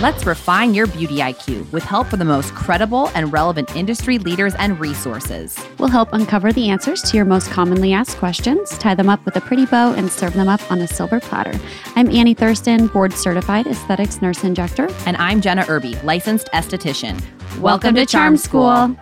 Let's 0.00 0.24
refine 0.24 0.72
your 0.72 0.86
beauty 0.86 1.18
IQ 1.18 1.70
with 1.72 1.82
help 1.82 2.06
from 2.06 2.20
the 2.20 2.24
most 2.24 2.54
credible 2.54 3.10
and 3.14 3.30
relevant 3.30 3.76
industry 3.76 4.16
leaders 4.16 4.54
and 4.54 4.80
resources. 4.80 5.54
We'll 5.78 5.90
help 5.90 6.14
uncover 6.14 6.54
the 6.54 6.70
answers 6.70 7.02
to 7.02 7.18
your 7.18 7.26
most 7.26 7.50
commonly 7.50 7.92
asked 7.92 8.16
questions, 8.16 8.70
tie 8.78 8.94
them 8.94 9.10
up 9.10 9.22
with 9.26 9.36
a 9.36 9.42
pretty 9.42 9.66
bow, 9.66 9.92
and 9.92 10.10
serve 10.10 10.32
them 10.32 10.48
up 10.48 10.72
on 10.72 10.80
a 10.80 10.88
silver 10.88 11.20
platter. 11.20 11.52
I'm 11.96 12.08
Annie 12.08 12.32
Thurston, 12.32 12.86
board 12.86 13.12
certified 13.12 13.66
aesthetics 13.66 14.22
nurse 14.22 14.42
injector. 14.42 14.88
And 15.04 15.18
I'm 15.18 15.42
Jenna 15.42 15.66
Irby, 15.68 15.96
licensed 15.96 16.48
esthetician. 16.54 17.20
Welcome, 17.58 17.62
Welcome 17.62 17.94
to 17.96 18.06
Charm 18.06 18.38
School. 18.38 18.96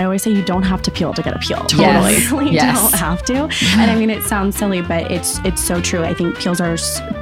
I 0.00 0.04
always 0.04 0.22
say 0.22 0.30
you 0.30 0.42
don't 0.42 0.62
have 0.62 0.80
to 0.80 0.90
peel 0.90 1.12
to 1.12 1.22
get 1.22 1.36
a 1.36 1.38
peel. 1.38 1.58
Totally. 1.58 2.14
Yes. 2.14 2.30
you 2.30 2.48
yes. 2.52 2.80
don't 2.80 2.98
have 2.98 3.22
to. 3.24 3.34
And 3.78 3.90
I 3.90 3.96
mean, 3.96 4.08
it 4.08 4.22
sounds 4.22 4.56
silly, 4.56 4.80
but 4.80 5.10
it's 5.10 5.38
it's 5.40 5.62
so 5.62 5.78
true. 5.78 6.02
I 6.02 6.14
think 6.14 6.38
peels 6.38 6.58
are 6.58 6.78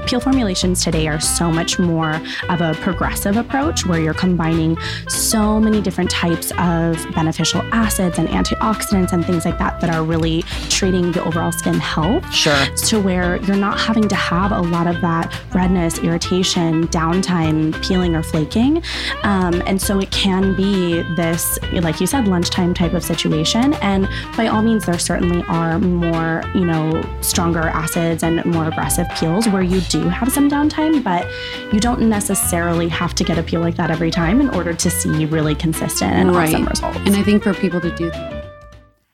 peel 0.06 0.20
formulations 0.20 0.84
today 0.84 1.08
are 1.08 1.18
so 1.18 1.50
much 1.50 1.80
more 1.80 2.20
of 2.48 2.60
a 2.60 2.74
progressive 2.80 3.36
approach 3.36 3.84
where 3.84 4.00
you're 4.00 4.14
combining 4.14 4.78
so 5.08 5.58
many 5.58 5.82
different 5.82 6.08
types 6.08 6.52
of 6.52 7.04
beneficial 7.16 7.62
acids 7.72 8.18
and 8.18 8.28
antioxidants 8.28 9.12
and 9.12 9.26
things 9.26 9.44
like 9.44 9.58
that 9.58 9.80
that 9.80 9.92
are 9.92 10.04
really 10.04 10.42
treating 10.70 11.10
the 11.10 11.22
overall 11.24 11.50
skin 11.50 11.74
health. 11.74 12.24
Sure. 12.32 12.64
To 12.86 13.00
where 13.00 13.36
you're 13.42 13.56
not 13.56 13.80
having 13.80 14.08
to 14.08 14.14
have 14.14 14.52
a 14.52 14.60
lot 14.60 14.86
of 14.86 15.00
that 15.00 15.34
redness, 15.52 15.98
irritation, 15.98 16.86
downtime, 16.88 17.74
peeling 17.84 18.14
or 18.14 18.22
flaking. 18.22 18.84
Um, 19.24 19.62
and 19.66 19.82
so 19.82 19.98
it 19.98 20.12
can 20.12 20.54
be 20.54 21.02
this, 21.16 21.58
like 21.72 22.00
you 22.00 22.06
said, 22.06 22.28
lunchtime 22.28 22.67
time 22.68 22.88
type 22.88 22.94
of 22.94 23.04
situation. 23.04 23.74
And 23.74 24.08
by 24.36 24.46
all 24.46 24.62
means, 24.62 24.86
there 24.86 24.98
certainly 24.98 25.42
are 25.48 25.78
more, 25.78 26.42
you 26.54 26.64
know, 26.64 27.02
stronger 27.20 27.60
acids 27.60 28.22
and 28.22 28.44
more 28.44 28.66
aggressive 28.66 29.06
peels 29.16 29.48
where 29.48 29.62
you 29.62 29.80
do 29.82 30.08
have 30.08 30.32
some 30.32 30.50
downtime, 30.50 31.02
but 31.02 31.26
you 31.72 31.80
don't 31.80 32.00
necessarily 32.02 32.88
have 32.88 33.14
to 33.14 33.24
get 33.24 33.38
a 33.38 33.42
peel 33.42 33.60
like 33.60 33.76
that 33.76 33.90
every 33.90 34.10
time 34.10 34.40
in 34.40 34.50
order 34.50 34.72
to 34.74 34.90
see 34.90 35.24
really 35.26 35.54
consistent 35.54 36.12
and 36.12 36.34
right. 36.34 36.48
awesome 36.48 36.66
results. 36.66 36.98
And 36.98 37.16
I 37.16 37.22
think 37.22 37.42
for 37.42 37.54
people 37.54 37.80
to 37.80 37.94
do 37.94 38.10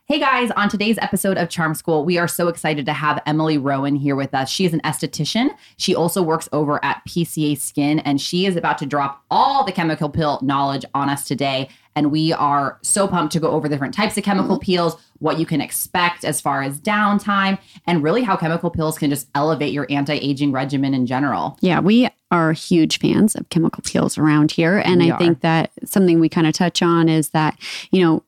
Hey 0.07 0.19
guys, 0.19 0.51
on 0.51 0.69
today's 0.69 0.99
episode 0.99 1.39
of 1.39 1.49
Charm 1.49 1.75
School, 1.75 2.05
we 2.05 2.19
are 2.19 2.29
so 2.29 2.49
excited 2.49 2.85
to 2.85 2.93
have 2.93 3.23
Emily 3.25 3.57
Rowan 3.57 3.97
here 3.97 4.15
with 4.15 4.35
us. 4.35 4.51
She 4.51 4.67
is 4.67 4.75
an 4.75 4.83
esthetician. 4.83 5.49
She 5.79 5.95
also 5.95 6.23
works 6.23 6.47
over 6.53 6.79
at 6.85 7.01
PCA 7.09 7.59
Skin, 7.59 8.01
and 8.01 8.21
she 8.21 8.45
is 8.45 8.55
about 8.55 8.77
to 8.79 8.87
drop 8.87 9.25
all 9.31 9.65
the 9.65 9.73
chemical 9.73 10.11
peel 10.11 10.41
knowledge 10.43 10.85
on 10.93 11.09
us 11.09 11.25
today. 11.27 11.71
And 11.97 12.11
we 12.11 12.33
are 12.33 12.79
so 12.83 13.07
pumped 13.07 13.33
to 13.35 13.41
go 13.41 13.51
over 13.51 13.69
different 13.69 13.95
types 13.95 14.17
of 14.19 14.25
chemical 14.25 14.57
mm-hmm. 14.57 14.65
peels, 14.65 14.97
what 15.19 15.39
you 15.39 15.47
can 15.47 15.61
expect 15.61 16.25
as 16.25 16.41
far 16.41 16.63
as 16.63 16.81
downtime, 16.81 17.59
and 17.87 18.03
really 18.03 18.23
how 18.23 18.37
chemical 18.37 18.71
peels 18.71 18.99
can 18.99 19.11
just 19.11 19.29
elevate 19.35 19.73
your 19.73 19.87
anti 19.91 20.15
aging 20.15 20.53
regimen 20.53 20.95
in 20.95 21.07
general. 21.07 21.57
Yeah, 21.61 21.81
we 21.81 22.09
are 22.31 22.53
huge 22.53 22.99
fans 22.99 23.35
of 23.37 23.49
chemical 23.49 23.83
peels 23.85 24.19
around 24.19 24.51
here. 24.51 24.79
And 24.79 25.01
we 25.01 25.11
I 25.11 25.15
are. 25.15 25.19
think 25.19 25.41
that 25.41 25.71
something 25.85 26.19
we 26.19 26.29
kind 26.29 26.47
of 26.47 26.53
touch 26.53 26.83
on 26.83 27.09
is 27.09 27.31
that, 27.31 27.57
you 27.93 28.03
know, 28.03 28.25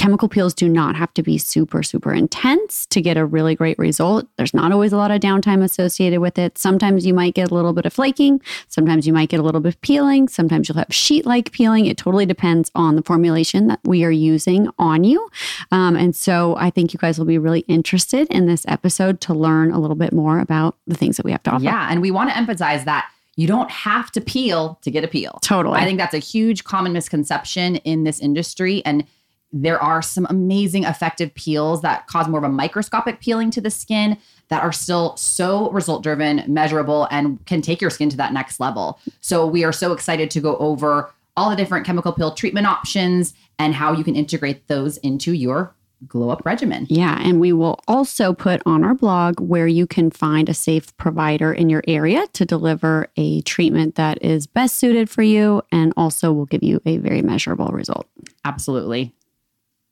Chemical 0.00 0.30
peels 0.30 0.54
do 0.54 0.66
not 0.66 0.96
have 0.96 1.12
to 1.12 1.22
be 1.22 1.36
super, 1.36 1.82
super 1.82 2.10
intense 2.14 2.86
to 2.86 3.02
get 3.02 3.18
a 3.18 3.26
really 3.26 3.54
great 3.54 3.78
result. 3.78 4.26
There's 4.38 4.54
not 4.54 4.72
always 4.72 4.94
a 4.94 4.96
lot 4.96 5.10
of 5.10 5.20
downtime 5.20 5.62
associated 5.62 6.20
with 6.20 6.38
it. 6.38 6.56
Sometimes 6.56 7.04
you 7.04 7.12
might 7.12 7.34
get 7.34 7.50
a 7.50 7.54
little 7.54 7.74
bit 7.74 7.84
of 7.84 7.92
flaking. 7.92 8.40
Sometimes 8.68 9.06
you 9.06 9.12
might 9.12 9.28
get 9.28 9.40
a 9.40 9.42
little 9.42 9.60
bit 9.60 9.74
of 9.74 9.80
peeling. 9.82 10.26
Sometimes 10.26 10.70
you'll 10.70 10.78
have 10.78 10.86
sheet 10.88 11.26
like 11.26 11.52
peeling. 11.52 11.84
It 11.84 11.98
totally 11.98 12.24
depends 12.24 12.70
on 12.74 12.96
the 12.96 13.02
formulation 13.02 13.66
that 13.66 13.80
we 13.84 14.02
are 14.02 14.10
using 14.10 14.70
on 14.78 15.04
you. 15.04 15.28
Um, 15.70 15.96
and 15.96 16.16
so 16.16 16.56
I 16.56 16.70
think 16.70 16.94
you 16.94 16.98
guys 16.98 17.18
will 17.18 17.26
be 17.26 17.36
really 17.36 17.60
interested 17.68 18.26
in 18.30 18.46
this 18.46 18.64
episode 18.68 19.20
to 19.20 19.34
learn 19.34 19.70
a 19.70 19.78
little 19.78 19.96
bit 19.96 20.14
more 20.14 20.38
about 20.38 20.76
the 20.86 20.94
things 20.94 21.18
that 21.18 21.26
we 21.26 21.32
have 21.32 21.42
to 21.42 21.50
offer. 21.50 21.64
Yeah. 21.64 21.88
And 21.90 22.00
we 22.00 22.10
want 22.10 22.30
to 22.30 22.38
emphasize 22.38 22.86
that 22.86 23.10
you 23.36 23.46
don't 23.46 23.70
have 23.70 24.10
to 24.12 24.22
peel 24.22 24.78
to 24.80 24.90
get 24.90 25.04
a 25.04 25.08
peel. 25.08 25.40
Totally. 25.42 25.78
I 25.78 25.84
think 25.84 25.98
that's 25.98 26.14
a 26.14 26.18
huge 26.18 26.64
common 26.64 26.94
misconception 26.94 27.76
in 27.76 28.04
this 28.04 28.18
industry. 28.18 28.82
And 28.86 29.04
there 29.52 29.82
are 29.82 30.00
some 30.02 30.26
amazing 30.30 30.84
effective 30.84 31.34
peels 31.34 31.82
that 31.82 32.06
cause 32.06 32.28
more 32.28 32.38
of 32.38 32.44
a 32.44 32.48
microscopic 32.48 33.20
peeling 33.20 33.50
to 33.50 33.60
the 33.60 33.70
skin 33.70 34.16
that 34.48 34.62
are 34.62 34.72
still 34.72 35.16
so 35.16 35.70
result 35.70 36.02
driven, 36.02 36.42
measurable, 36.46 37.08
and 37.10 37.44
can 37.46 37.62
take 37.62 37.80
your 37.80 37.90
skin 37.90 38.10
to 38.10 38.16
that 38.16 38.32
next 38.32 38.60
level. 38.60 38.98
So, 39.20 39.46
we 39.46 39.64
are 39.64 39.72
so 39.72 39.92
excited 39.92 40.30
to 40.32 40.40
go 40.40 40.56
over 40.58 41.12
all 41.36 41.50
the 41.50 41.56
different 41.56 41.86
chemical 41.86 42.12
peel 42.12 42.32
treatment 42.32 42.66
options 42.66 43.34
and 43.58 43.74
how 43.74 43.92
you 43.92 44.04
can 44.04 44.16
integrate 44.16 44.66
those 44.68 44.96
into 44.98 45.32
your 45.32 45.74
glow 46.06 46.30
up 46.30 46.44
regimen. 46.46 46.86
Yeah. 46.88 47.20
And 47.20 47.40
we 47.40 47.52
will 47.52 47.78
also 47.86 48.32
put 48.32 48.62
on 48.64 48.84
our 48.84 48.94
blog 48.94 49.38
where 49.38 49.66
you 49.66 49.86
can 49.86 50.10
find 50.10 50.48
a 50.48 50.54
safe 50.54 50.96
provider 50.96 51.52
in 51.52 51.68
your 51.68 51.82
area 51.86 52.26
to 52.32 52.46
deliver 52.46 53.08
a 53.16 53.42
treatment 53.42 53.96
that 53.96 54.22
is 54.24 54.46
best 54.46 54.76
suited 54.76 55.10
for 55.10 55.22
you 55.22 55.62
and 55.70 55.92
also 55.96 56.32
will 56.32 56.46
give 56.46 56.62
you 56.62 56.80
a 56.86 56.96
very 56.96 57.20
measurable 57.20 57.68
result. 57.68 58.06
Absolutely 58.44 59.14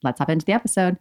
let's 0.02 0.18
hop 0.18 0.30
into 0.30 0.46
the 0.46 0.52
episode. 0.52 0.98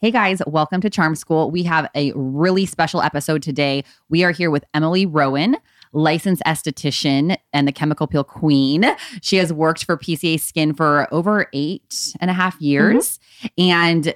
Hey 0.00 0.10
guys, 0.12 0.40
welcome 0.46 0.80
to 0.80 0.90
Charm 0.90 1.16
School. 1.16 1.50
We 1.50 1.64
have 1.64 1.90
a 1.94 2.12
really 2.14 2.66
special 2.66 3.02
episode 3.02 3.42
today. 3.42 3.82
We 4.08 4.22
are 4.22 4.30
here 4.30 4.50
with 4.50 4.64
Emily 4.72 5.06
Rowan, 5.06 5.56
licensed 5.92 6.42
esthetician 6.46 7.36
and 7.52 7.66
the 7.66 7.72
chemical 7.72 8.06
peel 8.06 8.22
queen. 8.22 8.86
She 9.22 9.36
has 9.36 9.52
worked 9.52 9.84
for 9.84 9.96
PCA 9.96 10.38
Skin 10.38 10.72
for 10.72 11.12
over 11.12 11.48
eight 11.52 12.14
and 12.20 12.30
a 12.30 12.34
half 12.34 12.60
years. 12.60 13.18
Mm-hmm. 13.42 13.70
And 13.70 14.14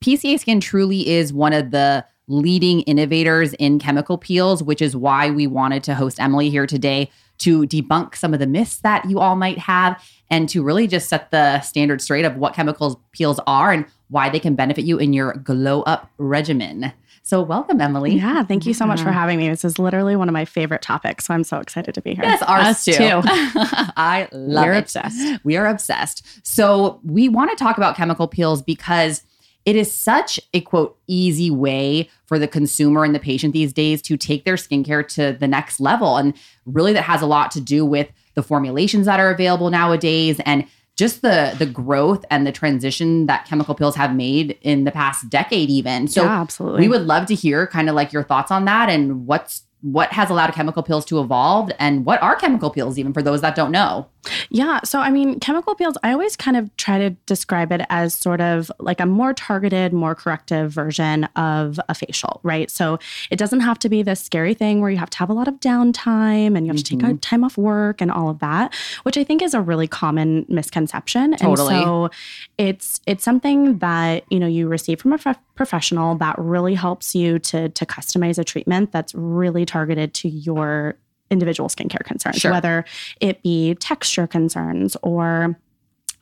PCA 0.00 0.40
Skin 0.40 0.58
truly 0.58 1.08
is 1.08 1.32
one 1.32 1.52
of 1.52 1.70
the 1.70 2.04
leading 2.26 2.80
innovators 2.82 3.54
in 3.54 3.78
chemical 3.78 4.18
peels, 4.18 4.60
which 4.60 4.82
is 4.82 4.96
why 4.96 5.30
we 5.30 5.46
wanted 5.46 5.84
to 5.84 5.94
host 5.94 6.18
Emily 6.18 6.50
here 6.50 6.66
today 6.66 7.10
to 7.38 7.62
debunk 7.66 8.14
some 8.14 8.32
of 8.32 8.40
the 8.40 8.46
myths 8.46 8.78
that 8.78 9.08
you 9.08 9.18
all 9.18 9.36
might 9.36 9.58
have 9.58 10.02
and 10.30 10.48
to 10.48 10.62
really 10.62 10.86
just 10.86 11.08
set 11.08 11.30
the 11.30 11.60
standard 11.60 12.00
straight 12.00 12.24
of 12.24 12.36
what 12.36 12.54
chemicals 12.54 12.96
peels 13.12 13.40
are 13.46 13.72
and 13.72 13.86
why 14.08 14.28
they 14.28 14.40
can 14.40 14.54
benefit 14.54 14.84
you 14.84 14.98
in 14.98 15.12
your 15.12 15.34
glow 15.34 15.82
up 15.82 16.10
regimen. 16.18 16.92
So, 17.22 17.42
welcome, 17.42 17.80
Emily. 17.80 18.14
Yeah, 18.14 18.44
thank 18.44 18.66
you 18.66 18.72
so 18.72 18.86
much 18.86 19.00
for 19.00 19.06
mm-hmm. 19.06 19.14
having 19.14 19.38
me. 19.38 19.48
This 19.48 19.64
is 19.64 19.80
literally 19.80 20.14
one 20.14 20.28
of 20.28 20.32
my 20.32 20.44
favorite 20.44 20.80
topics. 20.80 21.26
So, 21.26 21.34
I'm 21.34 21.42
so 21.42 21.58
excited 21.58 21.92
to 21.96 22.00
be 22.00 22.14
here. 22.14 22.22
Yes, 22.22 22.40
ours 22.42 22.66
Us 22.66 22.84
too. 22.84 22.92
too. 22.92 23.20
I 23.24 24.28
love 24.30 24.64
it. 24.64 24.68
We're 24.68 24.74
it. 24.74 24.78
obsessed. 24.78 25.44
We 25.44 25.56
are 25.56 25.66
obsessed. 25.66 26.24
So, 26.46 27.00
we 27.02 27.28
want 27.28 27.50
to 27.50 27.56
talk 27.56 27.78
about 27.78 27.96
chemical 27.96 28.28
peels 28.28 28.62
because 28.62 29.24
it 29.66 29.74
is 29.74 29.92
such 29.92 30.40
a 30.54 30.60
quote 30.60 30.96
easy 31.08 31.50
way 31.50 32.08
for 32.24 32.38
the 32.38 32.48
consumer 32.48 33.04
and 33.04 33.14
the 33.14 33.18
patient 33.18 33.52
these 33.52 33.72
days 33.72 34.00
to 34.02 34.16
take 34.16 34.44
their 34.44 34.54
skincare 34.54 35.06
to 35.08 35.36
the 35.38 35.48
next 35.48 35.80
level. 35.80 36.16
And 36.16 36.34
really, 36.64 36.92
that 36.92 37.02
has 37.02 37.20
a 37.20 37.26
lot 37.26 37.50
to 37.50 37.60
do 37.60 37.84
with 37.84 38.08
the 38.34 38.42
formulations 38.42 39.06
that 39.06 39.18
are 39.18 39.30
available 39.30 39.68
nowadays 39.68 40.40
and 40.46 40.64
just 40.96 41.20
the 41.20 41.54
the 41.58 41.66
growth 41.66 42.24
and 42.30 42.46
the 42.46 42.52
transition 42.52 43.26
that 43.26 43.44
chemical 43.44 43.74
peels 43.74 43.96
have 43.96 44.14
made 44.14 44.58
in 44.62 44.84
the 44.84 44.90
past 44.90 45.28
decade 45.28 45.68
even 45.68 46.08
so 46.08 46.22
yeah, 46.22 46.40
absolutely 46.40 46.80
we 46.80 46.88
would 46.88 47.02
love 47.02 47.26
to 47.26 47.34
hear 47.34 47.66
kind 47.66 47.88
of 47.88 47.94
like 47.94 48.12
your 48.12 48.22
thoughts 48.22 48.50
on 48.50 48.64
that 48.64 48.88
and 48.88 49.26
what's 49.26 49.62
what 49.82 50.12
has 50.12 50.30
allowed 50.30 50.52
chemical 50.52 50.82
peels 50.82 51.04
to 51.04 51.20
evolve 51.20 51.70
and 51.78 52.04
what 52.04 52.20
are 52.22 52.34
chemical 52.34 52.70
peels 52.70 52.98
even 52.98 53.12
for 53.12 53.22
those 53.22 53.40
that 53.42 53.54
don't 53.54 53.70
know 53.70 54.06
yeah 54.48 54.80
so 54.84 54.98
i 55.00 55.10
mean 55.10 55.38
chemical 55.38 55.74
peels 55.74 55.96
i 56.02 56.12
always 56.12 56.34
kind 56.34 56.56
of 56.56 56.74
try 56.76 56.98
to 56.98 57.10
describe 57.26 57.70
it 57.70 57.82
as 57.90 58.14
sort 58.14 58.40
of 58.40 58.72
like 58.80 59.00
a 59.00 59.06
more 59.06 59.34
targeted 59.34 59.92
more 59.92 60.14
corrective 60.14 60.72
version 60.72 61.24
of 61.36 61.78
a 61.88 61.94
facial 61.94 62.40
right 62.42 62.70
so 62.70 62.98
it 63.30 63.38
doesn't 63.38 63.60
have 63.60 63.78
to 63.78 63.88
be 63.88 64.02
this 64.02 64.20
scary 64.20 64.54
thing 64.54 64.80
where 64.80 64.90
you 64.90 64.96
have 64.96 65.10
to 65.10 65.18
have 65.18 65.30
a 65.30 65.34
lot 65.34 65.46
of 65.46 65.54
downtime 65.60 66.56
and 66.56 66.66
you 66.66 66.72
have 66.72 66.82
mm-hmm. 66.82 66.98
to 66.98 67.06
take 67.06 67.20
time 67.20 67.44
off 67.44 67.56
work 67.58 68.00
and 68.00 68.10
all 68.10 68.28
of 68.28 68.38
that 68.38 68.74
which 69.02 69.16
i 69.16 69.22
think 69.22 69.42
is 69.42 69.54
a 69.54 69.60
really 69.60 69.86
common 69.86 70.44
misconception 70.48 71.36
totally. 71.36 71.74
and 71.74 71.84
so 71.84 72.10
it's 72.58 73.00
it's 73.06 73.22
something 73.22 73.78
that 73.78 74.24
you 74.30 74.40
know 74.40 74.46
you 74.46 74.68
receive 74.68 75.00
from 75.00 75.12
a 75.12 75.16
f- 75.24 75.38
professional 75.54 76.14
that 76.16 76.38
really 76.38 76.74
helps 76.74 77.14
you 77.14 77.38
to 77.38 77.68
to 77.70 77.86
customize 77.86 78.38
a 78.38 78.44
treatment 78.44 78.92
that's 78.92 79.14
really 79.14 79.66
targeted 79.66 80.14
to 80.14 80.28
your 80.28 80.96
individual 81.30 81.68
skincare 81.68 82.04
concerns, 82.04 82.36
sure. 82.36 82.52
whether 82.52 82.84
it 83.20 83.42
be 83.42 83.74
texture 83.74 84.26
concerns 84.26 84.96
or 85.02 85.58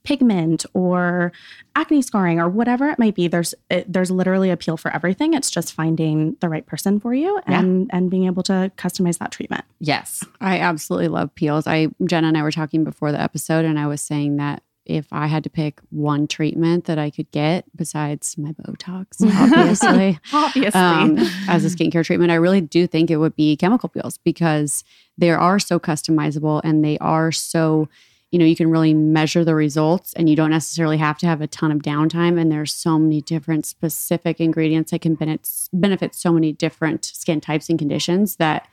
pigment 0.03 0.67
or 0.75 1.33
acne 1.77 2.03
scarring 2.03 2.39
or 2.39 2.49
whatever 2.49 2.89
it 2.91 2.99
might 2.99 3.15
be. 3.15 3.27
There's 3.27 3.55
it, 3.71 3.91
there's 3.91 4.11
literally 4.11 4.51
a 4.51 4.57
peel 4.57 4.77
for 4.77 4.95
everything. 4.95 5.35
It's 5.35 5.51
just 5.51 5.73
finding 5.73 6.37
the 6.41 6.49
right 6.49 6.67
person 6.67 7.01
for 7.01 7.15
you 7.15 7.41
and 7.47 7.87
yeah. 7.87 7.97
and 7.97 8.11
being 8.11 8.27
able 8.27 8.43
to 8.45 8.71
customize 8.77 9.19
that 9.19 9.31
treatment. 9.31 9.65
Yes. 9.79 10.25
I 10.41 10.59
absolutely 10.59 11.09
love 11.09 11.35
peels. 11.35 11.67
I 11.67 11.89
jenna 12.05 12.29
and 12.29 12.37
i 12.37 12.43
were 12.43 12.51
talking 12.51 12.85
before 12.85 13.13
the 13.13 13.21
episode 13.21 13.65
and 13.65 13.79
i 13.79 13.87
was 13.87 14.01
saying 14.01 14.37
that 14.37 14.63
if 14.87 15.07
I 15.13 15.27
had 15.27 15.45
to 15.45 15.51
pick 15.51 15.81
one 15.91 16.27
treatment 16.27 16.85
that 16.85 16.99
I 16.99 17.11
could 17.11 17.31
get 17.31 17.65
besides 17.75 18.37
my 18.37 18.53
Botox, 18.53 19.21
obviously, 19.59 20.19
obviously, 20.33 20.81
um, 20.81 21.19
as 21.49 21.65
a 21.65 21.69
skincare 21.69 22.05
treatment, 22.05 22.31
I 22.31 22.37
really 22.37 22.61
do 22.61 22.87
think 22.87 23.11
it 23.11 23.17
would 23.17 23.37
be 23.37 23.57
chemical 23.57 23.89
peels 23.89 24.19
because 24.19 24.85
they 25.17 25.31
are 25.31 25.59
so 25.59 25.79
customizable 25.79 26.61
and 26.65 26.85
they 26.85 26.99
are 26.99 27.33
so 27.33 27.89
you 28.35 28.39
know, 28.39 28.45
you 28.45 28.57
can 28.57 28.69
really 28.69 28.95
measure 28.95 29.45
the 29.45 29.55
results 29.55 30.13
and 30.15 30.29
you 30.29 30.35
don't 30.35 30.51
necessarily 30.51 30.97
have 30.97 31.17
to 31.19 31.27
have 31.27 31.41
a 31.41 31.47
ton 31.47 31.71
of 31.71 31.83
downtime. 31.83 32.37
And 32.37 32.51
there's 32.51 32.75
so 32.75 32.99
many 32.99 33.21
different 33.21 33.65
specific 33.65 34.41
ingredients 34.41 34.91
that 34.91 35.03
can 35.03 35.15
benefit, 35.15 35.69
benefit 35.73 36.17
so 36.17 36.33
many 36.33 36.53
different 36.53 37.05
skin 37.05 37.41
types 37.41 37.69
and 37.69 37.79
conditions 37.79 38.35
that 38.37 38.67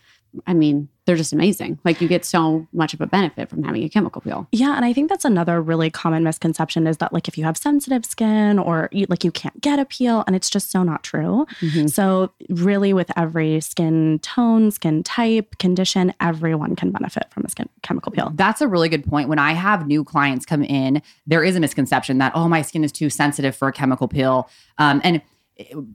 I 0.48 0.54
mean, 0.54 0.90
they're 1.06 1.16
just 1.16 1.34
amazing. 1.34 1.80
Like 1.84 2.00
you 2.00 2.08
get 2.08 2.24
so 2.24 2.68
much 2.74 2.94
of 2.94 3.02
a 3.02 3.08
benefit 3.08 3.50
from 3.50 3.64
having 3.64 3.84
a 3.84 3.90
chemical 3.90 4.22
peel. 4.22 4.48
Yeah, 4.52 4.76
and 4.76 4.86
I 4.86 4.94
think 4.94 5.10
that's 5.10 5.26
another 5.26 5.62
really 5.62 5.90
common 5.90 6.24
misconception 6.24 6.86
is 6.86 6.98
that 6.98 7.12
like 7.12 7.28
if 7.28 7.38
you 7.38 7.44
have 7.44 7.58
sensitive 7.58 8.06
skin 8.06 8.60
or 8.60 8.88
you, 8.92 9.08
like 9.10 9.24
you 9.24 9.32
can't 9.32 9.60
get 9.62 9.80
a 9.80 9.86
peel, 9.86 10.24
and 10.28 10.36
it's 10.36 10.50
just 10.50 10.70
so 10.70 10.84
not 10.84 11.04
true. 11.04 11.46
Mm-hmm. 11.60 11.88
So 11.88 12.32
really, 12.50 12.94
with 12.94 13.12
every 13.18 13.60
skin 13.62 14.20
tone, 14.20 14.72
skin 14.72 15.04
type, 15.04 15.58
condition, 15.58 16.14
everyone 16.22 16.76
can 16.76 16.92
benefit 16.92 17.26
from 17.32 17.46
a 17.46 17.50
skin 17.50 17.68
chemical 17.82 18.12
peel. 18.12 18.32
That's 18.36 18.62
a 18.62 18.68
really 18.68 18.90
good 18.90 19.06
point. 19.06 19.28
When 19.28 19.40
I 19.40 19.54
have 19.54 19.88
new 19.88 20.04
clients 20.04 20.46
come 20.46 20.64
in, 20.64 21.02
there 21.26 21.44
is 21.44 21.56
a 21.56 21.60
misconception 21.60 22.20
that 22.20 22.32
oh 22.36 22.48
my 22.48 22.62
skin 22.62 22.84
is 22.84 22.92
too 22.92 23.10
sensitive 23.10 23.56
for 23.56 23.68
a 23.68 23.74
chemical 23.74 24.08
peel, 24.08 24.50
um, 24.78 25.02
and 25.04 25.22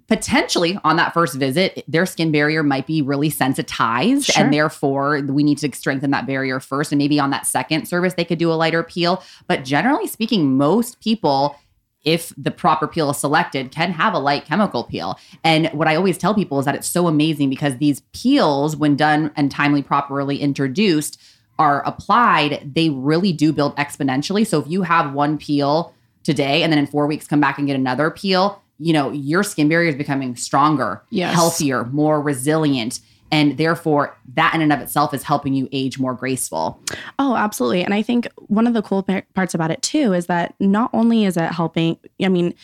potentially 0.06 0.78
on 0.84 0.96
that 0.96 1.12
first 1.12 1.34
visit, 1.34 1.84
their 1.88 2.06
skin 2.06 2.30
barrier 2.30 2.62
might 2.62 2.86
be 2.86 3.02
really 3.02 3.30
sensitized. 3.30 4.26
Sure. 4.26 4.44
And 4.44 4.52
therefore, 4.52 5.20
we 5.22 5.42
need 5.42 5.58
to 5.58 5.72
strengthen 5.74 6.10
that 6.12 6.26
barrier 6.26 6.60
first. 6.60 6.92
And 6.92 6.98
maybe 6.98 7.18
on 7.18 7.30
that 7.30 7.46
second 7.46 7.86
service, 7.86 8.14
they 8.14 8.24
could 8.24 8.38
do 8.38 8.52
a 8.52 8.54
lighter 8.54 8.82
peel. 8.82 9.22
But 9.46 9.64
generally 9.64 10.06
speaking, 10.06 10.56
most 10.56 11.00
people, 11.00 11.56
if 12.04 12.32
the 12.36 12.50
proper 12.50 12.86
peel 12.86 13.10
is 13.10 13.18
selected, 13.18 13.72
can 13.72 13.90
have 13.92 14.14
a 14.14 14.18
light 14.18 14.44
chemical 14.44 14.84
peel. 14.84 15.18
And 15.42 15.68
what 15.68 15.88
I 15.88 15.96
always 15.96 16.18
tell 16.18 16.34
people 16.34 16.58
is 16.60 16.64
that 16.66 16.76
it's 16.76 16.86
so 16.86 17.08
amazing 17.08 17.50
because 17.50 17.78
these 17.78 18.00
peels, 18.12 18.76
when 18.76 18.94
done 18.94 19.32
and 19.36 19.50
timely, 19.50 19.82
properly 19.82 20.38
introduced, 20.38 21.20
are 21.58 21.82
applied, 21.86 22.72
they 22.74 22.90
really 22.90 23.32
do 23.32 23.52
build 23.52 23.74
exponentially. 23.76 24.46
So 24.46 24.60
if 24.60 24.68
you 24.68 24.82
have 24.82 25.14
one 25.14 25.38
peel 25.38 25.94
today 26.22 26.62
and 26.62 26.72
then 26.72 26.78
in 26.78 26.86
four 26.86 27.06
weeks 27.06 27.26
come 27.26 27.40
back 27.40 27.58
and 27.58 27.66
get 27.66 27.76
another 27.76 28.10
peel, 28.10 28.62
you 28.78 28.92
know, 28.92 29.10
your 29.10 29.42
skin 29.42 29.68
barrier 29.68 29.88
is 29.88 29.96
becoming 29.96 30.36
stronger, 30.36 31.02
yes. 31.10 31.34
healthier, 31.34 31.84
more 31.86 32.20
resilient. 32.20 33.00
And 33.32 33.58
therefore, 33.58 34.16
that 34.34 34.54
in 34.54 34.60
and 34.60 34.72
of 34.72 34.80
itself 34.80 35.12
is 35.12 35.24
helping 35.24 35.52
you 35.52 35.68
age 35.72 35.98
more 35.98 36.14
graceful. 36.14 36.80
Oh, 37.18 37.34
absolutely. 37.34 37.82
And 37.82 37.92
I 37.92 38.00
think 38.00 38.28
one 38.36 38.68
of 38.68 38.74
the 38.74 38.82
cool 38.82 39.02
parts 39.34 39.52
about 39.52 39.72
it 39.72 39.82
too 39.82 40.12
is 40.12 40.26
that 40.26 40.54
not 40.60 40.90
only 40.92 41.24
is 41.24 41.36
it 41.36 41.50
helping, 41.50 41.98
I 42.22 42.28
mean, 42.28 42.54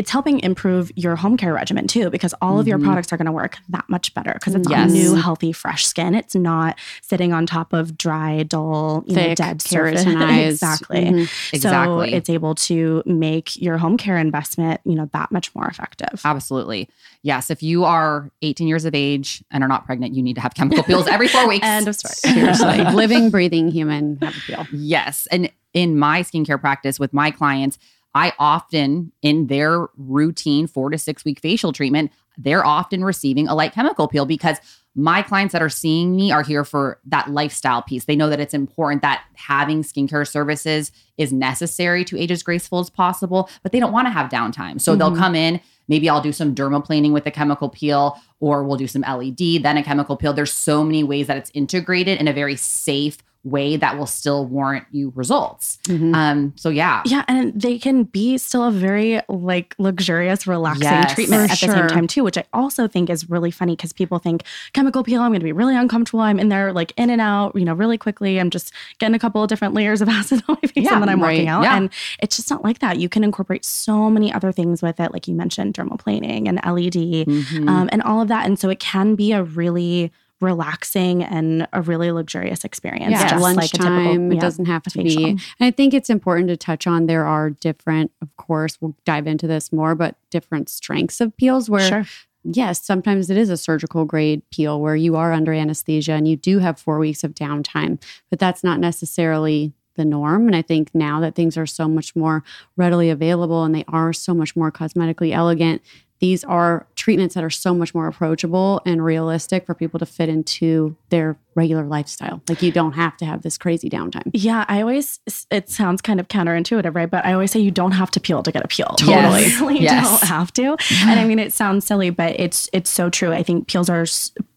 it's 0.00 0.10
helping 0.10 0.40
improve 0.40 0.90
your 0.96 1.14
home 1.14 1.36
care 1.36 1.52
regimen 1.52 1.86
too, 1.86 2.08
because 2.08 2.32
all 2.40 2.52
mm-hmm. 2.52 2.60
of 2.60 2.68
your 2.68 2.78
mm-hmm. 2.78 2.86
products 2.86 3.12
are 3.12 3.18
going 3.18 3.26
to 3.26 3.32
work 3.32 3.58
that 3.68 3.86
much 3.90 4.14
better 4.14 4.32
because 4.32 4.54
it's 4.54 4.66
yes. 4.70 4.90
new, 4.90 5.14
healthy, 5.14 5.52
fresh 5.52 5.84
skin. 5.84 6.14
It's 6.14 6.34
not 6.34 6.78
sitting 7.02 7.34
on 7.34 7.44
top 7.44 7.74
of 7.74 7.98
dry, 7.98 8.44
dull, 8.44 9.04
you 9.06 9.14
Thick, 9.14 9.28
know, 9.28 9.34
dead 9.34 9.60
surface. 9.60 10.00
exactly. 10.06 11.04
Mm-hmm. 11.04 11.54
Exactly. 11.54 11.58
So 11.58 12.00
it's 12.16 12.30
able 12.30 12.54
to 12.54 13.02
make 13.04 13.60
your 13.60 13.76
home 13.76 13.98
care 13.98 14.16
investment, 14.16 14.80
you 14.84 14.94
know, 14.94 15.10
that 15.12 15.30
much 15.30 15.54
more 15.54 15.66
effective. 15.66 16.22
Absolutely. 16.24 16.88
Yes. 17.22 17.50
If 17.50 17.62
you 17.62 17.84
are 17.84 18.30
18 18.40 18.68
years 18.68 18.86
of 18.86 18.94
age 18.94 19.44
and 19.50 19.62
are 19.62 19.68
not 19.68 19.84
pregnant, 19.84 20.14
you 20.14 20.22
need 20.22 20.36
to 20.36 20.40
have 20.40 20.54
chemical 20.54 20.82
peels 20.82 21.08
every 21.08 21.28
four 21.28 21.46
weeks. 21.48 21.66
End 21.66 21.88
of 21.88 21.94
story. 21.94 22.14
Seriously. 22.14 22.84
Living, 22.94 23.28
breathing 23.28 23.70
human 23.70 24.16
have 24.22 24.34
a 24.34 24.40
peel. 24.40 24.66
Yes. 24.72 25.28
And 25.30 25.52
in 25.74 25.98
my 25.98 26.22
skincare 26.22 26.58
practice 26.58 26.98
with 26.98 27.12
my 27.12 27.30
clients, 27.30 27.78
I 28.14 28.32
often, 28.38 29.12
in 29.22 29.46
their 29.46 29.88
routine 29.96 30.66
four 30.66 30.90
to 30.90 30.98
six 30.98 31.24
week 31.24 31.40
facial 31.40 31.72
treatment, 31.72 32.10
they're 32.36 32.64
often 32.64 33.04
receiving 33.04 33.48
a 33.48 33.54
light 33.54 33.72
chemical 33.72 34.08
peel 34.08 34.26
because 34.26 34.58
my 34.96 35.22
clients 35.22 35.52
that 35.52 35.62
are 35.62 35.68
seeing 35.68 36.16
me 36.16 36.32
are 36.32 36.42
here 36.42 36.64
for 36.64 36.98
that 37.06 37.30
lifestyle 37.30 37.82
piece. 37.82 38.06
They 38.06 38.16
know 38.16 38.28
that 38.28 38.40
it's 38.40 38.54
important 38.54 39.02
that 39.02 39.24
having 39.34 39.82
skincare 39.82 40.26
services 40.26 40.90
is 41.16 41.32
necessary 41.32 42.04
to 42.06 42.18
age 42.18 42.32
as 42.32 42.42
graceful 42.42 42.80
as 42.80 42.90
possible, 42.90 43.48
but 43.62 43.70
they 43.70 43.78
don't 43.78 43.92
want 43.92 44.06
to 44.06 44.10
have 44.10 44.30
downtime. 44.30 44.80
So 44.80 44.92
mm-hmm. 44.92 44.98
they'll 44.98 45.16
come 45.16 45.36
in, 45.36 45.60
maybe 45.86 46.08
I'll 46.08 46.20
do 46.20 46.32
some 46.32 46.54
dermaplaning 46.54 47.12
with 47.12 47.24
a 47.26 47.30
chemical 47.30 47.68
peel, 47.68 48.18
or 48.40 48.64
we'll 48.64 48.76
do 48.76 48.88
some 48.88 49.02
LED, 49.02 49.62
then 49.62 49.76
a 49.76 49.82
chemical 49.84 50.16
peel. 50.16 50.32
There's 50.32 50.52
so 50.52 50.82
many 50.82 51.04
ways 51.04 51.28
that 51.28 51.36
it's 51.36 51.52
integrated 51.54 52.18
in 52.18 52.26
a 52.26 52.32
very 52.32 52.56
safe, 52.56 53.18
way 53.42 53.76
that 53.76 53.96
will 53.96 54.06
still 54.06 54.44
warrant 54.44 54.84
you 54.90 55.12
results. 55.14 55.78
Mm-hmm. 55.84 56.14
Um, 56.14 56.52
so 56.56 56.68
yeah. 56.68 57.02
Yeah. 57.06 57.24
And 57.26 57.58
they 57.58 57.78
can 57.78 58.04
be 58.04 58.36
still 58.36 58.64
a 58.64 58.70
very 58.70 59.20
like 59.28 59.74
luxurious, 59.78 60.46
relaxing 60.46 60.84
yes, 60.84 61.14
treatment 61.14 61.50
at 61.50 61.56
sure. 61.56 61.68
the 61.68 61.74
same 61.74 61.88
time 61.88 62.06
too, 62.06 62.22
which 62.22 62.36
I 62.36 62.44
also 62.52 62.86
think 62.86 63.08
is 63.08 63.30
really 63.30 63.50
funny 63.50 63.76
because 63.76 63.94
people 63.94 64.18
think 64.18 64.42
chemical 64.74 65.02
peel, 65.02 65.22
I'm 65.22 65.32
gonna 65.32 65.44
be 65.44 65.52
really 65.52 65.74
uncomfortable. 65.74 66.20
I'm 66.20 66.38
in 66.38 66.50
there 66.50 66.72
like 66.72 66.92
in 66.98 67.08
and 67.08 67.20
out, 67.20 67.56
you 67.56 67.64
know, 67.64 67.72
really 67.72 67.96
quickly. 67.96 68.38
I'm 68.38 68.50
just 68.50 68.72
getting 68.98 69.14
a 69.14 69.18
couple 69.18 69.42
of 69.42 69.48
different 69.48 69.72
layers 69.72 70.02
of 70.02 70.08
acid 70.10 70.42
on 70.46 70.58
my 70.62 70.68
face 70.68 70.84
yeah, 70.84 70.94
and 70.94 71.02
then 71.02 71.08
I'm 71.08 71.22
right. 71.22 71.32
working 71.32 71.48
out. 71.48 71.62
Yeah. 71.62 71.76
And 71.76 71.90
it's 72.18 72.36
just 72.36 72.50
not 72.50 72.62
like 72.62 72.80
that. 72.80 72.98
You 72.98 73.08
can 73.08 73.24
incorporate 73.24 73.64
so 73.64 74.10
many 74.10 74.30
other 74.32 74.52
things 74.52 74.82
with 74.82 75.00
it, 75.00 75.12
like 75.12 75.26
you 75.26 75.34
mentioned, 75.34 75.74
dermaplaning 75.74 76.46
and 76.46 76.56
LED 76.56 77.26
mm-hmm. 77.26 77.68
um, 77.68 77.88
and 77.90 78.02
all 78.02 78.20
of 78.20 78.28
that. 78.28 78.44
And 78.44 78.58
so 78.58 78.68
it 78.68 78.80
can 78.80 79.14
be 79.14 79.32
a 79.32 79.42
really 79.42 80.12
relaxing 80.40 81.22
and 81.22 81.68
a 81.72 81.82
really 81.82 82.10
luxurious 82.10 82.64
experience. 82.64 83.12
Yeah, 83.12 83.28
just 83.28 83.42
lunchtime. 83.42 83.56
Like 83.56 83.70
typical, 83.70 84.32
yeah, 84.32 84.38
it 84.38 84.40
doesn't 84.40 84.66
have 84.66 84.82
to 84.84 84.90
facial. 84.90 85.22
be. 85.22 85.30
And 85.30 85.40
I 85.60 85.70
think 85.70 85.94
it's 85.94 86.10
important 86.10 86.48
to 86.48 86.56
touch 86.56 86.86
on 86.86 87.06
there 87.06 87.26
are 87.26 87.50
different, 87.50 88.10
of 88.22 88.34
course, 88.36 88.78
we'll 88.80 88.96
dive 89.04 89.26
into 89.26 89.46
this 89.46 89.72
more, 89.72 89.94
but 89.94 90.16
different 90.30 90.68
strengths 90.68 91.20
of 91.20 91.36
peels 91.36 91.68
where 91.68 91.88
sure. 91.88 92.04
Yes, 92.42 92.82
sometimes 92.82 93.28
it 93.28 93.36
is 93.36 93.50
a 93.50 93.56
surgical 93.56 94.06
grade 94.06 94.42
peel 94.50 94.80
where 94.80 94.96
you 94.96 95.14
are 95.14 95.32
under 95.32 95.52
anesthesia 95.52 96.12
and 96.12 96.26
you 96.26 96.36
do 96.36 96.58
have 96.58 96.78
four 96.78 96.98
weeks 96.98 97.22
of 97.22 97.34
downtime, 97.34 98.02
but 98.30 98.38
that's 98.38 98.64
not 98.64 98.80
necessarily 98.80 99.74
the 99.96 100.06
norm. 100.06 100.46
And 100.46 100.56
I 100.56 100.62
think 100.62 100.90
now 100.94 101.20
that 101.20 101.34
things 101.34 101.58
are 101.58 101.66
so 101.66 101.86
much 101.86 102.16
more 102.16 102.42
readily 102.76 103.10
available 103.10 103.64
and 103.64 103.74
they 103.74 103.84
are 103.88 104.14
so 104.14 104.32
much 104.32 104.56
more 104.56 104.72
cosmetically 104.72 105.32
elegant, 105.32 105.82
these 106.20 106.44
are 106.44 106.86
treatments 106.94 107.34
that 107.34 107.42
are 107.42 107.50
so 107.50 107.74
much 107.74 107.94
more 107.94 108.06
approachable 108.06 108.80
and 108.86 109.04
realistic 109.04 109.66
for 109.66 109.74
people 109.74 109.98
to 109.98 110.06
fit 110.06 110.28
into 110.28 110.96
their 111.08 111.38
regular 111.54 111.84
lifestyle. 111.84 112.42
Like 112.48 112.62
you 112.62 112.72
don't 112.72 112.92
have 112.92 113.16
to 113.18 113.24
have 113.24 113.42
this 113.42 113.58
crazy 113.58 113.90
downtime. 113.90 114.30
Yeah, 114.32 114.64
I 114.68 114.80
always 114.80 115.20
it 115.50 115.68
sounds 115.68 116.00
kind 116.00 116.20
of 116.20 116.28
counterintuitive, 116.28 116.94
right? 116.94 117.10
But 117.10 117.24
I 117.24 117.32
always 117.32 117.50
say 117.50 117.60
you 117.60 117.70
don't 117.70 117.92
have 117.92 118.10
to 118.12 118.20
peel 118.20 118.42
to 118.42 118.52
get 118.52 118.64
a 118.64 118.68
peel. 118.68 118.94
Totally, 118.98 119.42
yes. 119.42 119.60
you 119.60 119.78
yes. 119.78 120.08
don't 120.08 120.28
have 120.28 120.52
to. 120.54 120.76
And 121.02 121.18
I 121.18 121.24
mean, 121.24 121.38
it 121.38 121.52
sounds 121.52 121.86
silly, 121.86 122.10
but 122.10 122.38
it's 122.38 122.70
it's 122.72 122.90
so 122.90 123.10
true. 123.10 123.32
I 123.32 123.42
think 123.42 123.66
peels 123.68 123.88
are 123.88 124.06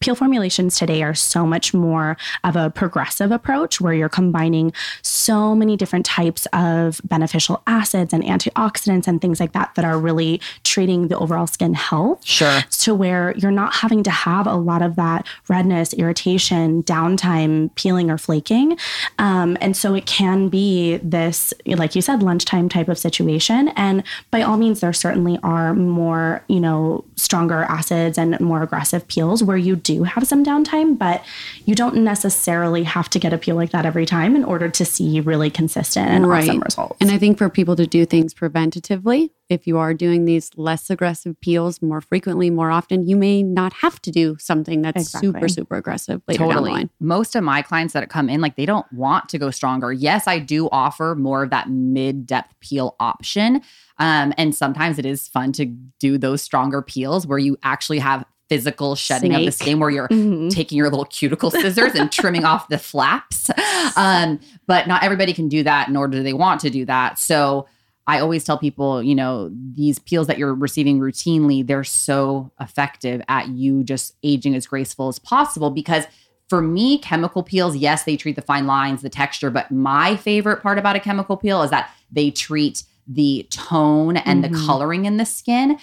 peel 0.00 0.14
formulations 0.14 0.78
today 0.78 1.02
are 1.02 1.14
so 1.14 1.46
much 1.46 1.74
more 1.74 2.16
of 2.44 2.56
a 2.56 2.70
progressive 2.70 3.32
approach 3.32 3.80
where 3.80 3.94
you're 3.94 4.08
combining 4.08 4.72
so 5.02 5.54
many 5.54 5.76
different 5.76 6.06
types 6.06 6.46
of 6.52 7.00
beneficial 7.04 7.62
acids 7.66 8.12
and 8.12 8.22
antioxidants 8.22 9.08
and 9.08 9.20
things 9.20 9.40
like 9.40 9.52
that 9.52 9.74
that 9.74 9.84
are 9.84 9.98
really 9.98 10.40
treating 10.62 11.08
the 11.08 11.18
overall 11.18 11.46
skin 11.46 11.74
health. 11.74 12.24
Sure. 12.24 12.62
To 12.70 12.94
where 12.94 13.34
you're 13.36 13.50
not 13.50 13.74
having 13.74 14.02
to 14.04 14.10
have 14.10 14.46
a 14.46 14.54
lot 14.54 14.82
of 14.82 14.96
that 14.96 15.26
redness, 15.48 15.92
irritation, 15.94 16.82
downtime, 16.84 17.74
peeling 17.74 18.10
or 18.10 18.18
flaking. 18.18 18.78
Um, 19.18 19.56
and 19.60 19.76
so 19.76 19.94
it 19.94 20.06
can 20.06 20.48
be 20.48 20.98
this, 20.98 21.52
like 21.66 21.94
you 21.94 22.02
said, 22.02 22.22
lunchtime 22.22 22.68
type 22.68 22.88
of 22.88 22.98
situation. 22.98 23.68
And 23.76 24.02
by 24.30 24.42
all 24.42 24.56
means, 24.56 24.80
there 24.80 24.92
certainly 24.92 25.38
are 25.42 25.74
more, 25.74 26.44
you 26.48 26.60
know, 26.60 27.04
stronger 27.16 27.62
acids 27.64 28.18
and 28.18 28.38
more 28.40 28.62
aggressive 28.62 29.06
peels 29.08 29.42
where 29.42 29.56
you 29.56 29.76
do 29.76 30.04
have 30.04 30.26
some 30.26 30.44
downtime, 30.44 30.98
but 30.98 31.24
you 31.64 31.74
don't 31.74 31.96
necessarily 31.96 32.82
have 32.84 33.08
to 33.10 33.18
get 33.18 33.32
a 33.32 33.38
peel 33.38 33.56
like 33.56 33.70
that 33.70 33.86
every 33.86 34.06
time 34.06 34.36
in 34.36 34.44
order 34.44 34.68
to 34.68 34.84
see 34.84 35.20
really 35.20 35.50
consistent 35.50 36.08
and 36.08 36.28
right. 36.28 36.48
awesome 36.48 36.60
results. 36.60 36.96
And 37.00 37.10
I 37.10 37.18
think 37.18 37.38
for 37.38 37.48
people 37.48 37.76
to 37.76 37.86
do 37.86 38.04
things 38.04 38.34
preventatively, 38.34 39.30
if 39.48 39.66
you 39.66 39.76
are 39.78 39.92
doing 39.92 40.24
these 40.24 40.50
less 40.56 40.88
aggressive 40.88 41.38
peels 41.40 41.82
more 41.82 42.00
frequently, 42.00 42.48
more 42.50 42.70
often, 42.70 43.06
you 43.06 43.16
may 43.16 43.42
not 43.42 43.72
have 43.74 44.00
to 44.02 44.10
do 44.10 44.36
something 44.38 44.82
that's 44.82 45.02
exactly. 45.02 45.28
super, 45.28 45.48
super 45.48 45.76
aggressive 45.76 46.22
later 46.26 46.38
totally. 46.38 46.54
down 46.54 46.64
the 46.64 46.70
line. 46.70 46.90
Most 47.00 47.36
of 47.36 47.44
my 47.44 47.60
clients 47.60 47.92
that 47.92 48.08
come 48.08 48.28
in, 48.28 48.40
like 48.40 48.56
they 48.56 48.66
don't 48.66 48.90
want 48.92 49.28
to 49.30 49.38
go 49.38 49.50
stronger. 49.50 49.92
Yes, 49.92 50.26
I 50.26 50.38
do 50.38 50.68
offer 50.72 51.14
more 51.14 51.42
of 51.42 51.50
that 51.50 51.68
mid 51.68 52.26
depth 52.26 52.54
peel 52.60 52.96
option. 53.00 53.60
Um, 53.98 54.32
and 54.38 54.54
sometimes 54.54 54.98
it 54.98 55.06
is 55.06 55.28
fun 55.28 55.52
to 55.52 55.66
do 55.66 56.16
those 56.16 56.42
stronger 56.42 56.80
peels 56.80 57.26
where 57.26 57.38
you 57.38 57.58
actually 57.62 57.98
have 57.98 58.24
physical 58.48 58.94
shedding 58.94 59.32
Snake. 59.32 59.40
of 59.40 59.46
the 59.46 59.52
skin 59.52 59.80
where 59.80 59.90
you're 59.90 60.08
mm-hmm. 60.08 60.48
taking 60.48 60.76
your 60.76 60.90
little 60.90 61.06
cuticle 61.06 61.50
scissors 61.50 61.94
and 61.94 62.10
trimming 62.12 62.44
off 62.44 62.68
the 62.68 62.78
flaps. 62.78 63.50
Um, 63.96 64.40
but 64.66 64.86
not 64.86 65.02
everybody 65.02 65.32
can 65.32 65.48
do 65.48 65.62
that, 65.62 65.90
nor 65.90 66.08
do 66.08 66.22
they 66.22 66.32
want 66.32 66.60
to 66.62 66.70
do 66.70 66.84
that. 66.86 67.18
So 67.18 67.66
I 68.06 68.20
always 68.20 68.44
tell 68.44 68.58
people, 68.58 69.02
you 69.02 69.14
know, 69.14 69.50
these 69.74 69.98
peels 69.98 70.26
that 70.26 70.38
you're 70.38 70.54
receiving 70.54 71.00
routinely, 71.00 71.66
they're 71.66 71.84
so 71.84 72.52
effective 72.60 73.22
at 73.28 73.48
you 73.48 73.82
just 73.82 74.14
aging 74.22 74.54
as 74.54 74.66
graceful 74.66 75.08
as 75.08 75.18
possible 75.18 75.70
because 75.70 76.04
for 76.48 76.60
me, 76.60 76.98
chemical 76.98 77.42
peels, 77.42 77.76
yes, 77.76 78.04
they 78.04 78.16
treat 78.16 78.36
the 78.36 78.42
fine 78.42 78.66
lines, 78.66 79.00
the 79.00 79.08
texture, 79.08 79.50
but 79.50 79.70
my 79.70 80.16
favorite 80.16 80.62
part 80.62 80.78
about 80.78 80.96
a 80.96 81.00
chemical 81.00 81.36
peel 81.36 81.62
is 81.62 81.70
that 81.70 81.90
they 82.12 82.30
treat 82.30 82.82
the 83.06 83.46
tone 83.50 84.18
and 84.18 84.44
mm-hmm. 84.44 84.52
the 84.52 84.66
coloring 84.66 85.06
in 85.06 85.16
the 85.16 85.24
skin. 85.24 85.78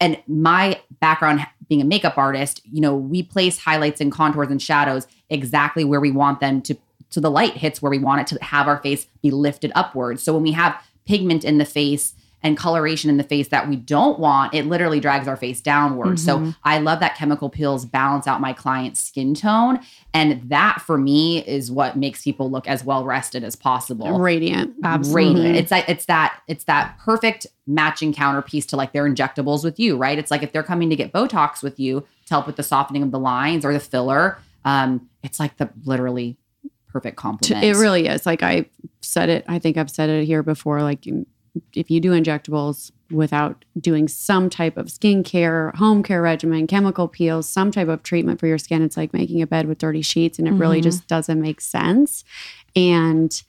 And 0.00 0.22
my 0.26 0.80
background 1.00 1.46
being 1.68 1.80
a 1.80 1.84
makeup 1.84 2.18
artist, 2.18 2.60
you 2.70 2.80
know, 2.80 2.94
we 2.94 3.22
place 3.22 3.58
highlights 3.58 4.00
and 4.00 4.12
contours 4.12 4.50
and 4.50 4.60
shadows 4.60 5.06
exactly 5.30 5.84
where 5.84 6.00
we 6.00 6.10
want 6.10 6.40
them 6.40 6.60
to 6.62 6.76
to 7.10 7.20
the 7.20 7.30
light 7.30 7.52
hits 7.52 7.80
where 7.80 7.90
we 7.90 7.98
want 7.98 8.20
it 8.20 8.26
to 8.26 8.44
have 8.44 8.66
our 8.66 8.78
face 8.78 9.06
be 9.22 9.30
lifted 9.30 9.70
upwards. 9.76 10.20
So 10.22 10.34
when 10.34 10.42
we 10.42 10.50
have 10.52 10.76
pigment 11.06 11.44
in 11.44 11.58
the 11.58 11.64
face 11.64 12.14
and 12.44 12.58
coloration 12.58 13.08
in 13.08 13.16
the 13.16 13.24
face 13.24 13.48
that 13.48 13.70
we 13.70 13.74
don't 13.74 14.18
want, 14.18 14.52
it 14.52 14.66
literally 14.66 15.00
drags 15.00 15.26
our 15.26 15.36
face 15.36 15.62
downward. 15.62 16.18
Mm-hmm. 16.18 16.50
So 16.50 16.54
I 16.62 16.78
love 16.78 17.00
that 17.00 17.16
chemical 17.16 17.48
peels 17.48 17.86
balance 17.86 18.26
out 18.26 18.42
my 18.42 18.52
client's 18.52 19.00
skin 19.00 19.34
tone. 19.34 19.80
And 20.12 20.42
that 20.50 20.82
for 20.82 20.98
me 20.98 21.38
is 21.46 21.72
what 21.72 21.96
makes 21.96 22.22
people 22.22 22.50
look 22.50 22.68
as 22.68 22.84
well 22.84 23.02
rested 23.02 23.44
as 23.44 23.56
possible. 23.56 24.20
Radiant. 24.20 24.74
Absolutely. 24.84 25.36
Radiant. 25.36 25.56
It's 25.56 25.70
that 25.70 25.88
it's 25.88 26.04
that 26.04 26.38
it's 26.46 26.64
that 26.64 26.98
perfect 26.98 27.46
matching 27.66 28.12
counterpiece 28.12 28.66
to 28.66 28.76
like 28.76 28.92
their 28.92 29.08
injectables 29.08 29.64
with 29.64 29.80
you, 29.80 29.96
right? 29.96 30.18
It's 30.18 30.30
like 30.30 30.42
if 30.42 30.52
they're 30.52 30.62
coming 30.62 30.90
to 30.90 30.96
get 30.96 31.12
Botox 31.12 31.62
with 31.62 31.80
you 31.80 32.00
to 32.00 32.34
help 32.34 32.46
with 32.46 32.56
the 32.56 32.62
softening 32.62 33.02
of 33.02 33.10
the 33.10 33.18
lines 33.18 33.64
or 33.64 33.72
the 33.72 33.80
filler, 33.80 34.36
um, 34.66 35.08
it's 35.22 35.40
like 35.40 35.56
the 35.56 35.70
literally 35.84 36.36
perfect 36.94 37.16
complement. 37.16 37.64
It 37.64 37.76
really 37.76 38.06
is. 38.06 38.24
Like 38.24 38.44
I 38.44 38.66
said 39.00 39.28
it, 39.28 39.44
I 39.48 39.58
think 39.58 39.76
I've 39.76 39.90
said 39.90 40.08
it 40.08 40.26
here 40.26 40.44
before. 40.44 40.80
Like 40.80 41.04
if 41.74 41.90
you 41.90 42.00
do 42.00 42.12
injectables 42.12 42.92
without 43.10 43.64
doing 43.80 44.06
some 44.06 44.48
type 44.48 44.76
of 44.76 44.86
skincare, 44.86 45.74
home 45.74 46.04
care 46.04 46.22
regimen, 46.22 46.68
chemical 46.68 47.08
peels, 47.08 47.48
some 47.48 47.72
type 47.72 47.88
of 47.88 48.04
treatment 48.04 48.38
for 48.38 48.46
your 48.46 48.58
skin, 48.58 48.80
it's 48.80 48.96
like 48.96 49.12
making 49.12 49.42
a 49.42 49.46
bed 49.46 49.66
with 49.66 49.78
dirty 49.78 50.02
sheets 50.02 50.38
and 50.38 50.46
it 50.46 50.52
mm-hmm. 50.52 50.60
really 50.60 50.80
just 50.80 51.08
doesn't 51.08 51.40
make 51.42 51.60
sense. 51.60 52.22
And 52.76 53.42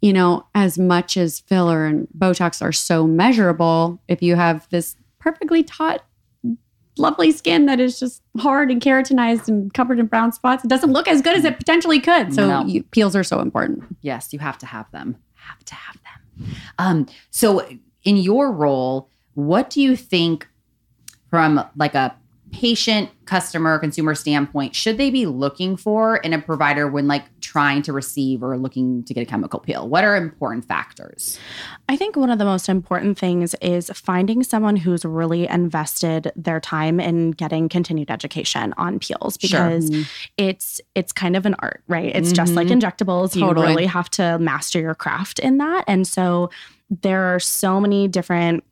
you 0.00 0.12
know, 0.12 0.46
as 0.54 0.76
much 0.76 1.16
as 1.16 1.40
filler 1.40 1.86
and 1.86 2.08
Botox 2.16 2.60
are 2.60 2.72
so 2.72 3.06
measurable, 3.06 4.00
if 4.08 4.22
you 4.22 4.34
have 4.34 4.68
this 4.70 4.96
perfectly 5.20 5.62
taut 5.62 6.04
lovely 6.98 7.32
skin 7.32 7.66
that 7.66 7.80
is 7.80 7.98
just 7.98 8.22
hard 8.38 8.70
and 8.70 8.80
keratinized 8.80 9.48
and 9.48 9.72
covered 9.74 9.98
in 9.98 10.06
brown 10.06 10.32
spots. 10.32 10.64
It 10.64 10.68
doesn't 10.68 10.92
look 10.92 11.08
as 11.08 11.22
good 11.22 11.36
as 11.36 11.44
it 11.44 11.58
potentially 11.58 12.00
could. 12.00 12.34
So 12.34 12.48
no. 12.48 12.66
you, 12.66 12.82
peels 12.84 13.14
are 13.16 13.24
so 13.24 13.40
important. 13.40 13.84
Yes, 14.02 14.32
you 14.32 14.38
have 14.38 14.58
to 14.58 14.66
have 14.66 14.90
them. 14.90 15.16
Have 15.34 15.64
to 15.64 15.74
have 15.74 15.96
them. 16.02 16.54
Um, 16.78 17.06
so 17.30 17.68
in 18.04 18.16
your 18.16 18.52
role, 18.52 19.10
what 19.34 19.70
do 19.70 19.80
you 19.80 19.96
think 19.96 20.48
from 21.30 21.64
like 21.76 21.94
a 21.94 22.14
patient, 22.52 23.10
customer, 23.26 23.78
consumer 23.78 24.14
standpoint 24.14 24.74
should 24.74 24.96
they 24.96 25.10
be 25.10 25.26
looking 25.26 25.76
for 25.76 26.16
in 26.16 26.32
a 26.32 26.40
provider 26.40 26.88
when 26.88 27.06
like 27.06 27.24
trying 27.40 27.82
to 27.82 27.92
receive 27.92 28.42
or 28.42 28.56
looking 28.56 29.04
to 29.04 29.12
get 29.12 29.22
a 29.22 29.26
chemical 29.26 29.60
peel? 29.60 29.88
What 29.88 30.04
are 30.04 30.16
important 30.16 30.66
factors? 30.66 31.38
I 31.88 31.96
think 31.96 32.16
one 32.16 32.30
of 32.30 32.38
the 32.38 32.44
most 32.44 32.68
important 32.68 33.18
things 33.18 33.54
is 33.60 33.90
finding 33.94 34.42
someone 34.42 34.76
who's 34.76 35.04
really 35.04 35.46
invested 35.46 36.32
their 36.36 36.60
time 36.60 37.00
in 37.00 37.32
getting 37.32 37.68
continued 37.68 38.10
education 38.10 38.72
on 38.76 38.98
peels 38.98 39.36
because 39.36 39.90
sure. 39.92 40.04
it's 40.36 40.80
it's 40.94 41.12
kind 41.12 41.36
of 41.36 41.44
an 41.44 41.54
art, 41.58 41.82
right? 41.86 42.14
It's 42.14 42.28
mm-hmm. 42.28 42.34
just 42.34 42.54
like 42.54 42.68
mm-hmm. 42.68 42.78
injectables. 42.78 43.38
Totally. 43.38 43.66
You 43.66 43.76
really 43.76 43.86
have 43.86 44.08
to 44.10 44.38
master 44.38 44.80
your 44.80 44.94
craft 44.94 45.38
in 45.38 45.58
that. 45.58 45.84
And 45.86 46.06
so 46.06 46.50
there 46.90 47.34
are 47.34 47.40
so 47.40 47.80
many 47.80 48.08
different 48.08 48.64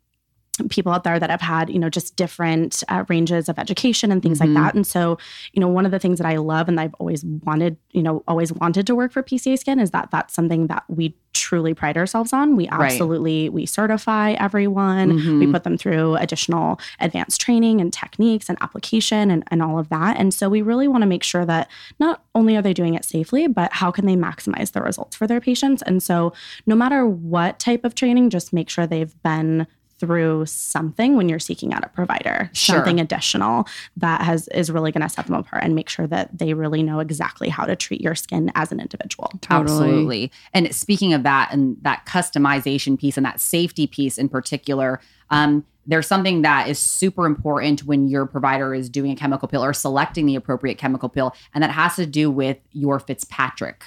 people 0.69 0.91
out 0.91 1.03
there 1.03 1.19
that 1.19 1.29
have 1.29 1.41
had 1.41 1.69
you 1.69 1.79
know 1.79 1.89
just 1.89 2.15
different 2.15 2.83
uh, 2.89 3.03
ranges 3.07 3.49
of 3.49 3.59
education 3.59 4.11
and 4.11 4.21
things 4.21 4.39
mm-hmm. 4.39 4.53
like 4.53 4.63
that 4.63 4.75
and 4.75 4.85
so 4.85 5.17
you 5.53 5.59
know 5.59 5.67
one 5.67 5.85
of 5.85 5.91
the 5.91 5.99
things 5.99 6.17
that 6.17 6.27
i 6.27 6.37
love 6.37 6.67
and 6.67 6.79
i've 6.79 6.93
always 6.95 7.23
wanted 7.23 7.77
you 7.91 8.01
know 8.01 8.23
always 8.27 8.51
wanted 8.53 8.87
to 8.87 8.95
work 8.95 9.11
for 9.11 9.23
pca 9.23 9.57
skin 9.57 9.79
is 9.79 9.91
that 9.91 10.09
that's 10.11 10.33
something 10.33 10.67
that 10.67 10.83
we 10.87 11.15
truly 11.33 11.73
pride 11.73 11.97
ourselves 11.97 12.33
on 12.33 12.55
we 12.55 12.67
absolutely 12.69 13.43
right. 13.43 13.53
we 13.53 13.65
certify 13.65 14.31
everyone 14.33 15.11
mm-hmm. 15.11 15.39
we 15.39 15.51
put 15.51 15.63
them 15.63 15.77
through 15.77 16.15
additional 16.15 16.79
advanced 16.99 17.39
training 17.39 17.79
and 17.79 17.93
techniques 17.93 18.49
and 18.49 18.57
application 18.61 19.29
and, 19.29 19.43
and 19.47 19.61
all 19.61 19.77
of 19.77 19.89
that 19.89 20.17
and 20.17 20.33
so 20.33 20.49
we 20.49 20.61
really 20.61 20.87
want 20.87 21.01
to 21.01 21.07
make 21.07 21.23
sure 21.23 21.45
that 21.45 21.69
not 21.99 22.23
only 22.33 22.55
are 22.55 22.61
they 22.61 22.73
doing 22.73 22.95
it 22.95 23.05
safely 23.05 23.47
but 23.47 23.71
how 23.73 23.91
can 23.91 24.05
they 24.05 24.15
maximize 24.15 24.71
the 24.71 24.81
results 24.81 25.15
for 25.15 25.27
their 25.27 25.39
patients 25.39 25.81
and 25.83 26.01
so 26.01 26.33
no 26.65 26.75
matter 26.75 27.05
what 27.05 27.59
type 27.59 27.85
of 27.85 27.93
training 27.93 28.29
just 28.29 28.51
make 28.51 28.69
sure 28.69 28.87
they've 28.87 29.21
been 29.21 29.67
through 29.99 30.45
something 30.45 31.15
when 31.15 31.27
you're 31.29 31.39
seeking 31.39 31.73
out 31.73 31.83
a 31.83 31.89
provider, 31.89 32.49
sure. 32.53 32.75
something 32.75 32.99
additional 32.99 33.67
that 33.95 34.21
has 34.21 34.47
is 34.49 34.71
really 34.71 34.91
going 34.91 35.01
to 35.01 35.09
set 35.09 35.25
them 35.25 35.35
apart 35.35 35.63
and 35.63 35.75
make 35.75 35.89
sure 35.89 36.07
that 36.07 36.37
they 36.37 36.53
really 36.53 36.83
know 36.83 36.99
exactly 36.99 37.49
how 37.49 37.65
to 37.65 37.75
treat 37.75 38.01
your 38.01 38.15
skin 38.15 38.51
as 38.55 38.71
an 38.71 38.79
individual. 38.79 39.31
Totally. 39.41 39.61
Absolutely. 39.63 40.31
And 40.53 40.73
speaking 40.73 41.13
of 41.13 41.23
that 41.23 41.49
and 41.51 41.77
that 41.81 42.05
customization 42.05 42.99
piece 42.99 43.17
and 43.17 43.25
that 43.25 43.39
safety 43.39 43.87
piece 43.87 44.17
in 44.17 44.29
particular, 44.29 44.99
um, 45.29 45.65
there's 45.87 46.07
something 46.07 46.41
that 46.41 46.67
is 46.67 46.77
super 46.77 47.25
important 47.25 47.85
when 47.85 48.07
your 48.07 48.25
provider 48.25 48.75
is 48.75 48.89
doing 48.89 49.11
a 49.11 49.15
chemical 49.15 49.47
peel 49.47 49.63
or 49.63 49.73
selecting 49.73 50.25
the 50.25 50.35
appropriate 50.35 50.77
chemical 50.77 51.07
peel, 51.07 51.33
and 51.53 51.63
that 51.63 51.71
has 51.71 51.95
to 51.95 52.05
do 52.05 52.29
with 52.29 52.57
your 52.73 52.99
Fitzpatrick 52.99 53.85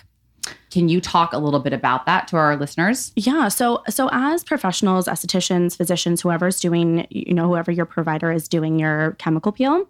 can 0.70 0.88
you 0.88 1.00
talk 1.00 1.32
a 1.32 1.38
little 1.38 1.60
bit 1.60 1.72
about 1.72 2.06
that 2.06 2.28
to 2.28 2.36
our 2.36 2.56
listeners? 2.56 3.12
Yeah. 3.16 3.48
So 3.48 3.82
so 3.88 4.08
as 4.12 4.44
professionals, 4.44 5.06
estheticians, 5.06 5.76
physicians, 5.76 6.20
whoever's 6.20 6.60
doing, 6.60 7.06
you 7.10 7.34
know, 7.34 7.48
whoever 7.48 7.70
your 7.70 7.86
provider 7.86 8.30
is 8.30 8.48
doing 8.48 8.78
your 8.78 9.12
chemical 9.18 9.52
peel, 9.52 9.88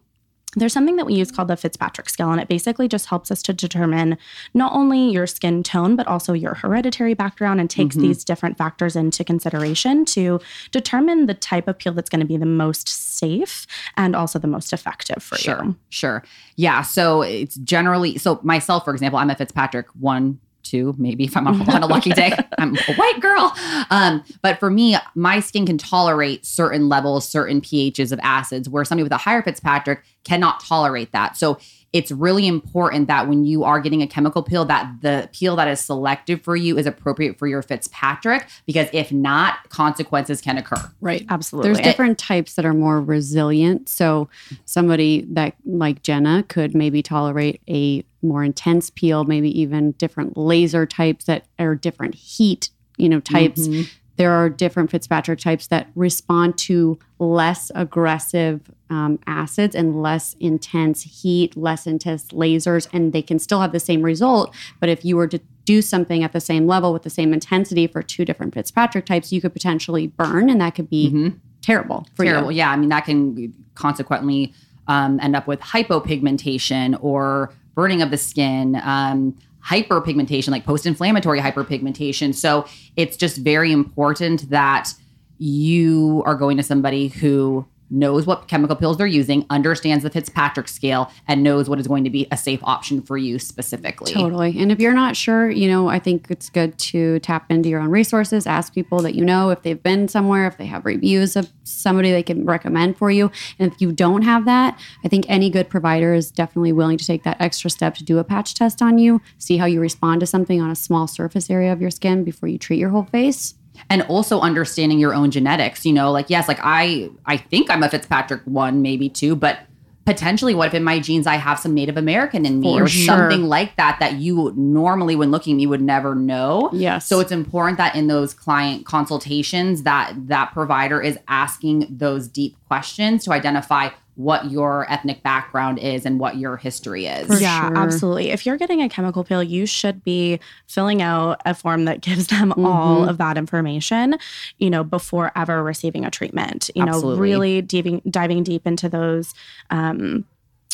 there's 0.57 0.73
something 0.73 0.97
that 0.97 1.07
we 1.07 1.15
use 1.15 1.31
called 1.31 1.49
the 1.49 1.57
Fitzpatrick 1.57 2.09
scale, 2.09 2.31
and 2.31 2.41
it 2.41 2.49
basically 2.49 2.89
just 2.89 3.07
helps 3.07 3.31
us 3.31 3.43
to 3.43 3.53
determine 3.53 4.19
not 4.53 4.73
only 4.73 5.11
your 5.11 5.27
skin 5.27 5.63
tone, 5.63 5.97
but 5.97 6.07
also 6.07 6.33
your 6.33 6.55
hereditary 6.55 7.15
background 7.15 7.61
and 7.61 7.71
takes 7.71 7.95
mm-hmm. 7.95 8.09
these 8.09 8.25
different 8.25 8.59
factors 8.59 8.97
into 8.97 9.23
consideration 9.25 10.05
to 10.07 10.41
determine 10.73 11.27
the 11.27 11.35
type 11.35 11.69
of 11.69 11.79
peel 11.79 11.93
that's 11.93 12.11
going 12.11 12.21
to 12.21 12.27
be 12.27 12.37
the 12.37 12.47
most 12.47 12.89
safe 12.89 13.67
and 13.97 14.17
also 14.17 14.39
the 14.39 14.49
most 14.49 14.73
effective 14.73 15.23
for 15.23 15.37
sure, 15.37 15.65
you. 15.65 15.77
Sure. 15.89 16.25
Yeah. 16.57 16.83
So 16.83 17.23
it's 17.23 17.57
generally, 17.57 18.19
so 18.19 18.41
myself, 18.43 18.85
for 18.85 18.93
example, 18.93 19.19
I'm 19.19 19.31
a 19.31 19.37
Fitzpatrick 19.37 19.87
one 19.99 20.41
two, 20.63 20.95
maybe 20.99 21.25
if 21.25 21.37
I'm 21.37 21.47
on 21.69 21.83
a 21.83 21.87
lucky 21.87 22.11
day. 22.11 22.33
I'm 22.59 22.77
a 22.77 22.95
white 22.95 23.21
girl. 23.21 23.55
Um, 23.91 24.23
but 24.43 24.59
for 24.59 24.71
me, 24.71 24.97
my 25.15 25.41
skin 25.41 25.67
can 25.67 25.79
tolerate 25.79 26.45
certain 26.45 26.89
levels, 26.89 27.29
certain 27.29 27.61
pHs 27.61 28.13
of 28.13 28.21
acids, 28.23 28.69
where 28.69 28.85
somebody 28.85 29.03
with 29.03 29.13
a 29.13 29.19
higher 29.19 29.43
Fitzpatrick 29.43 30.05
cannot 30.25 30.61
tolerate 30.61 31.13
that. 31.13 31.37
So 31.37 31.59
it's 31.93 32.13
really 32.13 32.47
important 32.47 33.09
that 33.09 33.29
when 33.29 33.45
you 33.45 33.65
are 33.65 33.81
getting 33.81 34.01
a 34.01 34.07
chemical 34.07 34.43
peel 34.43 34.65
that 34.67 35.01
the 35.01 35.29
peel 35.33 35.57
that 35.57 35.67
is 35.67 35.81
selected 35.81 36.43
for 36.43 36.55
you 36.55 36.79
is 36.79 36.87
appropriate 36.87 37.39
for 37.39 37.49
your 37.49 37.63
Fitzpatrick 37.63 38.47
because 38.65 38.89
if 38.93 39.11
not 39.11 39.69
consequences 39.71 40.41
can 40.41 40.57
occur. 40.57 40.91
Right. 41.01 41.27
Absolutely. 41.29 41.73
There's 41.73 41.85
different 41.85 42.19
types 42.19 42.55
that 42.55 42.65
are 42.65 42.75
more 42.75 43.01
resilient. 43.01 43.89
So 43.89 44.29
somebody 44.67 45.27
that 45.31 45.57
like 45.65 46.03
Jenna 46.03 46.45
could 46.45 46.75
maybe 46.75 47.03
tolerate 47.03 47.61
a 47.69 48.05
more 48.23 48.45
intense 48.45 48.91
peel, 48.91 49.25
maybe 49.25 49.61
even 49.61 49.93
different 49.93 50.37
laser 50.37 50.87
types 50.87 51.25
that 51.25 51.47
are 51.59 51.75
different 51.75 52.15
heat, 52.15 52.71
you 52.97 53.09
know, 53.09 53.21
types. 53.21 53.69
Mm-hmm. 53.69 53.83
There 54.17 54.33
are 54.33 54.51
different 54.51 54.91
Fitzpatrick 54.91 55.39
types 55.39 55.69
that 55.69 55.89
respond 55.95 56.59
to 56.59 56.99
less 57.19 57.73
aggressive 57.75 58.71
um, 58.91 59.19
acids 59.27 59.75
and 59.75 60.03
less 60.03 60.35
intense 60.41 61.03
heat, 61.03 61.57
less 61.57 61.87
intense 61.87 62.29
lasers, 62.29 62.87
and 62.93 63.15
they 63.15 63.23
can 63.23 63.39
still 63.39 63.61
have 63.61 63.73
the 63.73 63.81
same 63.81 64.03
result. 64.03 64.55
But 64.79 64.91
if 64.91 65.05
you 65.05 65.17
were 65.17 65.29
to 65.29 65.41
do 65.65 65.81
something 65.81 66.23
at 66.23 66.33
the 66.33 66.41
same 66.41 66.67
level 66.67 66.93
with 66.93 67.03
the 67.03 67.11
same 67.11 67.33
intensity 67.33 67.87
for 67.87 68.03
two 68.03 68.25
different 68.25 68.53
Fitzpatrick 68.53 69.07
types, 69.07 69.33
you 69.33 69.41
could 69.41 69.55
potentially 69.55 70.09
burn, 70.09 70.51
and 70.51 70.61
that 70.61 70.75
could 70.75 70.91
be 70.91 71.09
mm-hmm. 71.09 71.37
terrible 71.63 72.07
for 72.15 72.25
terrible. 72.25 72.53
you. 72.53 72.59
Yeah, 72.59 72.71
I 72.73 72.77
mean 72.77 72.91
that 72.91 73.07
can 73.07 73.55
consequently 73.75 74.53
um, 74.89 75.21
end 75.21 75.37
up 75.37 75.47
with 75.47 75.61
hypopigmentation 75.61 76.99
or 77.01 77.53
burning 77.81 78.03
of 78.03 78.11
the 78.11 78.19
skin. 78.19 78.79
Um, 78.85 79.35
hyperpigmentation, 79.65 80.49
like 80.49 80.67
post 80.67 80.85
inflammatory 80.87 81.41
hyperpigmentation. 81.41 82.35
So 82.35 82.67
it's 82.97 83.17
just 83.17 83.39
very 83.39 83.73
important 83.73 84.49
that 84.51 84.93
you 85.39 86.23
are 86.27 86.35
going 86.35 86.59
to 86.59 86.63
somebody 86.63 87.09
who 87.09 87.67
knows 87.91 88.27
what 88.27 88.49
chemical 88.49 88.77
peels 88.77 88.97
they're 88.97 89.07
using, 89.07 89.45
understands 89.51 90.05
the 90.05 90.11
Fitzpatrick 90.11 90.69
scale, 90.69 91.11
and 91.27 91.43
knows 91.43 91.69
what 91.69 91.81
is 91.81 91.89
going 91.89 92.05
to 92.05 92.11
be 92.11 92.27
a 92.31 92.37
safe 92.37 92.61
option 92.63 93.03
for 93.03 93.17
you 93.17 93.39
specifically. 93.39 94.13
Totally. 94.13 94.59
And 94.59 94.71
if 94.71 94.79
you're 94.79 94.95
not 94.95 95.17
sure, 95.17 95.51
you 95.51 95.69
know, 95.69 95.89
I 95.89 95.99
think 95.99 96.27
it's 96.31 96.49
good 96.51 96.79
to 96.79 97.19
tap 97.21 97.51
into 97.51 97.69
your 97.69 97.81
own 97.81 97.91
resources, 97.91 98.47
ask 98.47 98.73
people 98.73 99.01
that 99.03 99.15
you 99.15 99.25
know 99.25 99.51
if 99.51 99.63
they've 99.63 99.83
been 99.83 100.09
somewhere, 100.09 100.47
if 100.47 100.57
they 100.57 100.67
have 100.67 100.87
reviews 100.87 101.37
of 101.37 101.51
somebody 101.65 102.11
they 102.11 102.23
can 102.23 102.45
recommend 102.45 102.97
for 102.97 103.11
you. 103.11 103.31
And 103.59 103.73
if 103.73 103.81
you 103.81 103.93
don't 103.93 104.23
have 104.23 104.45
that, 104.45 104.79
I 105.05 105.09
think 105.09 105.27
any 105.29 105.51
good 105.51 105.69
provider 105.69 106.15
is 106.15 106.31
definitely 106.31 106.73
willing 106.73 106.99
to 106.99 107.07
take 107.07 107.25
that 107.25 107.41
extra 107.41 107.71
step 107.71 107.95
to 107.97 108.05
do 108.05 108.19
a 108.19 108.25
patch 108.25 108.55
test 108.55 108.83
on 108.83 108.99
you, 108.99 109.21
see 109.39 109.57
how 109.57 109.67
you 109.67 109.81
respond 109.81 110.21
to 110.21 110.27
something 110.27 110.61
on 110.61 110.71
a 110.71 110.77
small 110.77 111.07
surface 111.07 111.51
area 111.51 111.73
of 111.73 111.81
your 111.81 111.91
skin 111.91 112.25
before 112.25 112.49
you 112.49 112.59
treat 112.59 112.79
your 112.79 112.91
whole 112.91 113.05
face 113.05 113.55
and 113.89 114.03
also 114.03 114.41
understanding 114.41 114.99
your 114.99 115.15
own 115.15 115.31
genetics 115.31 115.87
you 115.87 115.93
know 115.93 116.11
like 116.11 116.29
yes 116.29 116.49
like 116.49 116.59
i 116.63 117.09
i 117.27 117.37
think 117.37 117.71
i'm 117.71 117.83
a 117.83 117.89
fitzpatrick 117.89 118.43
one 118.45 118.83
maybe 118.83 119.09
two 119.09 119.35
but 119.35 119.61
potentially 120.07 120.55
what 120.55 120.67
if 120.67 120.75
in 120.75 120.83
my 120.83 120.99
genes 120.99 121.27
i 121.27 121.37
have 121.37 121.59
some 121.59 121.75
native 121.75 121.97
american 121.97 122.45
in 122.45 122.61
me 122.61 122.79
For 122.79 122.85
or 122.85 122.89
sure. 122.89 123.05
something 123.05 123.45
like 123.45 123.77
that 123.77 123.99
that 124.01 124.15
you 124.15 124.53
normally 124.57 125.15
when 125.15 125.31
looking 125.31 125.57
me 125.57 125.67
would 125.67 125.83
never 125.83 126.15
know 126.15 126.71
yes 126.73 127.07
so 127.07 127.21
it's 127.21 127.31
important 127.31 127.79
that 127.79 127.95
in 127.95 128.07
those 128.09 128.35
client 128.35 128.87
consultations 128.87 129.83
that 129.85 130.15
that 130.29 130.53
provider 130.53 131.01
is 131.01 131.19
asking 131.29 131.87
those 131.91 132.29
deep 132.29 132.57
questions 132.67 133.25
to 133.25 133.33
identify 133.33 133.91
what 134.17 134.51
your 134.51 134.91
ethnic 134.91 135.23
background 135.23 135.79
is 135.79 136.05
and 136.05 136.21
what 136.21 136.37
your 136.37 136.57
history 136.57 137.07
is. 137.07 137.27
For 137.27 137.41
yeah, 137.41 137.69
sure. 137.69 137.79
absolutely. 137.79 138.31
If 138.31 138.45
you're 138.45 138.57
getting 138.57 138.83
a 138.83 138.89
chemical 138.89 139.25
peel, 139.25 139.43
you 139.43 139.67
should 139.67 140.05
be 140.05 140.41
filling 140.67 141.01
out 141.01 141.41
a 141.47 141.55
form 141.55 141.85
that 141.87 142.01
gives 142.03 142.27
them 142.27 142.51
mm-hmm. 142.51 142.67
all 142.67 143.09
of 143.09 143.19
that 143.19 143.39
information, 143.39 144.19
you 144.59 144.71
know, 144.71 144.85
before 144.85 145.33
ever 145.37 145.63
receiving 145.63 146.05
a 146.05 146.11
treatment. 146.11 146.71
You 146.75 146.83
absolutely. 146.83 147.15
know, 147.15 147.21
really 147.21 147.63
diving 147.63 148.03
diving 148.11 148.43
deep 148.43 148.67
into 148.67 148.89
those 148.89 149.35
um, 149.71 150.25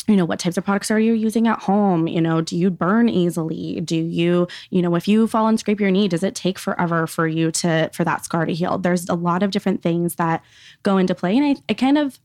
you 0.07 0.15
know 0.15 0.25
what 0.25 0.39
types 0.39 0.57
of 0.57 0.63
products 0.63 0.89
are 0.89 0.99
you 0.99 1.13
using 1.13 1.47
at 1.47 1.59
home 1.59 2.07
you 2.07 2.21
know 2.21 2.41
do 2.41 2.55
you 2.55 2.69
burn 2.69 3.09
easily 3.09 3.81
do 3.81 3.95
you 3.95 4.47
you 4.69 4.81
know 4.81 4.95
if 4.95 5.07
you 5.07 5.27
fall 5.27 5.47
and 5.47 5.59
scrape 5.59 5.79
your 5.79 5.91
knee 5.91 6.07
does 6.07 6.23
it 6.23 6.33
take 6.33 6.57
forever 6.57 7.05
for 7.05 7.27
you 7.27 7.51
to 7.51 7.89
for 7.93 8.03
that 8.03 8.23
scar 8.23 8.45
to 8.45 8.53
heal 8.53 8.77
there's 8.77 9.09
a 9.09 9.15
lot 9.15 9.43
of 9.43 9.51
different 9.51 9.81
things 9.81 10.15
that 10.15 10.41
go 10.83 10.97
into 10.97 11.13
play 11.13 11.37
and 11.37 11.45
i, 11.45 11.55
I 11.69 11.73
kind 11.73 11.97
of 11.97 12.19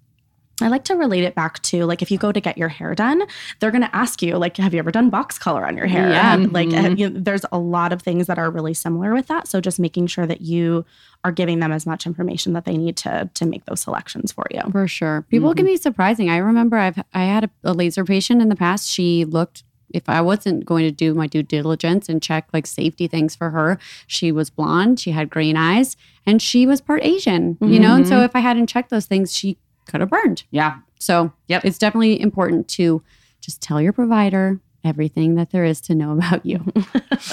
I 0.62 0.68
like 0.68 0.84
to 0.84 0.94
relate 0.94 1.24
it 1.24 1.34
back 1.34 1.60
to 1.62 1.84
like 1.84 2.02
if 2.02 2.10
you 2.10 2.18
go 2.18 2.32
to 2.32 2.40
get 2.40 2.56
your 2.56 2.68
hair 2.68 2.94
done, 2.94 3.22
they're 3.60 3.70
going 3.70 3.82
to 3.82 3.94
ask 3.94 4.22
you 4.22 4.36
like, 4.36 4.56
"Have 4.56 4.72
you 4.72 4.78
ever 4.78 4.90
done 4.90 5.10
box 5.10 5.38
color 5.38 5.66
on 5.66 5.76
your 5.76 5.86
hair?" 5.86 6.08
Yeah, 6.10 6.34
and, 6.34 6.52
like 6.52 6.68
mm-hmm. 6.68 6.96
you 6.96 7.10
know, 7.10 7.20
there's 7.20 7.44
a 7.52 7.58
lot 7.58 7.92
of 7.92 8.02
things 8.02 8.26
that 8.26 8.38
are 8.38 8.50
really 8.50 8.74
similar 8.74 9.12
with 9.14 9.26
that. 9.28 9.48
So 9.48 9.60
just 9.60 9.78
making 9.78 10.06
sure 10.06 10.26
that 10.26 10.40
you 10.40 10.84
are 11.24 11.32
giving 11.32 11.60
them 11.60 11.72
as 11.72 11.86
much 11.86 12.06
information 12.06 12.52
that 12.54 12.64
they 12.64 12.76
need 12.76 12.96
to 12.98 13.30
to 13.34 13.46
make 13.46 13.64
those 13.66 13.80
selections 13.80 14.32
for 14.32 14.46
you. 14.50 14.62
For 14.70 14.88
sure, 14.88 15.24
people 15.28 15.50
mm-hmm. 15.50 15.56
can 15.56 15.66
be 15.66 15.76
surprising. 15.76 16.30
I 16.30 16.38
remember 16.38 16.76
I've 16.76 17.02
I 17.12 17.24
had 17.24 17.44
a, 17.44 17.50
a 17.64 17.72
laser 17.72 18.04
patient 18.04 18.42
in 18.42 18.48
the 18.48 18.56
past. 18.56 18.88
She 18.88 19.24
looked 19.24 19.64
if 19.92 20.08
I 20.08 20.20
wasn't 20.20 20.64
going 20.64 20.84
to 20.84 20.90
do 20.90 21.14
my 21.14 21.26
due 21.26 21.42
diligence 21.42 22.08
and 22.08 22.22
check 22.22 22.48
like 22.52 22.66
safety 22.66 23.06
things 23.06 23.34
for 23.34 23.50
her, 23.50 23.78
she 24.06 24.32
was 24.32 24.50
blonde, 24.50 24.98
she 25.00 25.12
had 25.12 25.30
green 25.30 25.56
eyes, 25.56 25.96
and 26.26 26.40
she 26.40 26.66
was 26.66 26.80
part 26.80 27.04
Asian, 27.04 27.58
you 27.60 27.66
mm-hmm. 27.66 27.82
know? 27.82 27.96
And 27.96 28.08
so 28.08 28.16
mm-hmm. 28.16 28.24
if 28.24 28.36
I 28.36 28.40
hadn't 28.40 28.68
checked 28.68 28.90
those 28.90 29.06
things, 29.06 29.34
she 29.36 29.58
could 29.86 30.00
have 30.00 30.10
burned. 30.10 30.44
Yeah. 30.50 30.78
So, 30.98 31.32
yep. 31.48 31.64
it's 31.64 31.78
definitely 31.78 32.20
important 32.20 32.68
to 32.68 33.02
just 33.40 33.60
tell 33.60 33.80
your 33.80 33.92
provider 33.92 34.60
everything 34.84 35.36
that 35.36 35.50
there 35.50 35.64
is 35.64 35.80
to 35.82 35.94
know 35.94 36.12
about 36.16 36.44
you. 36.44 36.64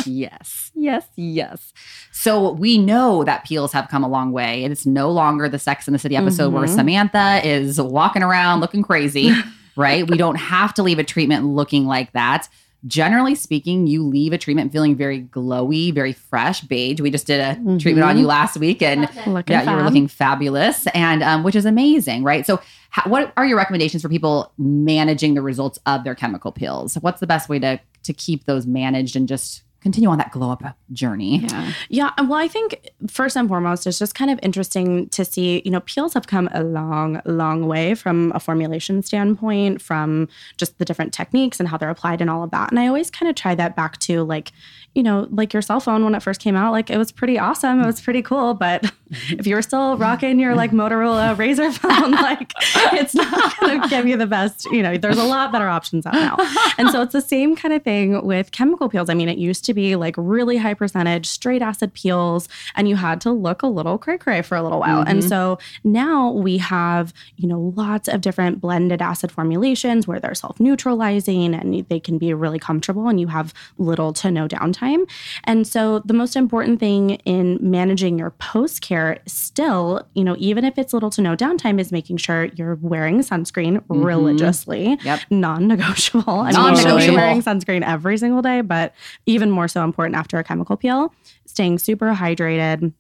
yes, 0.06 0.72
yes, 0.76 1.06
yes. 1.16 1.74
So 2.12 2.52
we 2.52 2.78
know 2.78 3.24
that 3.24 3.46
peels 3.46 3.74
have 3.74 3.88
come 3.90 4.04
a 4.04 4.10
long 4.10 4.32
way. 4.32 4.64
It's 4.64 4.86
no 4.86 5.12
longer 5.12 5.50
the 5.50 5.60
Sex 5.60 5.88
in 5.88 5.94
the 5.94 6.00
City 6.00 6.16
episode 6.16 6.48
mm-hmm. 6.48 6.58
where 6.58 6.68
Samantha 6.68 7.42
is 7.44 7.80
walking 7.80 8.24
around 8.24 8.60
looking 8.60 8.84
crazy, 8.84 9.32
right? 9.76 10.10
We 10.10 10.18
don't 10.18 10.36
have 10.36 10.74
to 10.76 10.84
leave 10.84 11.00
a 11.00 11.04
treatment 11.04 11.46
looking 11.46 11.86
like 11.86 12.12
that 12.14 12.50
generally 12.88 13.36
speaking, 13.36 13.88
you 13.88 14.04
leave 14.04 14.34
a 14.34 14.38
treatment 14.38 14.72
feeling 14.72 14.96
very 14.96 15.22
glowy, 15.22 15.94
very 15.94 16.14
fresh, 16.14 16.62
beige. 16.62 17.02
We 17.02 17.12
just 17.12 17.28
did 17.28 17.40
a 17.40 17.60
mm-hmm. 17.60 17.78
treatment 17.78 18.08
on 18.08 18.18
you 18.18 18.26
last 18.26 18.58
week, 18.58 18.82
and 18.82 19.02
looking 19.28 19.54
yeah, 19.54 19.62
fab. 19.62 19.70
you 19.70 19.76
were 19.76 19.84
looking 19.84 20.08
fabulous, 20.08 20.88
and 20.88 21.22
um, 21.24 21.44
which 21.44 21.56
is 21.56 21.66
amazing, 21.66 22.24
right? 22.24 22.46
So, 22.46 22.62
what 23.06 23.34
are 23.38 23.46
your 23.46 23.58
recommendations 23.58 24.02
for 24.02 24.10
people 24.10 24.52
managing 24.58 25.34
the 25.34 25.42
results 25.42 25.80
of 25.86 26.04
their 26.04 26.16
chemical 26.16 26.52
peels? 26.52 26.96
What's 26.96 27.20
the 27.20 27.28
best 27.28 27.50
way 27.50 27.60
to 27.60 27.80
to 28.04 28.14
keep 28.14 28.46
those 28.46 28.66
managed 28.66 29.16
and 29.16 29.28
just 29.28 29.64
continue 29.82 30.10
on 30.10 30.18
that 30.18 30.32
glow 30.32 30.52
up 30.52 30.64
journey. 30.92 31.40
Yeah. 31.40 31.74
Yeah. 31.90 32.12
Well, 32.20 32.34
I 32.34 32.48
think 32.48 32.90
first 33.08 33.38
and 33.38 33.48
foremost, 33.48 33.88
it's 33.88 34.00
just 34.00 34.16
kind 34.16 34.30
of 34.30 34.40
interesting 34.44 35.08
to 35.10 35.24
see, 35.24 35.62
you 35.64 35.72
know, 35.72 35.80
peels 35.82 36.14
have 36.14 36.28
come 36.28 36.50
a 36.54 36.64
long, 36.64 37.22
long 37.26 37.68
way 37.68 37.96
from 37.96 38.32
a 38.36 38.40
formulation 38.40 39.02
standpoint, 39.04 39.82
from 39.82 40.28
just 40.58 40.78
the 40.80 40.86
different 40.86 41.14
techniques 41.14 41.60
and 41.60 41.70
how 41.70 41.78
they're 41.78 41.90
applied 41.90 42.22
and 42.22 42.30
all 42.30 42.44
of 42.44 42.52
that. 42.52 42.72
And 42.72 42.80
I 42.80 42.88
always 42.88 43.10
kind 43.10 43.30
of 43.30 43.36
tie 43.36 43.56
that 43.56 43.76
back 43.76 44.00
to 44.00 44.24
like, 44.24 44.52
you 44.96 45.04
know, 45.04 45.28
like 45.32 45.54
your 45.54 45.62
cell 45.62 45.80
phone 45.80 46.04
when 46.04 46.16
it 46.16 46.24
first 46.24 46.42
came 46.42 46.56
out, 46.56 46.72
like 46.72 46.90
it 46.90 46.98
was 46.98 47.12
pretty 47.12 47.38
awesome. 47.38 47.82
It 47.82 47.86
was 47.86 48.02
pretty 48.02 48.22
cool. 48.22 48.54
But 48.54 48.92
if 49.30 49.48
you 49.48 49.56
were 49.56 49.62
still 49.62 49.98
rocking 49.98 50.40
your 50.40 50.56
like 50.56 50.72
Motorola 50.72 51.36
RAZR 51.38 51.74
phone, 51.78 52.12
like 52.12 52.52
it's 52.94 53.14
not 53.16 53.60
going 53.60 53.82
to 53.82 53.88
give 53.88 54.08
you 54.08 54.18
the 54.18 54.28
best, 54.28 54.66
you 54.66 54.82
know, 54.82 54.98
there's 54.98 55.18
a 55.18 55.24
lot 55.24 55.52
better 55.52 55.68
options 55.68 56.06
out 56.06 56.14
now. 56.14 56.36
And 56.78 56.90
so 56.90 57.02
it's 57.02 57.14
the 57.14 57.22
same 57.22 57.56
kind 57.56 57.74
of 57.74 57.84
thing 57.84 58.26
with 58.26 58.52
chemical 58.52 58.90
peels. 58.90 59.10
I 59.10 59.14
mean, 59.14 59.30
it 59.30 59.38
used 59.38 59.64
to 59.66 59.69
be 59.74 59.96
like 59.96 60.16
really 60.18 60.58
high 60.58 60.74
percentage 60.74 61.26
straight 61.26 61.62
acid 61.62 61.94
peels, 61.94 62.48
and 62.76 62.88
you 62.88 62.96
had 62.96 63.22
to 63.22 63.32
look 63.32 63.62
a 63.62 63.68
little 63.68 63.98
cray 63.98 64.18
cray 64.18 64.42
for 64.42 64.56
a 64.56 64.64
little 64.64 64.80
while. 64.80 65.00
Mm-hmm. 65.00 65.10
And 65.10 65.24
so 65.24 65.60
now 65.84 66.32
we 66.32 66.58
have, 66.58 67.14
you 67.38 67.48
know, 67.48 67.74
lots 67.76 68.08
of 68.08 68.22
different 68.22 68.62
blended 68.62 69.02
acid 69.02 69.32
formulations 69.32 70.08
where 70.08 70.20
they're 70.20 70.36
self 70.36 70.60
neutralizing 70.60 71.54
and 71.54 71.88
they 71.90 72.00
can 72.00 72.18
be 72.18 72.34
really 72.34 72.60
comfortable 72.60 73.08
and 73.08 73.20
you 73.20 73.28
have 73.28 73.54
little 73.78 74.14
to 74.14 74.32
no 74.32 74.48
downtime. 74.48 75.10
And 75.44 75.68
so 75.68 76.00
the 76.00 76.14
most 76.14 76.36
important 76.36 76.80
thing 76.80 77.12
in 77.26 77.58
managing 77.62 78.20
your 78.20 78.32
post 78.32 78.82
care 78.82 79.20
still, 79.26 80.08
you 80.14 80.24
know, 80.24 80.36
even 80.40 80.66
if 80.66 80.78
it's 80.78 80.94
little 80.94 81.10
to 81.12 81.22
no 81.22 81.36
downtime, 81.36 81.80
is 81.80 81.92
making 81.92 82.18
sure 82.18 82.46
you're 82.46 82.76
wearing 82.82 83.20
sunscreen 83.20 83.78
mm-hmm. 83.78 84.04
religiously. 84.04 84.98
Yep. 85.04 85.20
Non-negotiable. 85.30 86.40
I 86.40 86.52
mean, 86.52 86.54
non-negotiable. 86.54 87.16
wearing 87.16 87.42
sunscreen 87.42 87.84
every 87.84 88.18
single 88.18 88.42
day, 88.42 88.62
but 88.62 88.94
even 89.26 89.52
more 89.52 89.59
so 89.68 89.84
important 89.84 90.16
after 90.16 90.38
a 90.38 90.44
chemical 90.44 90.78
peel, 90.78 91.14
staying 91.46 91.80
super 91.80 92.14
hydrated 92.14 92.94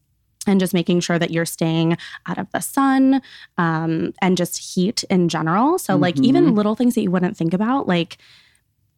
and 0.48 0.60
just 0.60 0.74
making 0.74 1.00
sure 1.02 1.19
that 1.19 1.32
you're 1.32 1.45
staying 1.45 1.98
out 2.26 2.38
of 2.38 2.50
the 2.52 2.60
sun 2.60 3.22
um, 3.58 4.13
and 4.22 4.38
just 4.38 4.58
heat 4.58 5.04
in 5.06 5.30
general. 5.30 5.78
So, 5.78 5.93
mm-hmm. 5.93 6.02
like, 6.02 6.19
even 6.19 6.56
little 6.56 6.76
things 6.76 6.95
that 6.95 7.02
you 7.02 7.12
wouldn't 7.12 7.38
think 7.38 7.54
about, 7.54 7.88
like, 7.88 8.17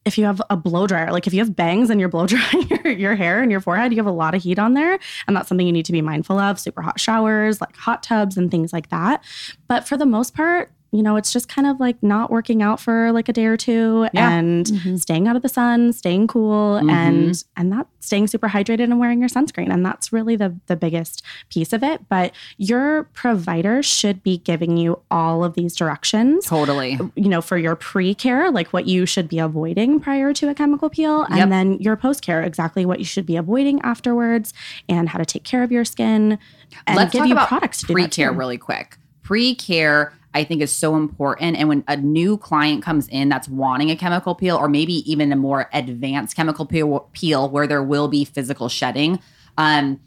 if 0.06 0.18
you 0.18 0.26
have 0.26 0.42
a 0.50 0.58
blow 0.58 0.88
dryer, 0.88 1.12
like 1.12 1.28
if 1.28 1.34
you 1.34 1.40
have 1.40 1.56
bangs 1.56 1.90
and 1.90 2.00
you're 2.00 2.10
blow 2.10 2.26
drying 2.28 2.68
your, 2.68 2.88
your 2.92 3.16
hair 3.16 3.42
and 3.42 3.52
your 3.52 3.62
forehead, 3.62 3.92
you 3.92 3.98
have 3.98 4.08
a 4.08 4.12
lot 4.12 4.34
of 4.34 4.42
heat 4.42 4.58
on 4.58 4.74
there. 4.74 4.98
And 5.28 5.36
that's 5.36 5.48
something 5.48 5.66
you 5.66 5.74
need 5.74 5.86
to 5.86 5.92
be 5.92 6.02
mindful 6.02 6.40
of. 6.40 6.60
Super 6.60 6.82
hot 6.82 7.00
showers, 7.00 7.62
like 7.62 7.76
hot 7.76 8.02
tubs 8.02 8.38
and 8.38 8.50
things 8.50 8.74
like 8.74 8.90
that. 8.90 9.24
But 9.68 9.88
for 9.88 9.98
the 9.98 10.06
most 10.06 10.34
part, 10.34 10.72
you 10.92 11.02
know, 11.02 11.16
it's 11.16 11.32
just 11.32 11.48
kind 11.48 11.68
of 11.68 11.80
like 11.80 12.02
not 12.04 12.30
working 12.30 12.62
out 12.62 12.80
for 12.80 13.14
like 13.14 13.30
a 13.30 13.34
day 13.34 13.46
or 13.46 13.56
two 13.56 14.10
yeah. 14.14 14.30
and 14.32 14.66
mm-hmm. 14.66 14.98
staying 14.98 15.26
out 15.26 15.38
of 15.38 15.42
the 15.42 15.50
sun, 15.50 15.94
staying 15.94 16.28
cool 16.28 16.80
mm-hmm. 16.80 16.90
and 16.90 17.44
and 17.56 17.72
that 17.72 17.88
staying 18.02 18.28
super 18.28 18.50
hydrated 18.50 18.84
and 18.84 19.00
wearing 19.00 19.20
your 19.20 19.30
sunscreen. 19.30 19.72
And 19.72 19.86
that's 19.86 20.12
really 20.12 20.36
the 20.36 20.54
the 20.68 20.76
biggest 20.76 21.24
piece 21.50 21.72
of 21.72 21.82
it. 21.82 22.10
But 22.10 22.34
your 22.58 23.04
provider 23.14 23.82
should 23.82 24.22
be 24.22 24.40
giving 24.40 24.76
you 24.76 25.02
all 25.10 25.46
of 25.46 25.54
these 25.54 25.78
directions. 25.78 26.46
Totally. 26.46 27.00
You 27.16 27.30
know, 27.30 27.42
for 27.42 27.58
your 27.58 27.78
pre-care, 27.78 28.52
like 28.52 28.74
what 28.74 28.86
you 28.86 29.06
should 29.06 29.30
be 29.30 29.40
avoiding 29.40 30.02
prior 30.02 30.34
to 30.34 30.50
a 30.50 30.54
chemical 30.54 30.90
peel. 30.90 31.26
Yep. 31.30 31.40
And 31.40 31.52
then 31.54 31.80
your 31.80 31.96
post-care, 31.96 32.44
exactly 32.44 32.86
what 32.86 33.00
you 33.00 33.06
should 33.06 33.26
be 33.26 33.38
avoiding 33.38 33.82
afterwards 33.82 34.54
and 34.90 35.08
how 35.08 35.20
to 35.20 35.26
take 35.26 35.46
care 35.46 35.64
of 35.64 35.72
your 35.72 35.86
skin. 35.86 36.38
And 36.86 36.98
Let's 36.98 37.14
give 37.14 37.26
you 37.26 37.36
products 37.36 37.82
to 37.84 37.94
pre-care 37.94 38.34
really 38.34 38.58
quick. 38.58 38.98
Pre-care 39.24 40.14
I 40.34 40.44
think 40.44 40.62
is 40.62 40.72
so 40.72 40.96
important. 40.96 41.58
And 41.58 41.68
when 41.68 41.84
a 41.88 41.98
new 41.98 42.38
client 42.38 42.84
comes 42.84 43.08
in 43.10 43.30
that's 43.30 43.50
wanting 43.50 43.92
a 43.92 43.96
chemical 43.96 44.36
peel, 44.36 44.56
or 44.58 44.70
maybe 44.70 45.10
even 45.12 45.32
a 45.32 45.36
more 45.36 45.70
advanced 45.74 46.36
chemical 46.36 46.66
peel, 46.66 47.10
peel 47.14 47.50
where 47.50 47.68
there 47.68 47.84
will 47.84 48.08
be 48.08 48.26
physical 48.26 48.70
shedding, 48.70 49.20
um, 49.58 50.00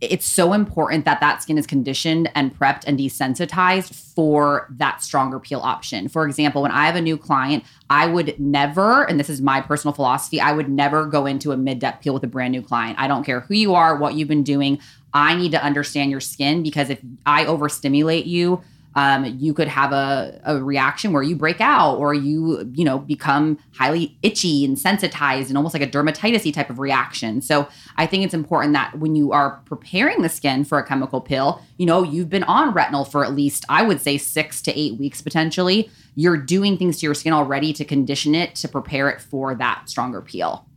it's 0.00 0.26
so 0.26 0.52
important 0.52 1.04
that 1.06 1.20
that 1.20 1.42
skin 1.42 1.58
is 1.58 1.66
conditioned 1.66 2.30
and 2.36 2.56
prepped 2.56 2.84
and 2.86 2.98
desensitized 2.98 3.92
for 4.14 4.68
that 4.78 5.02
stronger 5.02 5.40
peel 5.40 5.58
option. 5.60 6.08
For 6.08 6.24
example, 6.24 6.62
when 6.62 6.70
I 6.70 6.86
have 6.86 6.94
a 6.94 7.00
new 7.00 7.16
client, 7.16 7.64
I 7.90 8.06
would 8.06 8.38
never, 8.38 9.02
and 9.04 9.18
this 9.18 9.28
is 9.28 9.40
my 9.40 9.60
personal 9.60 9.92
philosophy, 9.92 10.40
I 10.40 10.52
would 10.52 10.68
never 10.68 11.04
go 11.04 11.26
into 11.26 11.50
a 11.50 11.56
mid 11.56 11.80
depth 11.80 12.02
peel 12.02 12.14
with 12.14 12.22
a 12.22 12.28
brand 12.28 12.52
new 12.52 12.62
client. 12.62 12.96
I 13.00 13.08
don't 13.08 13.24
care 13.24 13.40
who 13.40 13.54
you 13.54 13.74
are, 13.74 13.96
what 13.96 14.14
you've 14.14 14.28
been 14.28 14.44
doing. 14.44 14.78
I 15.12 15.34
need 15.34 15.50
to 15.52 15.64
understand 15.64 16.12
your 16.12 16.20
skin 16.20 16.62
because 16.62 16.90
if 16.90 17.00
I 17.26 17.46
overstimulate 17.46 18.26
you, 18.26 18.62
um, 18.94 19.24
you 19.38 19.54
could 19.54 19.68
have 19.68 19.92
a, 19.92 20.40
a 20.44 20.62
reaction 20.62 21.12
where 21.12 21.22
you 21.22 21.36
break 21.36 21.60
out 21.60 21.96
or 21.96 22.14
you 22.14 22.70
you 22.74 22.84
know 22.84 22.98
become 22.98 23.58
highly 23.74 24.16
itchy 24.22 24.64
and 24.64 24.78
sensitized 24.78 25.48
and 25.50 25.56
almost 25.56 25.74
like 25.74 25.82
a 25.82 25.86
dermatitis 25.86 26.52
type 26.52 26.70
of 26.70 26.78
reaction. 26.78 27.40
So 27.40 27.68
i 27.96 28.06
think 28.06 28.24
it's 28.24 28.34
important 28.34 28.72
that 28.74 28.98
when 28.98 29.14
you 29.14 29.32
are 29.32 29.60
preparing 29.64 30.22
the 30.22 30.28
skin 30.28 30.64
for 30.64 30.78
a 30.78 30.86
chemical 30.86 31.20
peel 31.20 31.62
you 31.76 31.86
know 31.86 32.02
you've 32.02 32.30
been 32.30 32.44
on 32.44 32.72
retinol 32.72 33.10
for 33.10 33.24
at 33.24 33.34
least 33.34 33.64
i 33.68 33.82
would 33.82 34.00
say 34.00 34.18
six 34.18 34.62
to 34.62 34.78
eight 34.78 34.98
weeks 34.98 35.20
potentially. 35.20 35.90
You're 36.14 36.36
doing 36.36 36.76
things 36.76 36.98
to 36.98 37.06
your 37.06 37.14
skin 37.14 37.32
already 37.32 37.72
to 37.74 37.84
condition 37.84 38.34
it 38.34 38.56
to 38.56 38.68
prepare 38.68 39.08
it 39.08 39.20
for 39.20 39.54
that 39.54 39.88
stronger 39.88 40.20
peel 40.20 40.67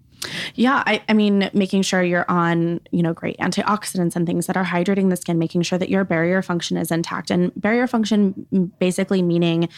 yeah, 0.56 0.84
I, 0.86 1.02
I, 1.10 1.14
mean, 1.14 1.50
making 1.54 1.82
sure 1.82 2.04
you're 2.04 2.30
on, 2.30 2.82
you 2.92 3.02
know, 3.02 3.14
great 3.14 3.38
antioxidants 3.38 4.16
and 4.16 4.26
things 4.26 4.48
that 4.48 4.58
are 4.58 4.66
hydrating 4.66 5.10
the 5.10 5.16
skin, 5.16 5.40
making 5.40 5.64
sure 5.64 5.80
that 5.80 5.90
your 5.90 6.04
barrier 6.04 6.42
function 6.42 6.78
is 6.78 6.92
intact. 6.92 7.32
And 7.32 7.52
barrier 7.56 7.88
function 7.88 8.72
basically 8.80 9.22
meaning 9.22 9.70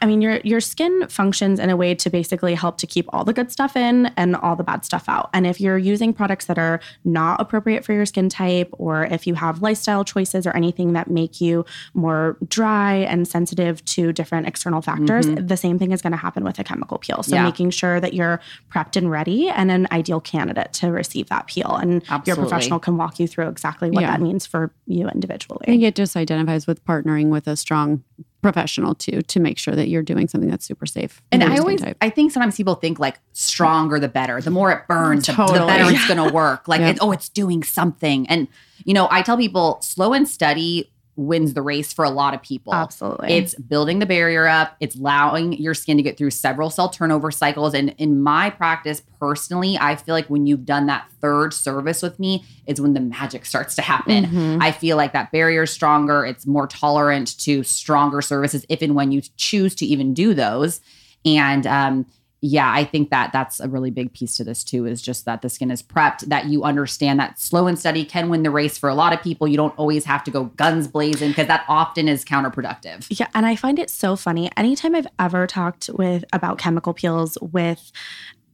I 0.00 0.06
mean, 0.06 0.20
your 0.20 0.40
your 0.42 0.60
skin 0.60 1.06
functions 1.08 1.60
in 1.60 1.70
a 1.70 1.76
way 1.76 1.94
to 1.94 2.10
basically 2.10 2.54
help 2.54 2.78
to 2.78 2.86
keep 2.86 3.06
all 3.12 3.24
the 3.24 3.32
good 3.32 3.52
stuff 3.52 3.76
in 3.76 4.06
and 4.16 4.34
all 4.34 4.56
the 4.56 4.64
bad 4.64 4.84
stuff 4.84 5.04
out. 5.08 5.30
And 5.32 5.46
if 5.46 5.60
you're 5.60 5.78
using 5.78 6.12
products 6.12 6.46
that 6.46 6.58
are 6.58 6.80
not 7.04 7.40
appropriate 7.40 7.84
for 7.84 7.92
your 7.92 8.06
skin 8.06 8.28
type, 8.28 8.68
or 8.72 9.04
if 9.04 9.26
you 9.26 9.34
have 9.34 9.62
lifestyle 9.62 10.04
choices 10.04 10.46
or 10.46 10.56
anything 10.56 10.92
that 10.94 11.08
make 11.08 11.40
you 11.40 11.64
more 11.94 12.36
dry 12.48 12.94
and 12.94 13.28
sensitive 13.28 13.84
to 13.84 14.12
different 14.12 14.48
external 14.48 14.82
factors, 14.82 15.26
mm-hmm. 15.26 15.46
the 15.46 15.56
same 15.56 15.78
thing 15.78 15.92
is 15.92 16.02
going 16.02 16.12
to 16.12 16.16
happen 16.16 16.42
with 16.42 16.58
a 16.58 16.64
chemical 16.64 16.98
peel. 16.98 17.22
So 17.22 17.36
yeah. 17.36 17.44
making 17.44 17.70
sure 17.70 18.00
that 18.00 18.12
you're 18.12 18.40
prepped 18.72 18.96
and 18.96 19.10
ready 19.10 19.48
and 19.48 19.70
an 19.70 19.86
ideal 19.92 20.20
candidate 20.20 20.72
to 20.74 20.90
receive 20.90 21.28
that 21.28 21.46
peel, 21.46 21.76
and 21.76 22.02
Absolutely. 22.08 22.26
your 22.26 22.36
professional 22.36 22.78
can 22.80 22.96
walk 22.96 23.20
you 23.20 23.28
through 23.28 23.48
exactly 23.48 23.90
what 23.90 24.02
yeah. 24.02 24.10
that 24.10 24.20
means 24.20 24.46
for 24.46 24.72
you 24.86 25.08
individually. 25.08 25.62
I 25.62 25.66
think 25.66 25.82
it 25.82 25.94
just 25.94 26.16
identifies 26.16 26.66
with 26.66 26.84
partnering 26.84 27.28
with 27.28 27.46
a 27.46 27.56
strong 27.56 28.02
professional 28.42 28.94
too 28.94 29.22
to 29.22 29.40
make 29.40 29.58
sure 29.58 29.74
that 29.74 29.88
you're 29.88 30.02
doing 30.02 30.28
something 30.28 30.50
that's 30.50 30.64
super 30.64 30.86
safe. 30.86 31.22
And 31.32 31.42
I 31.42 31.58
always, 31.58 31.80
type. 31.80 31.96
I 32.00 32.10
think 32.10 32.32
sometimes 32.32 32.56
people 32.56 32.74
think 32.76 32.98
like 32.98 33.18
stronger 33.32 33.98
the 33.98 34.08
better. 34.08 34.40
The 34.40 34.50
more 34.50 34.70
it 34.72 34.86
burns, 34.86 35.26
totally. 35.26 35.58
the, 35.58 35.66
better 35.66 35.92
it's 35.92 36.06
going 36.06 36.28
to 36.28 36.32
work. 36.32 36.68
Like, 36.68 36.80
it, 36.80 36.98
oh, 37.00 37.12
it's 37.12 37.28
doing 37.28 37.62
something. 37.62 38.28
And 38.28 38.48
you 38.84 38.94
know, 38.94 39.08
I 39.10 39.22
tell 39.22 39.36
people 39.36 39.80
slow 39.82 40.12
and 40.12 40.28
steady 40.28 40.90
wins 41.16 41.54
the 41.54 41.62
race 41.62 41.92
for 41.92 42.04
a 42.04 42.10
lot 42.10 42.34
of 42.34 42.42
people. 42.42 42.74
Absolutely. 42.74 43.32
It's 43.32 43.54
building 43.54 43.98
the 43.98 44.06
barrier 44.06 44.46
up, 44.46 44.76
it's 44.80 44.96
allowing 44.96 45.54
your 45.54 45.74
skin 45.74 45.96
to 45.96 46.02
get 46.02 46.16
through 46.16 46.30
several 46.30 46.70
cell 46.70 46.88
turnover 46.88 47.30
cycles. 47.30 47.74
And 47.74 47.94
in 47.98 48.20
my 48.20 48.50
practice, 48.50 49.02
personally, 49.18 49.78
I 49.78 49.96
feel 49.96 50.14
like 50.14 50.28
when 50.28 50.46
you've 50.46 50.64
done 50.64 50.86
that 50.86 51.08
third 51.20 51.54
service 51.54 52.02
with 52.02 52.18
me, 52.18 52.44
is 52.66 52.80
when 52.80 52.94
the 52.94 53.00
magic 53.00 53.46
starts 53.46 53.74
to 53.76 53.82
happen. 53.82 54.26
Mm-hmm. 54.26 54.62
I 54.62 54.72
feel 54.72 54.96
like 54.96 55.12
that 55.12 55.32
barrier 55.32 55.62
is 55.62 55.70
stronger, 55.70 56.24
it's 56.24 56.46
more 56.46 56.66
tolerant 56.66 57.38
to 57.40 57.62
stronger 57.62 58.20
services 58.20 58.66
if 58.68 58.82
and 58.82 58.94
when 58.94 59.12
you 59.12 59.22
choose 59.36 59.74
to 59.76 59.86
even 59.86 60.14
do 60.14 60.34
those. 60.34 60.80
And 61.24 61.66
um, 61.66 62.06
yeah, 62.46 62.72
I 62.72 62.84
think 62.84 63.10
that 63.10 63.32
that's 63.32 63.58
a 63.58 63.68
really 63.68 63.90
big 63.90 64.12
piece 64.12 64.36
to 64.36 64.44
this 64.44 64.62
too 64.62 64.86
is 64.86 65.02
just 65.02 65.24
that 65.24 65.42
the 65.42 65.48
skin 65.48 65.70
is 65.72 65.82
prepped, 65.82 66.20
that 66.28 66.46
you 66.46 66.62
understand 66.62 67.18
that 67.18 67.40
slow 67.40 67.66
and 67.66 67.76
steady 67.76 68.04
can 68.04 68.28
win 68.28 68.44
the 68.44 68.52
race 68.52 68.78
for 68.78 68.88
a 68.88 68.94
lot 68.94 69.12
of 69.12 69.20
people. 69.20 69.48
You 69.48 69.56
don't 69.56 69.76
always 69.76 70.04
have 70.04 70.22
to 70.24 70.30
go 70.30 70.44
guns 70.44 70.86
blazing 70.86 71.30
because 71.30 71.48
that 71.48 71.64
often 71.68 72.08
is 72.08 72.24
counterproductive. 72.24 73.06
Yeah, 73.10 73.26
and 73.34 73.46
I 73.46 73.56
find 73.56 73.80
it 73.80 73.90
so 73.90 74.14
funny. 74.14 74.48
Anytime 74.56 74.94
I've 74.94 75.08
ever 75.18 75.48
talked 75.48 75.90
with 75.92 76.24
about 76.32 76.58
chemical 76.58 76.94
peels 76.94 77.36
with 77.40 77.90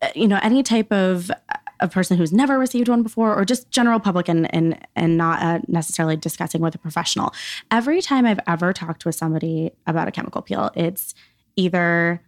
uh, 0.01 0.09
you 0.15 0.27
know 0.27 0.41
any 0.43 0.63
type 0.63 0.91
of 0.91 1.31
a 1.81 1.89
person 1.89 2.17
who's 2.17 2.33
never 2.33 2.59
received 2.59 2.89
one 2.89 3.03
before 3.03 3.35
or 3.35 3.45
just 3.45 3.71
general 3.71 4.01
public 4.01 4.27
and 4.27 4.53
and 4.55 4.79
and 4.97 5.19
not 5.19 5.43
uh, 5.43 5.59
necessarily 5.69 6.17
discussing 6.17 6.63
with 6.63 6.75
a 6.75 6.79
professional 6.79 7.35
every 7.73 8.01
time 8.01 8.25
i've 8.25 8.39
ever 8.47 8.73
talked 8.73 9.05
with 9.05 9.17
somebody 9.17 9.73
about 9.87 10.07
a 10.07 10.13
chemical 10.13 10.43
peel 10.43 10.71
it's 10.77 11.13
either 11.57 12.23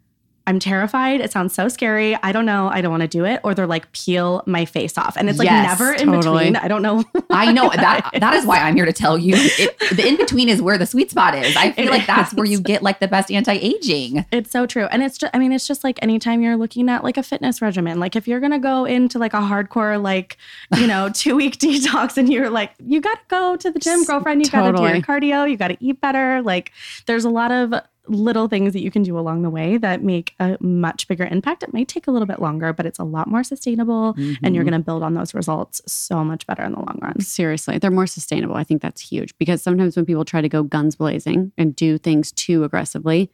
I'm 0.47 0.59
terrified. 0.59 1.21
It 1.23 1.33
sounds 1.33 1.55
so 1.55 1.69
scary. 1.69 2.15
I 2.23 2.31
don't 2.31 2.45
know. 2.45 2.69
I 2.69 2.83
don't 2.83 2.91
want 2.91 3.01
to 3.01 3.09
do 3.09 3.25
it. 3.25 3.41
Or 3.45 3.55
they're 3.55 3.67
like, 3.67 3.91
peel 3.93 4.43
my 4.47 4.67
face 4.67 4.99
off. 4.99 5.17
And 5.17 5.31
it's 5.31 5.39
like 5.39 5.47
yes, 5.47 5.79
never 5.79 5.93
in 5.93 6.07
totally. 6.07 6.51
between. 6.51 6.57
I 6.57 6.69
don't 6.69 6.83
know. 6.83 7.03
I 7.31 7.51
know 7.51 7.71
that 7.71 8.11
that 8.21 8.35
is 8.35 8.45
why 8.45 8.59
I'm 8.59 8.77
here 8.77 8.85
to 8.85 8.93
tell 8.93 9.17
you. 9.17 9.35
It, 9.37 9.97
the 9.97 10.07
in 10.07 10.17
between 10.17 10.51
is 10.51 10.61
where 10.61 10.77
the 10.77 10.85
sweet 10.85 11.11
spot 11.11 11.35
is. 11.35 11.57
I 11.57 11.73
feel 11.73 11.89
it 11.89 11.91
like 11.91 12.07
that's 12.07 12.35
where 12.35 12.45
you 12.45 12.61
get 12.61 12.83
like 12.83 13.01
the 13.01 13.09
best 13.09 13.31
anti-aging. 13.31 14.27
It's 14.33 14.51
so 14.51 14.67
true. 14.67 14.85
And 14.85 15.03
it's 15.03 15.17
just 15.17 15.35
I 15.35 15.39
mean, 15.39 15.53
it's 15.53 15.67
just 15.67 15.83
like 15.83 15.99
anytime 16.03 16.43
you're 16.43 16.57
looking 16.57 16.91
at 16.91 17.05
like 17.05 17.17
a 17.17 17.23
fitness 17.23 17.63
regimen, 17.63 17.99
like 17.99 18.15
if 18.15 18.29
you're 18.29 18.41
gonna 18.41 18.59
go 18.59 18.85
into 18.85 19.19
like 19.19 19.33
a 19.33 19.39
hardcore, 19.39 20.01
like, 20.03 20.37
you 20.77 20.87
know, 20.87 21.09
two 21.15 21.37
week 21.37 21.59
detox 21.59 22.19
and 22.19 22.31
you're 22.31 22.51
like, 22.51 22.73
you 22.85 23.01
gotta 23.01 23.21
go 23.29 23.57
to 23.57 23.71
the 23.71 23.79
gym, 23.79 24.05
girlfriend, 24.05 24.45
you 24.45 24.51
totally. 24.51 24.73
gotta 24.73 24.89
do 24.89 24.95
your 24.99 25.07
cardio, 25.07 25.51
you 25.51 25.57
gotta 25.57 25.79
eat 25.81 26.01
better. 26.03 26.43
Like 26.43 26.73
there's 27.07 27.25
a 27.25 27.31
lot 27.31 27.51
of 27.51 27.73
little 28.07 28.49
things 28.49 28.75
that 28.75 28.83
you 28.83 28.91
can 28.91 29.03
do 29.03 29.19
along 29.19 29.43
the 29.43 29.51
way 29.51 29.79
that 29.79 30.03
make 30.03 30.35
a 30.39 30.59
much 30.61 31.09
bigger 31.09 31.25
impact. 31.25 31.63
It 31.63 31.73
might 31.73 31.89
take 31.89 32.07
a 32.07 32.11
little 32.11 32.27
bit 32.27 32.41
longer, 32.41 32.73
but 32.73 32.85
it's 32.85 32.99
a 32.99 33.05
lot 33.05 33.29
more 33.29 33.43
sustainable 33.43 34.15
mm-hmm. 34.15 34.45
and 34.45 34.55
you're 34.55 34.63
mm-hmm. 34.63 34.71
going 34.71 34.81
to 34.81 34.85
build 34.85 35.03
on 35.03 35.15
those 35.15 35.35
results 35.35 35.81
so 35.87 36.23
much 36.23 36.47
better 36.47 36.63
in 36.63 36.73
the 36.73 36.79
long 36.79 36.99
run. 37.01 37.21
Seriously, 37.21 37.79
they're 37.79 37.91
more 37.91 38.07
sustainable. 38.07 38.57
I 38.57 38.65
think 38.65 38.83
that's 38.83 39.01
huge 39.01 39.37
because 39.39 39.63
sometimes 39.63 39.97
when 39.97 40.05
people 40.05 40.25
try 40.25 40.41
to 40.41 40.49
go 40.49 40.63
guns 40.63 40.97
blazing 40.97 41.53
and 41.57 41.75
do 41.75 41.97
things 41.97 42.31
too 42.33 42.65
aggressively, 42.65 43.31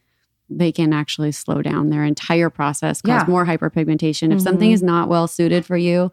they 0.49 0.71
can 0.71 0.93
actually 0.93 1.31
slow 1.31 1.61
down 1.61 1.89
their 1.89 2.03
entire 2.03 2.49
process, 2.49 3.01
cause 3.01 3.23
yeah. 3.23 3.25
more 3.27 3.45
hyperpigmentation. 3.45 4.29
Mm-hmm. 4.29 4.31
If 4.33 4.41
something 4.41 4.69
mm-hmm. 4.69 4.75
is 4.75 4.83
not 4.83 5.09
well 5.09 5.27
suited 5.27 5.65
for 5.65 5.77
you, 5.77 6.11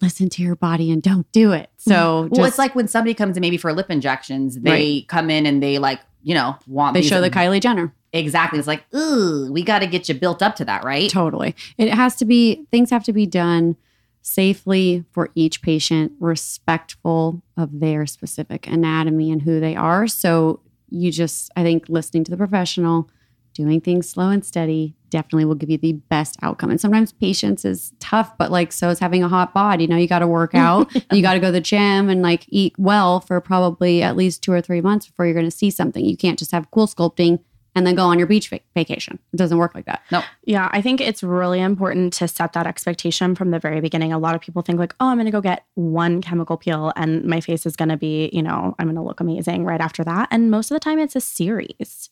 listen 0.00 0.28
to 0.28 0.42
your 0.42 0.56
body 0.56 0.90
and 0.90 1.02
don't 1.02 1.30
do 1.32 1.52
it. 1.52 1.70
So, 1.76 2.22
well, 2.22 2.28
just, 2.28 2.48
it's 2.48 2.58
like 2.58 2.74
when 2.74 2.88
somebody 2.88 3.14
comes 3.14 3.36
in 3.36 3.40
maybe 3.40 3.56
for 3.56 3.72
lip 3.72 3.90
injections, 3.90 4.58
they 4.60 4.70
right. 4.70 5.08
come 5.08 5.30
in 5.30 5.46
and 5.46 5.62
they 5.62 5.78
like 5.78 6.00
you 6.22 6.34
know, 6.34 6.56
want 6.66 6.94
they 6.94 7.02
show 7.02 7.20
the 7.20 7.30
Kylie 7.30 7.60
Jenner. 7.60 7.92
Exactly. 8.12 8.58
It's 8.58 8.68
like, 8.68 8.84
ooh, 8.94 9.50
we 9.50 9.62
got 9.62 9.78
to 9.78 9.86
get 9.86 10.08
you 10.08 10.14
built 10.14 10.42
up 10.42 10.56
to 10.56 10.64
that, 10.66 10.84
right? 10.84 11.08
Totally. 11.08 11.54
It 11.78 11.92
has 11.92 12.16
to 12.16 12.24
be 12.24 12.66
things 12.70 12.90
have 12.90 13.04
to 13.04 13.12
be 13.12 13.26
done 13.26 13.76
safely 14.20 15.04
for 15.12 15.30
each 15.34 15.62
patient, 15.62 16.12
respectful 16.20 17.42
of 17.56 17.80
their 17.80 18.06
specific 18.06 18.66
anatomy 18.66 19.30
and 19.30 19.42
who 19.42 19.60
they 19.60 19.74
are. 19.74 20.06
So 20.06 20.60
you 20.90 21.10
just, 21.10 21.50
I 21.56 21.62
think, 21.62 21.88
listening 21.88 22.24
to 22.24 22.30
the 22.30 22.36
professional, 22.36 23.10
doing 23.52 23.80
things 23.80 24.08
slow 24.08 24.30
and 24.30 24.44
steady 24.44 24.94
definitely 25.10 25.44
will 25.44 25.54
give 25.54 25.70
you 25.70 25.78
the 25.78 25.92
best 25.92 26.36
outcome. 26.42 26.70
And 26.70 26.80
sometimes 26.80 27.12
patience 27.12 27.64
is 27.64 27.92
tough, 28.00 28.36
but 28.38 28.50
like 28.50 28.72
so 28.72 28.88
is 28.88 28.98
having 28.98 29.22
a 29.22 29.28
hot 29.28 29.52
bod. 29.52 29.80
You 29.80 29.86
know, 29.86 29.96
you 29.96 30.08
got 30.08 30.20
to 30.20 30.26
work 30.26 30.54
out, 30.54 30.92
you 31.12 31.22
got 31.22 31.34
to 31.34 31.40
go 31.40 31.48
to 31.48 31.52
the 31.52 31.60
gym 31.60 32.08
and 32.08 32.22
like 32.22 32.46
eat 32.48 32.74
well 32.78 33.20
for 33.20 33.40
probably 33.40 34.02
at 34.02 34.16
least 34.16 34.42
two 34.42 34.52
or 34.52 34.60
three 34.60 34.80
months 34.80 35.06
before 35.06 35.26
you're 35.26 35.34
going 35.34 35.46
to 35.46 35.50
see 35.50 35.70
something. 35.70 36.04
You 36.04 36.16
can't 36.16 36.38
just 36.38 36.52
have 36.52 36.70
CoolSculpting 36.70 37.40
and 37.74 37.86
then 37.86 37.94
go 37.94 38.04
on 38.04 38.18
your 38.18 38.26
beach 38.26 38.48
vac- 38.48 38.64
vacation. 38.74 39.18
It 39.32 39.36
doesn't 39.36 39.56
work 39.56 39.74
like 39.74 39.86
that. 39.86 40.02
No. 40.10 40.22
Yeah, 40.44 40.68
I 40.72 40.82
think 40.82 41.00
it's 41.00 41.22
really 41.22 41.60
important 41.60 42.12
to 42.14 42.28
set 42.28 42.52
that 42.52 42.66
expectation 42.66 43.34
from 43.34 43.50
the 43.50 43.58
very 43.58 43.80
beginning. 43.80 44.12
A 44.12 44.18
lot 44.18 44.34
of 44.34 44.40
people 44.40 44.62
think 44.62 44.78
like, 44.78 44.94
"Oh, 45.00 45.08
I'm 45.08 45.16
going 45.16 45.26
to 45.26 45.32
go 45.32 45.40
get 45.40 45.64
one 45.74 46.20
chemical 46.20 46.56
peel 46.56 46.92
and 46.96 47.24
my 47.24 47.40
face 47.40 47.64
is 47.66 47.76
going 47.76 47.88
to 47.88 47.96
be, 47.96 48.30
you 48.32 48.42
know, 48.42 48.74
I'm 48.78 48.86
going 48.86 48.96
to 48.96 49.02
look 49.02 49.20
amazing 49.20 49.64
right 49.64 49.80
after 49.80 50.04
that." 50.04 50.28
And 50.30 50.50
most 50.50 50.70
of 50.70 50.74
the 50.74 50.80
time 50.80 50.98
it's 50.98 51.16
a 51.16 51.20
series. 51.20 52.10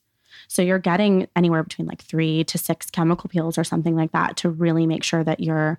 So 0.50 0.62
you're 0.62 0.80
getting 0.80 1.28
anywhere 1.36 1.62
between 1.62 1.86
like 1.86 2.02
3 2.02 2.42
to 2.42 2.58
6 2.58 2.90
chemical 2.90 3.30
peels 3.30 3.56
or 3.56 3.62
something 3.62 3.94
like 3.94 4.10
that 4.10 4.36
to 4.38 4.50
really 4.50 4.84
make 4.84 5.04
sure 5.04 5.22
that 5.22 5.38
you're 5.38 5.78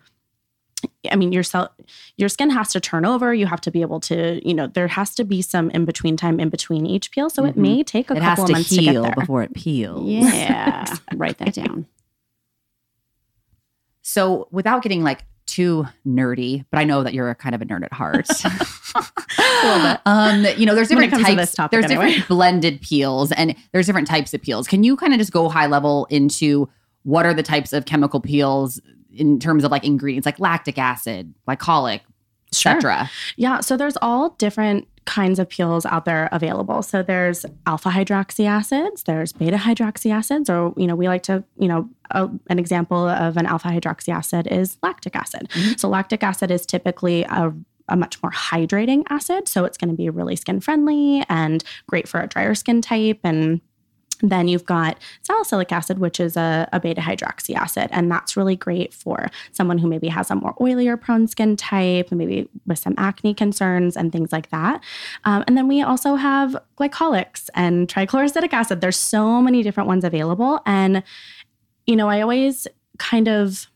I 1.12 1.16
mean, 1.16 1.32
your 1.32 1.44
cell, 1.44 1.76
your 2.18 2.30
skin 2.30 2.50
has 2.52 2.72
to 2.72 2.80
turn 2.80 3.06
over. 3.06 3.34
You 3.34 3.46
have 3.46 3.62
to 3.62 3.72
be 3.72 3.82
able 3.82 4.00
to, 4.00 4.42
you 4.48 4.54
know, 4.54 4.66
there 4.68 4.88
has 4.88 5.14
to 5.16 5.24
be 5.24 5.42
some 5.42 5.70
in 5.72 5.86
between 5.86 6.16
time 6.16 6.40
in 6.40 6.50
between 6.50 6.88
each 6.88 7.12
peel. 7.12 7.30
So 7.30 7.44
mm-hmm. 7.44 7.50
it 7.50 7.58
may 7.58 7.84
take 7.84 8.10
a 8.10 8.14
it 8.14 8.22
couple 8.22 8.46
of 8.46 8.52
months 8.52 8.70
to 8.70 8.82
heal 8.82 9.12
before 9.12 9.44
it 9.44 9.54
peels. 9.54 10.08
Yeah, 10.08 10.96
write 11.14 11.38
that 11.40 11.54
down. 11.54 11.86
So 14.02 14.48
without 14.52 14.82
getting 14.84 15.04
like 15.04 15.26
too 15.52 15.86
nerdy, 16.08 16.66
but 16.72 16.80
I 16.80 16.84
know 16.84 17.04
that 17.04 17.14
you're 17.14 17.30
a 17.30 17.36
kind 17.36 17.54
of 17.54 17.62
a 17.62 17.66
nerd 17.66 17.84
at 17.84 17.94
heart. 17.94 18.28
um, 20.06 20.46
you 20.58 20.66
know, 20.66 20.76
there's 20.76 20.88
different 20.88 21.12
types. 21.12 21.56
there's 21.72 21.86
anyway. 21.86 22.08
different 22.08 22.28
blended 22.28 22.82
peels, 22.82 23.32
and 23.32 23.56
there's 23.72 23.86
different 23.86 24.08
types 24.08 24.34
of 24.34 24.42
peels. 24.42 24.68
Can 24.68 24.84
you 24.84 24.96
kind 24.96 25.14
of 25.14 25.20
just 25.20 25.32
go 25.32 25.50
high 25.50 25.68
level 25.68 26.08
into 26.10 26.70
what 27.04 27.26
are 27.26 27.34
the 27.34 27.44
types 27.44 27.74
of 27.74 27.86
chemical 27.86 28.20
peels 28.20 28.80
in 29.14 29.40
terms 29.40 29.64
of 29.64 29.72
like 29.72 29.84
ingredients 29.84 30.26
like 30.26 30.40
lactic 30.40 30.78
acid, 30.78 31.34
glycolic, 31.48 32.02
etc. 32.52 32.82
Sure. 32.82 33.10
Yeah, 33.38 33.60
so 33.60 33.78
there's 33.78 33.98
all 34.02 34.32
different 34.32 34.88
kinds 35.06 35.40
of 35.40 35.50
peels 35.50 35.86
out 35.86 36.06
there 36.06 36.30
available. 36.32 36.82
So 36.82 37.04
there's 37.04 37.46
alpha 37.66 37.90
hydroxy 37.90 38.46
acids, 38.46 39.04
there's 39.04 39.34
beta 39.34 39.58
hydroxy 39.58 40.12
acids, 40.12 40.50
or 40.50 40.74
you 40.78 40.88
know 40.88 40.96
we 40.96 41.08
like 41.08 41.24
to 41.24 41.44
you 41.58 41.68
know 41.68 41.90
a, 42.12 42.30
an 42.48 42.60
example 42.60 43.08
of 43.08 43.38
an 43.38 43.46
alpha 43.46 43.70
hydroxy 43.70 44.10
acid 44.10 44.48
is 44.48 44.78
lactic 44.84 45.16
acid. 45.16 45.50
Mm-hmm. 45.50 45.74
So 45.78 45.90
lactic 45.90 46.24
acid 46.24 46.52
is 46.52 46.66
typically 46.66 47.24
a 47.24 47.54
a 47.88 47.96
much 47.96 48.22
more 48.24 48.32
hydrating 48.32 49.04
acid. 49.10 49.48
So 49.48 49.66
it's 49.66 49.78
going 49.78 49.90
to 49.90 49.96
be 49.96 50.10
really 50.10 50.36
skin 50.36 50.60
friendly 50.62 51.26
and 51.30 51.64
great 51.88 52.08
for 52.08 52.22
a 52.22 52.28
drier 52.28 52.56
skin 52.56 52.82
type 52.82 53.20
and 53.24 53.60
then 54.22 54.48
you've 54.48 54.66
got 54.66 54.98
salicylic 55.24 55.72
acid, 55.72 56.00
which 56.00 56.20
is 56.20 56.38
a, 56.38 56.68
a, 56.72 56.80
beta 56.80 57.02
hydroxy 57.02 57.56
acid. 57.56 57.90
And 57.92 58.12
that's 58.12 58.38
really 58.38 58.56
great 58.56 58.94
for 58.94 59.30
someone 59.52 59.78
who 59.78 59.88
maybe 59.88 60.08
has 60.08 60.32
a 60.32 60.36
more 60.36 60.56
oily 60.62 60.88
or 60.88 60.98
prone 60.98 61.28
skin 61.28 61.56
type, 61.56 62.12
maybe 62.12 62.50
with 62.66 62.80
some 62.80 62.96
acne 62.98 63.34
concerns 63.34 63.96
and 63.96 64.12
things 64.12 64.32
like 64.32 64.50
that. 64.50 64.82
Um, 65.26 65.44
and 65.48 65.58
then 65.58 65.68
we 65.68 65.82
also 65.82 66.16
have 66.16 66.56
glycolics 66.78 67.50
and 67.54 67.88
trichloroacetic 67.88 68.54
acid. 68.54 68.82
There's 68.82 68.98
so 68.98 69.42
many 69.42 69.64
different 69.64 69.88
ones 69.88 70.04
available. 70.04 70.60
And, 70.66 71.04
you 71.86 71.96
know, 71.96 72.10
I 72.10 72.22
always 72.22 72.68
kind 72.98 73.28
of 73.28 73.68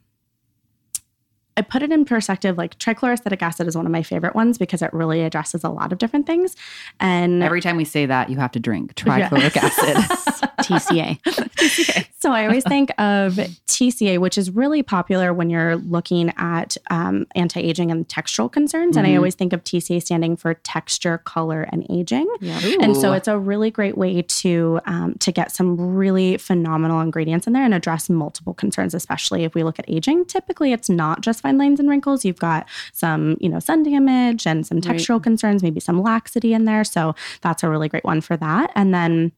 I 1.57 1.61
put 1.61 1.83
it 1.83 1.91
in 1.91 2.05
perspective 2.05 2.57
like 2.57 2.77
trichloroacetic 2.79 3.41
acid 3.41 3.67
is 3.67 3.77
one 3.77 3.85
of 3.85 3.91
my 3.91 4.03
favorite 4.03 4.35
ones 4.35 4.57
because 4.57 4.81
it 4.81 4.91
really 4.93 5.21
addresses 5.21 5.63
a 5.63 5.69
lot 5.69 5.91
of 5.91 5.97
different 5.97 6.27
things. 6.27 6.55
And 6.99 7.41
every 7.41 7.61
time 7.61 7.77
we 7.77 7.85
say 7.85 8.05
that, 8.05 8.29
you 8.29 8.37
have 8.37 8.51
to 8.51 8.59
drink 8.59 8.95
trichloric 8.95 9.55
yeah. 9.55 9.65
acid. 9.65 10.41
TCA. 10.65 11.21
TCA. 11.21 12.07
So 12.19 12.31
I 12.31 12.45
always 12.45 12.63
think 12.63 12.89
of 12.97 13.33
TCA, 13.67 14.17
which 14.19 14.37
is 14.37 14.51
really 14.51 14.81
popular 14.83 15.33
when 15.33 15.49
you're 15.49 15.75
looking 15.75 16.33
at 16.37 16.77
um, 16.89 17.27
anti 17.35 17.59
aging 17.59 17.91
and 17.91 18.07
textural 18.07 18.51
concerns. 18.51 18.91
Mm-hmm. 18.91 18.97
And 18.99 19.07
I 19.07 19.09
mm-hmm. 19.11 19.17
always 19.17 19.35
think 19.35 19.53
of 19.53 19.63
TCA 19.63 20.01
standing 20.01 20.35
for 20.35 20.55
texture, 20.55 21.19
color, 21.19 21.67
and 21.71 21.85
aging. 21.89 22.27
Yeah. 22.39 22.59
And 22.79 22.95
so 22.97 23.13
it's 23.13 23.27
a 23.27 23.37
really 23.37 23.69
great 23.69 23.97
way 23.97 24.21
to 24.21 24.79
um, 24.85 25.15
to 25.19 25.31
get 25.31 25.51
some 25.51 25.95
really 25.95 26.37
phenomenal 26.37 27.01
ingredients 27.01 27.47
in 27.47 27.53
there 27.53 27.63
and 27.63 27.73
address 27.73 28.09
multiple 28.09 28.53
concerns, 28.53 28.93
especially 28.93 29.43
if 29.43 29.53
we 29.53 29.63
look 29.63 29.77
at 29.77 29.85
aging. 29.87 30.25
Typically, 30.25 30.73
it's 30.73 30.89
not 30.89 31.21
just 31.21 31.43
fine 31.45 31.57
lines 31.59 31.79
and 31.79 31.89
wrinkles. 31.89 32.25
You've 32.25 32.39
got 32.39 32.67
some, 32.91 33.37
you 33.39 33.49
know, 33.49 33.59
sun 33.59 33.83
damage 33.83 34.47
and 34.47 34.65
some 34.65 34.81
textural 34.81 35.15
right. 35.15 35.23
concerns, 35.23 35.61
maybe 35.61 35.79
some 35.79 36.01
laxity 36.01 36.53
in 36.53 36.65
there. 36.65 36.83
So 36.83 37.13
that's 37.41 37.61
a 37.63 37.69
really 37.69 37.87
great 37.87 38.03
one 38.03 38.21
for 38.21 38.35
that. 38.37 38.71
And 38.75 38.93
then 38.93 39.31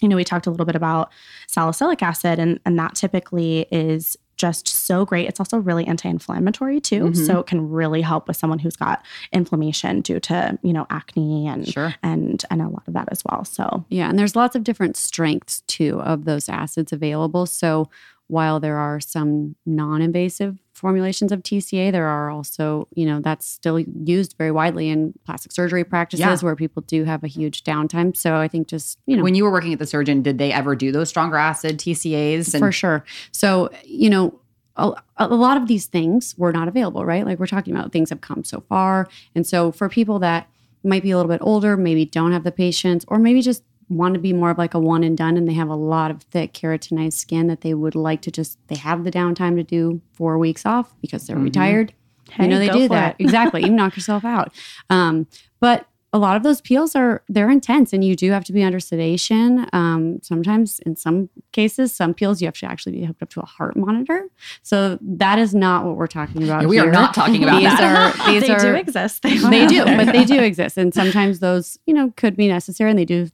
you 0.00 0.08
know, 0.08 0.16
we 0.16 0.24
talked 0.24 0.46
a 0.46 0.50
little 0.50 0.64
bit 0.64 0.76
about 0.76 1.12
salicylic 1.46 2.02
acid, 2.02 2.38
and, 2.38 2.58
and 2.64 2.78
that 2.78 2.94
typically 2.94 3.66
is 3.70 4.16
just 4.36 4.66
so 4.66 5.04
great. 5.04 5.28
It's 5.28 5.38
also 5.38 5.58
really 5.58 5.86
anti-inflammatory 5.86 6.80
too, 6.80 7.02
mm-hmm. 7.02 7.24
so 7.26 7.40
it 7.40 7.46
can 7.46 7.68
really 7.68 8.00
help 8.00 8.26
with 8.26 8.38
someone 8.38 8.60
who's 8.60 8.76
got 8.76 9.04
inflammation 9.30 10.00
due 10.00 10.18
to 10.20 10.58
you 10.62 10.72
know 10.72 10.86
acne 10.88 11.46
and 11.46 11.68
sure. 11.68 11.94
and 12.02 12.42
and 12.50 12.62
a 12.62 12.68
lot 12.68 12.84
of 12.88 12.94
that 12.94 13.08
as 13.12 13.22
well. 13.28 13.44
So 13.44 13.84
yeah, 13.90 14.08
and 14.08 14.18
there's 14.18 14.34
lots 14.34 14.56
of 14.56 14.64
different 14.64 14.96
strengths 14.96 15.60
too 15.66 16.00
of 16.00 16.24
those 16.24 16.48
acids 16.48 16.94
available. 16.94 17.44
So 17.44 17.90
while 18.30 18.60
there 18.60 18.78
are 18.78 19.00
some 19.00 19.56
non-invasive 19.66 20.56
formulations 20.72 21.32
of 21.32 21.42
TCA, 21.42 21.90
there 21.90 22.06
are 22.06 22.30
also, 22.30 22.86
you 22.94 23.04
know, 23.04 23.20
that's 23.20 23.44
still 23.44 23.78
used 23.78 24.36
very 24.38 24.52
widely 24.52 24.88
in 24.88 25.12
plastic 25.26 25.52
surgery 25.52 25.84
practices 25.84 26.20
yeah. 26.20 26.36
where 26.38 26.54
people 26.54 26.82
do 26.82 27.04
have 27.04 27.24
a 27.24 27.26
huge 27.26 27.64
downtime. 27.64 28.16
So 28.16 28.36
I 28.36 28.46
think 28.48 28.68
just, 28.68 28.98
you 29.06 29.16
know. 29.16 29.22
When 29.22 29.34
you 29.34 29.44
were 29.44 29.50
working 29.50 29.72
at 29.72 29.78
the 29.80 29.86
surgeon, 29.86 30.22
did 30.22 30.38
they 30.38 30.52
ever 30.52 30.76
do 30.76 30.92
those 30.92 31.08
stronger 31.08 31.36
acid 31.36 31.78
TCAs? 31.78 32.54
And- 32.54 32.60
For 32.60 32.72
sure. 32.72 33.04
So, 33.32 33.68
you 33.84 34.08
know, 34.08 34.40
a, 34.76 34.92
a, 35.16 35.28
lot 35.28 35.56
of 35.56 35.66
these 35.66 35.86
things 35.86 36.34
were 36.38 36.52
not 36.52 36.68
available, 36.68 37.04
right? 37.04 37.26
Like 37.26 37.38
we're 37.38 37.46
talking 37.46 37.74
about 37.74 37.92
things 37.92 38.10
have 38.10 38.20
come 38.20 38.44
so 38.44 38.60
far. 38.68 39.08
And 39.34 39.46
so 39.46 39.72
for 39.72 39.88
people 39.88 40.20
that 40.20 40.48
might 40.84 41.02
be 41.02 41.10
a 41.10 41.16
little 41.16 41.30
bit 41.30 41.42
older, 41.42 41.76
maybe 41.76 42.04
don't 42.04 42.32
have 42.32 42.44
the 42.44 42.52
patience, 42.52 43.04
or 43.08 43.18
maybe 43.18 43.42
just 43.42 43.62
want 43.90 44.14
to 44.14 44.20
be 44.20 44.32
more 44.32 44.50
of 44.50 44.56
like 44.56 44.72
a 44.72 44.78
one 44.78 45.02
and 45.02 45.18
done 45.18 45.36
and 45.36 45.48
they 45.48 45.52
have 45.52 45.68
a 45.68 45.74
lot 45.74 46.10
of 46.10 46.22
thick 46.22 46.54
keratinized 46.54 47.14
skin 47.14 47.48
that 47.48 47.60
they 47.60 47.74
would 47.74 47.96
like 47.96 48.22
to 48.22 48.30
just 48.30 48.56
they 48.68 48.76
have 48.76 49.04
the 49.04 49.10
downtime 49.10 49.56
to 49.56 49.64
do 49.64 50.00
four 50.12 50.38
weeks 50.38 50.64
off 50.64 50.94
because 51.02 51.26
they're 51.26 51.36
mm-hmm. 51.36 51.46
retired. 51.46 51.92
Hey, 52.30 52.44
you 52.44 52.50
know 52.50 52.58
they 52.60 52.68
do 52.70 52.88
that. 52.88 53.16
exactly. 53.18 53.62
You 53.64 53.70
knock 53.70 53.96
yourself 53.96 54.24
out. 54.24 54.54
Um, 54.88 55.26
but 55.58 55.86
a 56.12 56.18
lot 56.18 56.36
of 56.36 56.42
those 56.42 56.60
peels 56.60 56.96
are 56.96 57.22
they're 57.28 57.50
intense 57.50 57.92
and 57.92 58.04
you 58.04 58.16
do 58.16 58.32
have 58.32 58.44
to 58.44 58.52
be 58.52 58.62
under 58.62 58.80
sedation. 58.80 59.66
Um, 59.72 60.20
sometimes 60.22 60.80
in 60.80 60.96
some 60.96 61.28
cases 61.52 61.94
some 61.94 62.14
peels 62.14 62.40
you 62.40 62.46
have 62.46 62.54
to 62.58 62.66
actually 62.66 62.92
be 62.92 63.04
hooked 63.04 63.22
up 63.22 63.30
to 63.30 63.40
a 63.40 63.46
heart 63.46 63.76
monitor. 63.76 64.28
So 64.62 64.98
that 65.02 65.38
is 65.38 65.54
not 65.54 65.84
what 65.84 65.96
we're 65.96 66.08
talking 66.08 66.42
about 66.42 66.66
we 66.66 66.76
here. 66.76 66.88
are 66.88 66.92
not 66.92 67.14
talking 67.14 67.42
about 67.42 67.60
these 67.60 67.70
that. 67.70 68.20
are, 68.20 68.26
these 68.32 68.42
they 68.42 68.54
are, 68.54 68.60
do 68.60 68.74
exist. 68.74 69.22
They, 69.22 69.36
they 69.36 69.66
do 69.66 69.84
but 69.96 70.12
they 70.12 70.24
do 70.24 70.40
exist 70.40 70.76
and 70.76 70.92
sometimes 70.92 71.38
those 71.38 71.78
you 71.86 71.94
know 71.94 72.12
could 72.16 72.36
be 72.36 72.48
necessary 72.48 72.90
and 72.90 72.98
they 72.98 73.04
do 73.04 73.28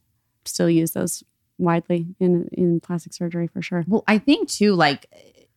still 0.48 0.70
use 0.70 0.92
those 0.92 1.22
widely 1.58 2.06
in 2.20 2.48
in 2.52 2.80
plastic 2.80 3.14
surgery 3.14 3.46
for 3.46 3.62
sure. 3.62 3.84
Well, 3.86 4.04
I 4.06 4.18
think 4.18 4.48
too, 4.48 4.74
like 4.74 5.06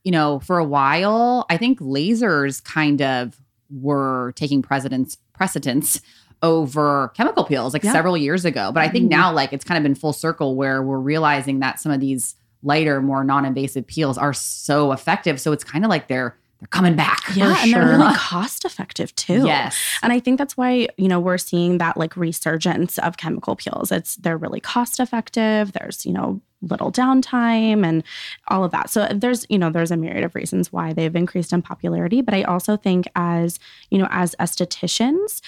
you 0.04 0.12
know, 0.12 0.40
for 0.40 0.58
a 0.58 0.64
while, 0.64 1.46
I 1.50 1.58
think 1.58 1.80
lasers 1.80 2.64
kind 2.64 3.02
of 3.02 3.40
were 3.70 4.34
taking 4.36 4.62
precedence 4.62 5.18
precedence 5.34 6.02
over 6.42 7.12
chemical 7.16 7.44
peels 7.44 7.74
like 7.74 7.84
yeah. 7.84 7.92
several 7.92 8.16
years 8.16 8.46
ago. 8.46 8.72
But 8.72 8.82
I 8.82 8.90
think 8.90 9.04
mm-hmm. 9.04 9.20
now, 9.20 9.34
like 9.34 9.52
it's 9.54 9.66
kind 9.66 9.78
of 9.78 9.84
been 9.84 9.96
full 9.96 10.14
circle 10.14 10.56
where 10.56 10.82
we're 10.82 11.00
realizing 11.00 11.60
that 11.60 11.80
some 11.80 11.92
of 11.92 12.00
these 12.00 12.36
lighter, 12.64 13.02
more 13.02 13.24
non-invasive 13.24 13.88
peels 13.88 14.18
are 14.18 14.34
so 14.34 14.92
effective. 14.92 15.40
So 15.40 15.52
it's 15.52 15.64
kind 15.64 15.84
of 15.86 15.90
like 15.90 16.08
they're 16.08 16.38
they're 16.60 16.68
coming 16.68 16.96
back. 16.96 17.22
Yeah, 17.36 17.54
ah, 17.56 17.62
and 17.62 17.72
sure. 17.72 17.86
they're 17.86 17.98
really 17.98 18.16
cost 18.16 18.66
effective 18.66 19.16
too. 19.16 19.46
Yes. 19.46 19.78
And 20.04 20.12
I 20.12 20.20
think 20.20 20.38
that's 20.38 20.58
why, 20.58 20.90
you 20.98 21.08
know, 21.08 21.20
we're 21.20 21.38
seeing 21.38 21.78
that 21.78 21.96
like 21.96 22.18
resurgence 22.18 22.98
of 23.00 23.18
chemical 23.18 23.56
peels. 23.56 23.92
It's 23.92 24.18
they're 24.18 24.38
really 24.38 24.60
cost 24.60 25.00
effective. 25.00 25.72
There's, 25.72 26.06
you 26.06 26.12
know, 26.12 26.42
little 26.62 26.92
downtime 26.92 27.86
and 27.86 28.04
all 28.50 28.66
of 28.66 28.72
that. 28.72 28.90
So 28.90 29.08
there's, 29.14 29.46
you 29.50 29.58
know, 29.58 29.70
there's 29.70 29.92
a 29.92 29.98
myriad 29.98 30.26
of 30.26 30.36
reasons 30.36 30.74
why 30.74 30.92
they've 30.92 31.16
increased 31.16 31.54
in 31.54 31.62
popularity, 31.62 32.22
but 32.22 32.34
I 32.34 32.44
also 32.44 32.76
think 32.76 33.08
as, 33.16 33.60
you 33.90 33.98
know, 33.98 34.10
as 34.12 34.36
estheticians, 34.42 35.42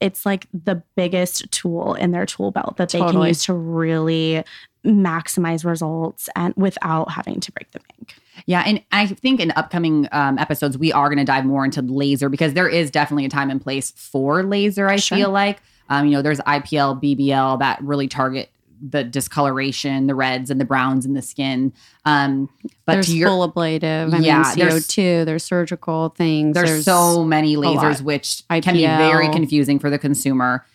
it's 0.00 0.24
like 0.24 0.46
the 0.52 0.82
biggest 0.96 1.50
tool 1.50 1.94
in 1.94 2.12
their 2.12 2.26
tool 2.26 2.52
belt 2.52 2.76
that 2.76 2.90
they 2.90 2.98
totally. 2.98 3.14
can 3.14 3.28
use 3.28 3.44
to 3.46 3.54
really 3.54 4.44
maximize 4.84 5.64
results 5.64 6.28
and 6.36 6.54
without 6.56 7.10
having 7.10 7.40
to 7.40 7.52
break 7.52 7.70
the 7.72 7.80
bank. 7.80 8.14
Yeah, 8.46 8.62
and 8.66 8.82
I 8.92 9.06
think 9.06 9.40
in 9.40 9.52
upcoming 9.56 10.08
um, 10.12 10.38
episodes 10.38 10.76
we 10.76 10.92
are 10.92 11.08
going 11.08 11.18
to 11.18 11.24
dive 11.24 11.44
more 11.44 11.64
into 11.64 11.82
laser 11.82 12.28
because 12.28 12.54
there 12.54 12.68
is 12.68 12.90
definitely 12.90 13.24
a 13.24 13.28
time 13.28 13.50
and 13.50 13.60
place 13.60 13.92
for 13.96 14.42
laser. 14.42 14.88
I 14.88 14.96
sure. 14.96 15.18
feel 15.18 15.30
like 15.30 15.60
um, 15.88 16.06
you 16.06 16.12
know 16.12 16.22
there's 16.22 16.40
IPL, 16.40 17.02
BBL 17.02 17.58
that 17.60 17.80
really 17.82 18.08
target 18.08 18.50
the 18.86 19.02
discoloration, 19.02 20.06
the 20.08 20.14
reds 20.14 20.50
and 20.50 20.60
the 20.60 20.64
browns 20.64 21.06
in 21.06 21.14
the 21.14 21.22
skin. 21.22 21.72
Um, 22.04 22.50
but 22.84 22.94
there's 22.94 23.14
your, 23.14 23.28
full 23.28 23.44
ablative. 23.44 24.12
I 24.12 24.18
yeah, 24.18 24.42
mean, 24.42 24.66
CO2. 24.66 24.94
There's, 24.94 25.26
there's 25.26 25.44
surgical 25.44 26.10
things. 26.10 26.54
There's, 26.54 26.68
there's 26.68 26.84
so 26.84 27.24
many 27.24 27.56
lasers, 27.56 28.02
which 28.02 28.42
IPL. 28.50 28.62
can 28.62 28.74
be 28.74 28.82
very 28.82 29.30
confusing 29.30 29.78
for 29.78 29.88
the 29.88 29.98
consumer 29.98 30.66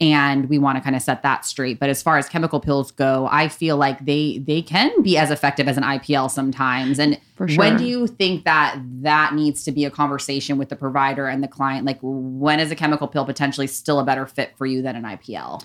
and 0.00 0.48
we 0.48 0.58
want 0.58 0.76
to 0.76 0.82
kind 0.82 0.94
of 0.94 1.02
set 1.02 1.22
that 1.22 1.44
straight. 1.44 1.80
But 1.80 1.88
as 1.88 2.02
far 2.02 2.18
as 2.18 2.28
chemical 2.28 2.60
peels 2.60 2.90
go 2.92 3.28
i 3.30 3.48
feel 3.48 3.76
like 3.76 4.04
they 4.04 4.38
they 4.38 4.62
can 4.62 5.02
be 5.02 5.16
as 5.16 5.30
effective 5.30 5.68
as 5.68 5.76
an 5.76 5.82
ipl 5.84 6.30
sometimes. 6.30 6.98
And 6.98 7.18
sure. 7.36 7.56
when 7.56 7.76
do 7.76 7.84
you 7.84 8.06
think 8.06 8.44
that 8.44 8.80
that 9.02 9.34
needs 9.34 9.64
to 9.64 9.72
be 9.72 9.84
a 9.84 9.90
conversation 9.90 10.58
with 10.58 10.68
the 10.68 10.76
provider 10.76 11.26
and 11.26 11.42
the 11.42 11.48
client? 11.48 11.86
Like 11.86 11.98
when 12.02 12.60
is 12.60 12.70
a 12.70 12.76
chemical 12.76 13.08
peel 13.08 13.24
potentially 13.24 13.66
still 13.66 13.98
a 13.98 14.04
better 14.04 14.26
fit 14.26 14.56
for 14.56 14.66
you 14.66 14.82
than 14.82 14.96
an 14.96 15.04
ipl 15.04 15.62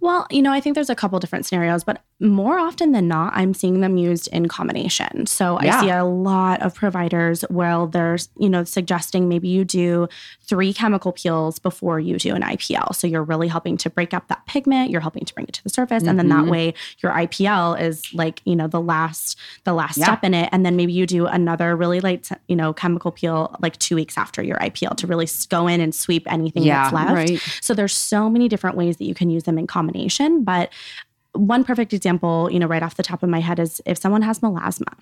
well 0.00 0.26
you 0.30 0.42
know 0.42 0.52
i 0.52 0.60
think 0.60 0.74
there's 0.74 0.90
a 0.90 0.94
couple 0.94 1.18
different 1.18 1.46
scenarios 1.46 1.84
but 1.84 2.02
more 2.20 2.58
often 2.58 2.92
than 2.92 3.08
not 3.08 3.32
i'm 3.34 3.54
seeing 3.54 3.80
them 3.80 3.96
used 3.96 4.28
in 4.28 4.48
combination 4.48 5.26
so 5.26 5.60
yeah. 5.62 5.78
i 5.78 5.80
see 5.80 5.90
a 5.90 6.04
lot 6.04 6.60
of 6.62 6.74
providers 6.74 7.42
where 7.42 7.86
there's 7.86 8.28
you 8.38 8.48
know 8.48 8.64
suggesting 8.64 9.28
maybe 9.28 9.48
you 9.48 9.64
do 9.64 10.08
three 10.42 10.72
chemical 10.72 11.12
peels 11.12 11.58
before 11.58 11.98
you 12.00 12.18
do 12.18 12.34
an 12.34 12.42
ipl 12.42 12.94
so 12.94 13.06
you're 13.06 13.22
really 13.22 13.48
helping 13.48 13.76
to 13.76 13.88
break 13.88 14.12
up 14.12 14.26
that 14.28 14.44
pigment 14.46 14.90
you're 14.90 15.00
helping 15.00 15.24
to 15.24 15.34
bring 15.34 15.46
it 15.46 15.54
to 15.54 15.62
the 15.62 15.70
surface 15.70 16.02
mm-hmm. 16.02 16.10
and 16.10 16.18
then 16.18 16.28
that 16.28 16.42
mm-hmm. 16.42 16.50
way 16.50 16.74
your 16.98 17.12
IPL 17.12 17.80
is 17.80 18.12
like 18.14 18.42
you 18.44 18.56
know 18.56 18.66
the 18.66 18.80
last 18.80 19.38
the 19.64 19.72
last 19.72 19.96
yeah. 19.96 20.04
step 20.04 20.24
in 20.24 20.34
it 20.34 20.48
and 20.52 20.64
then 20.64 20.76
maybe 20.76 20.92
you 20.92 21.06
do 21.06 21.26
another 21.26 21.76
really 21.76 22.00
light 22.00 22.28
you 22.48 22.56
know 22.56 22.72
chemical 22.72 23.10
peel 23.10 23.56
like 23.60 23.78
2 23.78 23.94
weeks 23.94 24.16
after 24.18 24.42
your 24.42 24.58
IPL 24.58 24.96
to 24.96 25.06
really 25.06 25.28
go 25.48 25.66
in 25.66 25.80
and 25.80 25.94
sweep 25.94 26.30
anything 26.30 26.62
yeah, 26.62 26.82
that's 26.82 26.94
left 26.94 27.12
right. 27.12 27.40
so 27.60 27.74
there's 27.74 27.96
so 27.96 28.28
many 28.28 28.48
different 28.48 28.76
ways 28.76 28.96
that 28.98 29.04
you 29.04 29.14
can 29.14 29.30
use 29.30 29.44
them 29.44 29.58
in 29.58 29.66
combination 29.66 29.89
but 30.44 30.70
one 31.32 31.62
perfect 31.62 31.92
example, 31.92 32.48
you 32.50 32.58
know, 32.58 32.66
right 32.66 32.82
off 32.82 32.96
the 32.96 33.02
top 33.02 33.22
of 33.22 33.28
my 33.28 33.40
head 33.40 33.58
is 33.58 33.80
if 33.86 33.98
someone 33.98 34.22
has 34.22 34.40
melasma, 34.40 34.92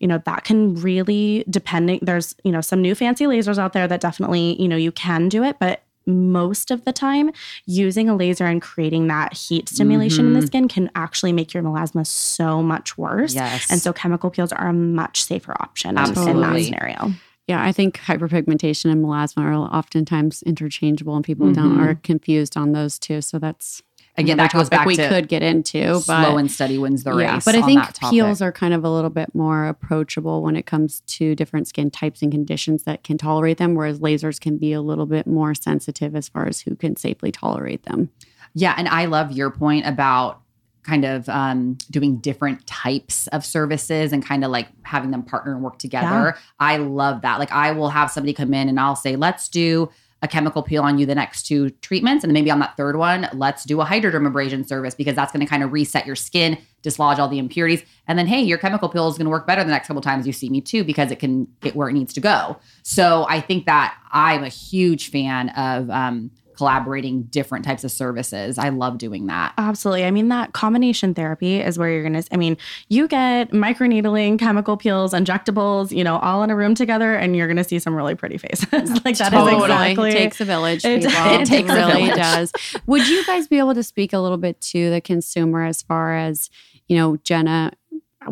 you 0.00 0.06
know, 0.06 0.20
that 0.26 0.44
can 0.44 0.74
really 0.74 1.44
depending 1.48 1.98
there's, 2.02 2.34
you 2.44 2.52
know, 2.52 2.60
some 2.60 2.82
new 2.82 2.94
fancy 2.94 3.24
lasers 3.24 3.58
out 3.58 3.72
there 3.72 3.88
that 3.88 4.00
definitely, 4.00 4.60
you 4.60 4.68
know, 4.68 4.76
you 4.76 4.92
can 4.92 5.28
do 5.28 5.42
it, 5.42 5.58
but 5.58 5.82
most 6.06 6.70
of 6.70 6.84
the 6.84 6.92
time, 6.92 7.30
using 7.66 8.08
a 8.08 8.16
laser 8.16 8.46
and 8.46 8.62
creating 8.62 9.08
that 9.08 9.34
heat 9.34 9.68
stimulation 9.68 10.24
mm-hmm. 10.24 10.28
in 10.28 10.32
the 10.32 10.40
mm-hmm. 10.40 10.46
skin 10.46 10.68
can 10.68 10.90
actually 10.94 11.32
make 11.32 11.52
your 11.52 11.62
melasma 11.62 12.06
so 12.06 12.62
much 12.62 12.96
worse. 12.96 13.34
Yes. 13.34 13.70
And 13.70 13.80
so 13.80 13.92
chemical 13.92 14.30
peels 14.30 14.50
are 14.52 14.68
a 14.68 14.72
much 14.72 15.22
safer 15.22 15.52
option 15.60 15.98
Absolutely. 15.98 16.32
in 16.32 16.40
that 16.40 16.62
scenario. 16.62 17.12
Yeah, 17.46 17.62
I 17.62 17.72
think 17.72 17.98
hyperpigmentation 17.98 18.90
and 18.90 19.04
melasma 19.04 19.42
are 19.42 19.54
oftentimes 19.54 20.42
interchangeable, 20.42 21.14
and 21.14 21.24
people 21.24 21.46
mm-hmm. 21.46 21.76
don't 21.76 21.80
are 21.80 21.94
confused 21.94 22.56
on 22.56 22.72
those 22.72 22.98
two. 22.98 23.20
So 23.20 23.38
that's 23.38 23.82
again 24.18 24.36
that 24.36 24.52
goes 24.52 24.68
back 24.68 24.86
we 24.86 24.96
to 24.96 25.08
could 25.08 25.28
get 25.28 25.42
into 25.42 25.94
but 26.06 26.24
slow 26.24 26.36
and 26.36 26.50
steady 26.50 26.76
wins 26.76 27.04
the 27.04 27.12
race 27.12 27.44
but 27.44 27.54
i 27.54 27.62
think 27.62 27.82
peels 28.10 28.42
are 28.42 28.52
kind 28.52 28.74
of 28.74 28.84
a 28.84 28.90
little 28.90 29.10
bit 29.10 29.34
more 29.34 29.66
approachable 29.66 30.42
when 30.42 30.56
it 30.56 30.66
comes 30.66 31.00
to 31.06 31.34
different 31.34 31.66
skin 31.66 31.90
types 31.90 32.20
and 32.20 32.32
conditions 32.32 32.82
that 32.82 33.02
can 33.04 33.16
tolerate 33.16 33.58
them 33.58 33.74
whereas 33.74 34.00
lasers 34.00 34.40
can 34.40 34.58
be 34.58 34.72
a 34.72 34.80
little 34.80 35.06
bit 35.06 35.26
more 35.26 35.54
sensitive 35.54 36.14
as 36.14 36.28
far 36.28 36.46
as 36.46 36.60
who 36.60 36.74
can 36.74 36.96
safely 36.96 37.32
tolerate 37.32 37.84
them. 37.84 38.10
Yeah 38.54 38.74
and 38.76 38.88
i 38.88 39.06
love 39.06 39.32
your 39.32 39.50
point 39.50 39.86
about 39.86 40.42
kind 40.84 41.04
of 41.04 41.28
um, 41.28 41.76
doing 41.90 42.16
different 42.16 42.66
types 42.66 43.26
of 43.26 43.44
services 43.44 44.10
and 44.10 44.24
kind 44.24 44.42
of 44.42 44.50
like 44.50 44.68
having 44.84 45.10
them 45.10 45.22
partner 45.22 45.52
and 45.52 45.62
work 45.62 45.78
together. 45.78 46.34
Yeah. 46.34 46.36
i 46.58 46.76
love 46.78 47.22
that. 47.22 47.38
Like 47.38 47.52
i 47.52 47.72
will 47.72 47.90
have 47.90 48.10
somebody 48.10 48.32
come 48.32 48.54
in 48.54 48.68
and 48.68 48.80
i'll 48.80 48.96
say 48.96 49.16
let's 49.16 49.48
do 49.48 49.90
a 50.22 50.28
chemical 50.28 50.62
peel 50.62 50.82
on 50.82 50.98
you 50.98 51.06
the 51.06 51.14
next 51.14 51.44
two 51.44 51.70
treatments. 51.70 52.24
And 52.24 52.30
then 52.30 52.34
maybe 52.34 52.50
on 52.50 52.58
that 52.58 52.76
third 52.76 52.96
one, 52.96 53.28
let's 53.32 53.64
do 53.64 53.80
a 53.80 53.84
hydrodermabrasion 53.84 54.66
service 54.66 54.94
because 54.94 55.14
that's 55.14 55.32
going 55.32 55.44
to 55.44 55.48
kind 55.48 55.62
of 55.62 55.72
reset 55.72 56.06
your 56.06 56.16
skin, 56.16 56.58
dislodge 56.82 57.18
all 57.18 57.28
the 57.28 57.38
impurities. 57.38 57.82
And 58.08 58.18
then, 58.18 58.26
hey, 58.26 58.40
your 58.40 58.58
chemical 58.58 58.88
peel 58.88 59.08
is 59.08 59.16
going 59.16 59.26
to 59.26 59.30
work 59.30 59.46
better 59.46 59.62
the 59.62 59.70
next 59.70 59.86
couple 59.86 60.02
times 60.02 60.26
you 60.26 60.32
see 60.32 60.48
me 60.48 60.60
too 60.60 60.82
because 60.82 61.10
it 61.10 61.20
can 61.20 61.46
get 61.60 61.76
where 61.76 61.88
it 61.88 61.92
needs 61.92 62.12
to 62.14 62.20
go. 62.20 62.56
So 62.82 63.26
I 63.28 63.40
think 63.40 63.66
that 63.66 63.96
I'm 64.10 64.42
a 64.42 64.48
huge 64.48 65.10
fan 65.10 65.50
of 65.50 65.88
um, 65.90 66.30
collaborating 66.58 67.22
different 67.22 67.64
types 67.64 67.84
of 67.84 67.92
services. 67.92 68.58
I 68.58 68.70
love 68.70 68.98
doing 68.98 69.28
that. 69.28 69.54
Absolutely. 69.58 70.04
I 70.04 70.10
mean, 70.10 70.26
that 70.30 70.54
combination 70.54 71.14
therapy 71.14 71.60
is 71.60 71.78
where 71.78 71.88
you're 71.88 72.02
going 72.02 72.20
to, 72.20 72.34
I 72.34 72.36
mean, 72.36 72.56
you 72.88 73.06
get 73.06 73.52
microneedling, 73.52 74.40
chemical 74.40 74.76
peels, 74.76 75.12
injectables, 75.12 75.96
you 75.96 76.02
know, 76.02 76.18
all 76.18 76.42
in 76.42 76.50
a 76.50 76.56
room 76.56 76.74
together, 76.74 77.14
and 77.14 77.36
you're 77.36 77.46
going 77.46 77.58
to 77.58 77.64
see 77.64 77.78
some 77.78 77.94
really 77.94 78.16
pretty 78.16 78.38
faces. 78.38 78.72
like 79.04 79.16
that 79.18 79.30
totally. 79.30 79.54
is 79.54 79.62
exactly. 79.62 80.10
It 80.10 80.14
takes 80.14 80.40
a 80.40 80.44
village. 80.44 80.84
It, 80.84 81.04
it, 81.04 81.46
takes 81.46 81.70
really 81.70 82.08
does. 82.08 82.52
Would 82.86 83.06
you 83.06 83.24
guys 83.24 83.46
be 83.46 83.58
able 83.60 83.74
to 83.74 83.84
speak 83.84 84.12
a 84.12 84.18
little 84.18 84.36
bit 84.36 84.60
to 84.62 84.90
the 84.90 85.00
consumer 85.00 85.64
as 85.64 85.82
far 85.82 86.16
as, 86.16 86.50
you 86.88 86.96
know, 86.96 87.18
Jenna 87.18 87.70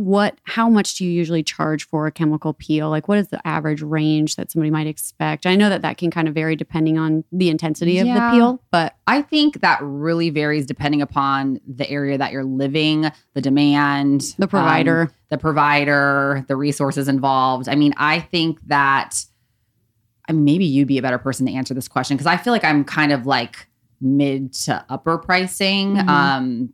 what 0.01 0.39
how 0.45 0.69
much 0.69 0.95
do 0.97 1.05
you 1.05 1.11
usually 1.11 1.43
charge 1.43 1.87
for 1.87 2.07
a 2.07 2.13
chemical 2.13 2.53
peel 2.55 2.89
like 2.91 3.09
what 3.09 3.19
is 3.19 3.29
the 3.29 3.47
average 3.47 3.83
range 3.83 4.37
that 4.37 4.51
somebody 4.51 4.71
might 4.71 4.87
expect 4.87 5.47
i 5.47 5.55
know 5.57 5.69
that 5.69 5.83
that 5.83 5.97
can 5.99 6.11
kind 6.11 6.29
of 6.29 6.35
vary 6.35 6.55
depending 6.57 6.99
on 6.99 7.25
the 7.33 7.49
intensity 7.51 7.99
of 7.99 8.07
Yeah. 8.07 8.31
the 8.31 8.37
peel 8.37 8.63
but 8.71 8.95
I 9.09 9.23
think 9.23 9.61
that 9.61 9.79
really 9.83 10.31
varies 10.31 10.67
depending 10.67 11.01
upon 11.01 11.61
the 11.65 11.89
area 11.89 12.19
that 12.19 12.33
you're 12.33 12.43
living, 12.45 13.07
the 13.35 13.41
demand, 13.41 14.35
the 14.37 14.49
provider 14.49 15.03
um, 15.03 15.11
the 15.31 15.39
provider, 15.39 16.45
the 16.49 16.57
resources 16.57 17.07
involved. 17.09 17.69
I 17.69 17.77
mean, 17.77 17.95
I 17.97 18.19
think 18.21 18.59
that 18.67 19.25
I 20.29 20.33
mean, 20.33 20.45
maybe 20.45 20.65
you'd 20.65 20.89
be 20.89 20.99
a 20.99 21.03
better 21.03 21.19
person 21.19 21.47
to 21.47 21.53
answer 21.53 21.73
this 21.73 21.87
question 21.87 22.17
because 22.17 22.27
I 22.27 22.37
feel 22.37 22.53
like 22.53 22.65
I'm 22.65 22.85
kind 22.85 23.13
of 23.13 23.27
like 23.27 23.69
mid 24.01 24.53
to 24.55 24.85
upper 24.89 25.19
pricing. 25.19 25.95
Mhm. 25.97 26.09
Um, 26.09 26.73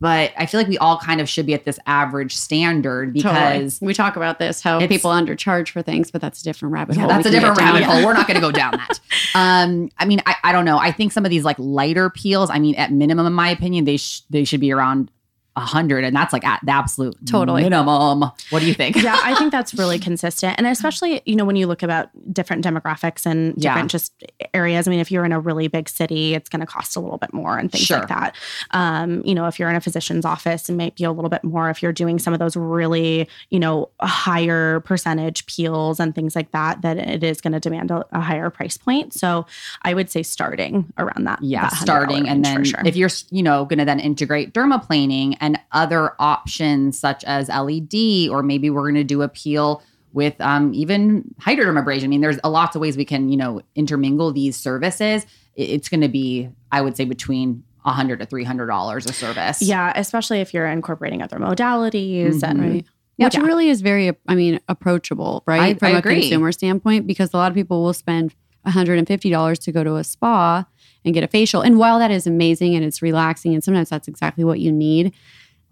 but 0.00 0.32
I 0.36 0.46
feel 0.46 0.60
like 0.60 0.68
we 0.68 0.78
all 0.78 0.98
kind 0.98 1.20
of 1.20 1.28
should 1.28 1.46
be 1.46 1.54
at 1.54 1.64
this 1.64 1.78
average 1.86 2.36
standard 2.36 3.14
Totally. 3.14 3.58
because 3.58 3.80
we 3.80 3.94
talk 3.94 4.16
about 4.16 4.38
this 4.38 4.60
how 4.60 4.86
people 4.86 5.10
undercharge 5.10 5.68
for 5.68 5.82
things 5.82 6.10
but 6.10 6.20
that's 6.20 6.40
a 6.40 6.44
different 6.44 6.72
rabbit 6.72 6.96
yeah, 6.96 7.02
hole 7.02 7.08
that's 7.08 7.24
we 7.24 7.30
a 7.30 7.32
different 7.32 7.58
rabbit 7.58 7.84
hole. 7.84 8.04
We're 8.04 8.14
not 8.14 8.26
going 8.26 8.36
to 8.36 8.40
go 8.40 8.52
down 8.52 8.72
that. 8.72 9.00
Um, 9.36 9.90
I 9.98 10.04
mean, 10.04 10.22
I, 10.26 10.36
I 10.44 10.52
don't 10.52 10.64
know. 10.64 10.78
I 10.78 10.92
think 10.92 11.10
some 11.10 11.24
of 11.24 11.30
these 11.30 11.42
like 11.42 11.56
lighter 11.58 12.08
peels. 12.08 12.50
I 12.50 12.60
mean, 12.60 12.76
at 12.76 12.92
minimum, 12.92 13.26
in 13.26 13.32
my 13.32 13.48
opinion, 13.48 13.84
they 13.84 13.96
sh- 13.96 14.20
they 14.30 14.44
should 14.44 14.60
be 14.60 14.70
around 14.70 15.10
a 15.56 15.60
hundred, 15.60 16.04
and 16.04 16.14
that's 16.16 16.32
like 16.32 16.44
at 16.44 16.60
the 16.64 16.72
absolute 16.72 17.14
Totally. 17.26 17.62
minimum. 17.62 18.20
What 18.50 18.60
do 18.60 18.66
you 18.66 18.74
think? 18.74 18.96
yeah, 18.96 19.18
I 19.22 19.34
think 19.36 19.52
that's 19.52 19.72
really 19.74 19.98
consistent. 20.08 20.56
And 20.58 20.66
especially, 20.66 21.22
you 21.26 21.36
know, 21.36 21.44
when 21.44 21.56
you 21.56 21.66
look 21.66 21.82
about 21.82 22.08
different 22.32 22.64
demographics 22.64 23.24
and 23.24 23.54
Yeah. 23.56 23.72
different 23.74 23.90
just 23.92 24.12
areas. 24.52 24.88
I 24.88 24.90
mean, 24.90 25.00
if 25.00 25.10
you're 25.12 25.24
in 25.24 25.32
a 25.32 25.38
really 25.40 25.68
big 25.68 25.88
city, 25.88 26.34
it's 26.34 26.48
going 26.48 26.60
to 26.60 26.66
cost 26.66 26.96
a 26.96 27.00
little 27.00 27.18
bit 27.18 27.32
more 27.32 27.56
and 27.58 27.70
things 27.70 27.84
Sure. 27.84 27.98
like 28.00 28.08
that. 28.08 28.34
Um, 28.72 29.22
you 29.24 29.34
know, 29.34 29.46
if 29.46 29.58
you're 29.58 29.70
in 29.70 29.76
a 29.76 29.80
physician's 29.80 30.24
office, 30.24 30.68
it 30.68 30.74
might 30.74 30.96
be 30.96 31.04
a 31.04 31.12
little 31.12 31.28
bit 31.30 31.44
more. 31.44 31.70
If 31.70 31.82
you're 31.82 31.92
doing 31.92 32.18
some 32.18 32.32
of 32.32 32.38
those 32.40 32.56
really, 32.56 33.28
you 33.50 33.60
know, 33.60 33.90
higher 34.00 34.80
percentage 34.80 35.46
peels 35.46 36.00
and 36.00 36.14
things 36.14 36.34
like 36.34 36.50
that, 36.50 36.82
that 36.82 36.96
it 36.98 37.22
is 37.22 37.40
going 37.40 37.52
to 37.52 37.60
demand 37.60 37.90
a, 37.90 38.04
a 38.12 38.20
higher 38.20 38.50
price 38.50 38.76
point. 38.76 39.12
So 39.14 39.46
I 39.82 39.94
would 39.94 40.10
say 40.10 40.22
starting 40.22 40.92
around 40.98 41.24
that. 41.24 41.38
yeah, 41.42 41.68
that 41.68 41.74
starting 41.74 42.28
and 42.28 42.44
then 42.44 42.64
sure. 42.64 42.80
if 42.84 42.96
you're 42.96 43.10
you 43.30 43.42
know 43.42 43.64
going 43.66 43.78
to 43.78 43.84
then 43.84 44.00
integrate 44.00 44.52
dermaplaning 44.52 45.36
and 45.44 45.58
other 45.72 46.02
options 46.18 46.98
such 46.98 47.22
as 47.24 47.48
LED, 47.48 48.28
or 48.30 48.42
maybe 48.42 48.70
we're 48.70 48.82
going 48.90 48.94
to 48.94 49.04
do 49.16 49.22
a 49.22 49.28
peel 49.28 49.82
with 50.12 50.40
um, 50.40 50.72
even 50.74 51.34
hydrodermabrasion. 51.40 52.04
I 52.04 52.06
mean, 52.06 52.20
there's 52.20 52.38
a 52.44 52.50
lots 52.50 52.74
of 52.76 52.80
ways 52.80 52.96
we 52.96 53.04
can 53.04 53.28
you 53.32 53.36
know 53.36 53.60
intermingle 53.74 54.32
these 54.32 54.56
services. 54.56 55.26
It's 55.56 55.88
going 55.88 56.00
to 56.02 56.08
be, 56.08 56.48
I 56.72 56.80
would 56.80 56.96
say, 56.96 57.04
between 57.04 57.62
a 57.84 57.92
hundred 57.92 58.18
to 58.20 58.26
three 58.26 58.44
hundred 58.44 58.66
dollars 58.68 59.04
a 59.06 59.12
service. 59.12 59.60
yeah, 59.60 59.92
especially 59.96 60.40
if 60.40 60.54
you're 60.54 60.66
incorporating 60.66 61.20
other 61.22 61.38
modalities 61.38 62.42
and 62.42 62.60
right 62.60 62.84
Yeah. 63.18 63.26
which 63.26 63.36
really 63.36 63.68
is 63.68 63.80
very 63.82 64.06
i 64.26 64.34
mean 64.34 64.58
approachable 64.74 65.42
right 65.46 65.60
I- 65.60 65.74
from 65.74 65.88
I 65.88 65.90
a 65.90 65.98
agree. 65.98 66.20
consumer 66.20 66.50
standpoint 66.52 67.06
because 67.06 67.34
a 67.34 67.36
lot 67.36 67.50
of 67.52 67.54
people 67.54 67.82
will 67.84 67.92
spend 68.04 68.34
$150 68.66 69.58
to 69.64 69.72
go 69.72 69.84
to 69.84 69.96
a 69.96 70.04
spa 70.04 70.64
and 71.04 71.14
get 71.14 71.22
a 71.24 71.28
facial 71.28 71.60
and 71.60 71.78
while 71.78 71.98
that 71.98 72.10
is 72.10 72.26
amazing 72.26 72.74
and 72.74 72.84
it's 72.84 73.02
relaxing 73.02 73.52
and 73.54 73.62
sometimes 73.62 73.88
that's 73.90 74.08
exactly 74.08 74.44
what 74.44 74.60
you 74.60 74.72
need 74.72 75.12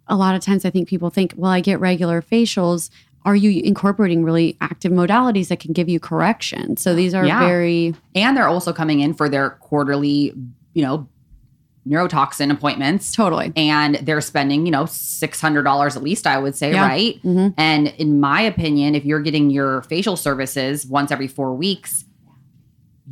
a 0.08 0.16
lot 0.16 0.34
of 0.34 0.42
times 0.42 0.64
i 0.64 0.70
think 0.70 0.88
people 0.88 1.10
think 1.10 1.32
well 1.36 1.50
i 1.50 1.60
get 1.60 1.80
regular 1.80 2.20
facials 2.22 2.90
are 3.24 3.36
you 3.36 3.62
incorporating 3.62 4.24
really 4.24 4.56
active 4.60 4.90
modalities 4.92 5.48
that 5.48 5.60
can 5.60 5.72
give 5.72 5.88
you 5.88 5.98
correction 6.00 6.76
so 6.76 6.94
these 6.94 7.14
are 7.14 7.24
Yeah. 7.24 7.38
very 7.40 7.94
and 8.14 8.36
they're 8.36 8.48
also 8.48 8.72
coming 8.72 9.00
in 9.00 9.14
for 9.14 9.28
their 9.28 9.50
quarterly, 9.50 10.34
you 10.74 10.82
know, 10.82 11.08
neurotoxin 11.88 12.50
appointments. 12.52 13.12
totally 13.12 13.52
and 13.56 13.96
they're 14.02 14.20
spending, 14.20 14.66
you 14.66 14.70
know, 14.72 14.84
$600 14.84 15.96
at 15.96 16.02
least, 16.02 16.26
I 16.28 16.38
would 16.38 16.54
say, 16.54 16.72
Yeah. 16.72 16.86
right? 16.86 17.18
hmm 17.22 17.48
And 17.56 17.88
in 17.98 18.20
my 18.20 18.40
opinion, 18.40 18.94
if 18.94 19.04
you're 19.04 19.20
getting 19.20 19.50
your 19.50 19.82
facial 19.82 20.16
services 20.16 20.86
once 20.86 21.10
every 21.10 21.26
four 21.26 21.54
weeks, 21.54 22.04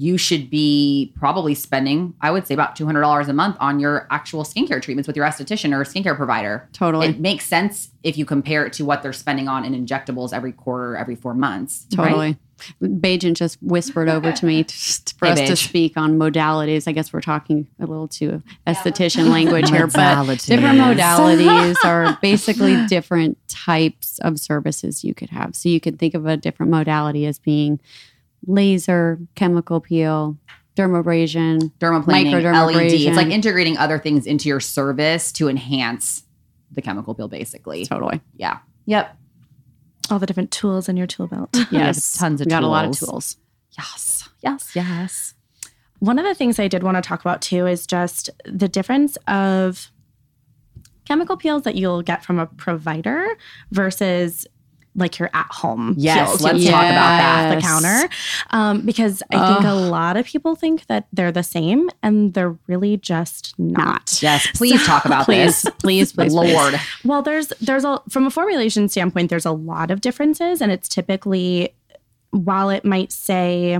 you 0.00 0.16
should 0.16 0.48
be 0.48 1.12
probably 1.14 1.54
spending, 1.54 2.14
I 2.22 2.30
would 2.30 2.46
say, 2.46 2.54
about 2.54 2.74
$200 2.74 3.28
a 3.28 3.32
month 3.34 3.54
on 3.60 3.78
your 3.78 4.06
actual 4.10 4.44
skincare 4.44 4.80
treatments 4.80 5.06
with 5.06 5.14
your 5.14 5.26
esthetician 5.26 5.74
or 5.74 5.84
skincare 5.84 6.16
provider. 6.16 6.66
totally 6.72 7.08
It 7.08 7.20
makes 7.20 7.44
sense 7.44 7.90
if 8.02 8.16
you 8.16 8.24
compare 8.24 8.64
it 8.64 8.72
to 8.74 8.86
what 8.86 9.02
they're 9.02 9.12
spending 9.12 9.46
on 9.46 9.62
in 9.62 9.74
injectables 9.74 10.32
every 10.32 10.52
quarter, 10.52 10.96
every 10.96 11.16
four 11.16 11.34
months. 11.34 11.86
right? 11.98 12.08
Totally. 12.08 12.38
Bajan 12.82 13.34
just 13.34 13.62
whispered 13.62 14.08
over 14.08 14.32
to 14.32 14.46
me 14.46 14.64
to, 14.64 15.14
for 15.18 15.26
Hey, 15.26 15.32
us 15.32 15.48
to 15.50 15.56
speak 15.56 15.98
on 15.98 16.18
modalities. 16.18 16.88
I 16.88 16.92
guess 16.92 17.12
we're 17.12 17.20
talking 17.20 17.66
a 17.78 17.84
little 17.84 18.08
too 18.08 18.42
esthetician 18.66 19.28
language 19.28 19.68
here, 19.68 19.86
but 19.86 19.98
Modalities. 20.16 20.46
different 20.46 20.78
modalities 20.78 21.76
are 21.84 22.18
basically 22.22 22.86
different 22.86 23.36
types 23.48 24.18
of 24.20 24.38
services 24.40 25.04
you 25.04 25.12
could 25.12 25.28
have. 25.30 25.54
So 25.54 25.68
you 25.68 25.78
could 25.80 25.98
think 25.98 26.14
of 26.14 26.24
a 26.24 26.38
different 26.38 26.70
modality 26.70 27.26
as 27.26 27.38
being 27.38 27.80
laser, 28.46 29.18
chemical 29.34 29.80
peel, 29.80 30.36
dermabrasion. 30.76 31.72
dermaplaning, 31.78 32.32
LED. 32.32 32.42
Microdermabrasion. 32.44 33.06
It's 33.08 33.16
like 33.16 33.28
integrating 33.28 33.76
other 33.76 33.98
things 33.98 34.26
into 34.26 34.48
your 34.48 34.60
service 34.60 35.32
to 35.32 35.48
enhance 35.48 36.24
the 36.72 36.80
chemical 36.82 37.14
peel, 37.14 37.28
basically. 37.28 37.84
Totally. 37.84 38.20
Yeah. 38.36 38.58
Yep. 38.86 39.16
all 40.10 40.18
the 40.18 40.26
different 40.26 40.50
tools 40.50 40.88
in 40.88 40.96
your 40.96 41.06
tool 41.06 41.26
belt. 41.26 41.56
Yes. 41.70 42.16
tons 42.18 42.40
of 42.40 42.46
We 42.46 42.50
got 42.50 42.62
a 42.62 42.66
lot 42.68 42.84
of 42.86 42.92
tools. 42.98 43.08
tools. 43.10 43.36
Yes. 43.78 44.28
Yes. 44.42 44.70
Yes. 44.74 45.34
One 46.00 46.18
of 46.18 46.24
the 46.24 46.34
things 46.34 46.58
I 46.58 46.66
did 46.66 46.82
want 46.82 46.96
to 46.96 47.02
talk 47.02 47.20
about 47.20 47.42
too 47.42 47.66
is 47.66 47.86
just 47.86 48.30
the 48.46 48.68
difference 48.68 49.16
of 49.28 49.90
chemical 51.04 51.36
peels 51.36 51.62
that 51.64 51.74
you'll 51.74 52.02
get 52.02 52.24
from 52.24 52.38
a 52.38 52.46
provider 52.46 53.36
versus 53.70 54.46
like 54.96 55.18
your 55.18 55.30
at 55.32 55.46
home 55.50 55.94
Yes, 55.96 56.28
peels. 56.30 56.42
let's 56.42 56.64
you 56.64 56.70
talk 56.70 56.82
about 56.82 56.94
that. 56.94 57.54
the 57.54 57.60
counter. 57.60 58.08
Um, 58.50 58.80
because 58.84 59.22
I 59.30 59.54
think 59.54 59.64
a 59.66 59.72
lot 59.74 60.16
of 60.16 60.26
people 60.26 60.56
think 60.56 60.86
that 60.86 61.06
they're 61.12 61.30
the 61.32 61.42
same 61.44 61.90
and 62.02 62.34
they're 62.34 62.56
really 62.66 62.96
just 62.96 63.56
not. 63.58 64.18
Yes. 64.20 64.46
Please 64.54 64.84
talk 64.84 65.04
about 65.04 65.24
Please, 65.26 65.62
this. 65.62 65.72
please, 65.78 66.12
please, 66.12 66.34
please. 66.34 66.52
Lord. 66.54 66.80
Well, 67.04 67.22
there's 67.22 67.48
there's 67.60 67.84
a 67.84 68.02
from 68.08 68.26
a 68.26 68.30
formulation 68.30 68.88
standpoint, 68.88 69.30
there's 69.30 69.46
a 69.46 69.52
lot 69.52 69.90
of 69.90 70.00
differences, 70.00 70.60
and 70.60 70.72
it's 70.72 70.88
typically 70.88 71.74
while 72.30 72.70
it 72.70 72.84
might 72.84 73.12
say 73.12 73.78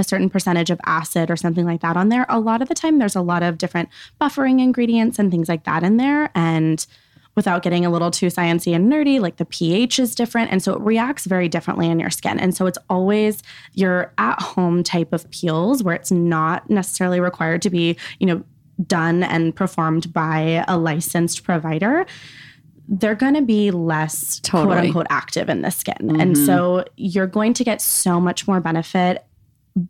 a 0.00 0.04
certain 0.04 0.30
percentage 0.30 0.70
of 0.70 0.80
acid 0.86 1.28
or 1.28 1.36
something 1.36 1.64
like 1.66 1.80
that 1.80 1.96
on 1.96 2.08
there, 2.08 2.24
a 2.28 2.38
lot 2.38 2.62
of 2.62 2.68
the 2.68 2.74
time 2.74 2.98
there's 3.00 3.16
a 3.16 3.20
lot 3.20 3.42
of 3.42 3.58
different 3.58 3.88
buffering 4.20 4.60
ingredients 4.60 5.18
and 5.18 5.30
things 5.32 5.48
like 5.48 5.64
that 5.64 5.82
in 5.82 5.96
there. 5.96 6.30
And 6.36 6.86
without 7.38 7.62
getting 7.62 7.86
a 7.86 7.90
little 7.90 8.10
too 8.10 8.26
sciencey 8.26 8.74
and 8.74 8.92
nerdy, 8.92 9.20
like 9.20 9.36
the 9.36 9.44
pH 9.44 10.00
is 10.00 10.14
different. 10.14 10.50
And 10.50 10.60
so 10.60 10.74
it 10.74 10.80
reacts 10.80 11.24
very 11.24 11.48
differently 11.48 11.88
in 11.88 12.00
your 12.00 12.10
skin. 12.10 12.40
And 12.40 12.54
so 12.54 12.66
it's 12.66 12.78
always 12.90 13.42
your 13.74 14.12
at-home 14.18 14.82
type 14.82 15.12
of 15.12 15.30
peels 15.30 15.82
where 15.82 15.94
it's 15.94 16.10
not 16.10 16.68
necessarily 16.68 17.20
required 17.20 17.62
to 17.62 17.70
be, 17.70 17.96
you 18.18 18.26
know, 18.26 18.42
done 18.86 19.22
and 19.22 19.54
performed 19.54 20.12
by 20.12 20.64
a 20.66 20.76
licensed 20.76 21.44
provider, 21.44 22.04
they're 22.88 23.14
going 23.14 23.34
to 23.34 23.42
be 23.42 23.70
less 23.70 24.40
Totally. 24.40 24.74
quote 24.74 24.84
unquote 24.84 25.06
active 25.10 25.48
in 25.48 25.62
the 25.62 25.70
skin. 25.70 26.20
And 26.20 26.34
mm-hmm. 26.34 26.44
so 26.44 26.84
you're 26.96 27.26
going 27.28 27.54
to 27.54 27.64
get 27.64 27.80
so 27.80 28.20
much 28.20 28.48
more 28.48 28.60
benefit 28.60 29.24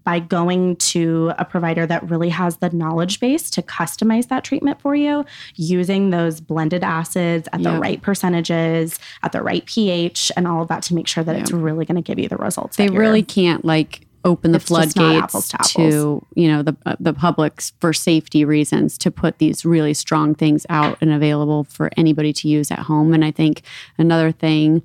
by 0.04 0.18
going 0.18 0.76
to 0.76 1.32
a 1.38 1.44
provider 1.44 1.86
that 1.86 2.08
really 2.10 2.28
has 2.28 2.58
the 2.58 2.70
knowledge 2.70 3.20
base 3.20 3.50
to 3.50 3.62
customize 3.62 4.28
that 4.28 4.44
treatment 4.44 4.80
for 4.80 4.94
you 4.94 5.24
using 5.56 6.10
those 6.10 6.40
blended 6.40 6.84
acids 6.84 7.48
at 7.52 7.60
Yeah. 7.60 7.72
the 7.74 7.78
right 7.80 8.02
percentages, 8.02 8.98
at 9.22 9.32
the 9.32 9.42
right 9.42 9.64
pH, 9.66 10.30
and 10.36 10.46
all 10.46 10.62
of 10.62 10.68
that 10.68 10.82
to 10.84 10.94
make 10.94 11.06
sure 11.06 11.24
that 11.24 11.36
it's 11.36 11.52
really 11.52 11.84
going 11.84 11.96
to 11.96 12.02
give 12.02 12.18
you 12.18 12.28
the 12.28 12.36
results. 12.36 12.76
they 12.76 12.88
really 12.88 13.22
can't 13.22 13.64
like 13.64 14.06
open 14.24 14.50
the 14.52 14.56
It's 14.56 14.68
just 14.68 14.96
not 14.96 15.02
floodgates 15.04 15.22
apples 15.24 15.48
to 15.48 15.58
to, 15.90 16.26
you 16.34 16.48
know 16.48 16.62
the 16.62 16.76
uh, 16.84 16.96
the 16.98 17.12
public's 17.14 17.72
for 17.80 17.92
safety 17.92 18.44
reasons 18.44 18.98
to 18.98 19.10
put 19.12 19.38
these 19.38 19.64
really 19.64 19.94
strong 19.94 20.34
things 20.34 20.66
out 20.68 20.98
and 21.00 21.12
available 21.12 21.64
for 21.64 21.88
anybody 21.96 22.32
to 22.32 22.48
use 22.48 22.70
at 22.72 22.80
home 22.80 23.14
and 23.14 23.24
i 23.24 23.30
think 23.30 23.62
another 23.96 24.32
thing 24.32 24.82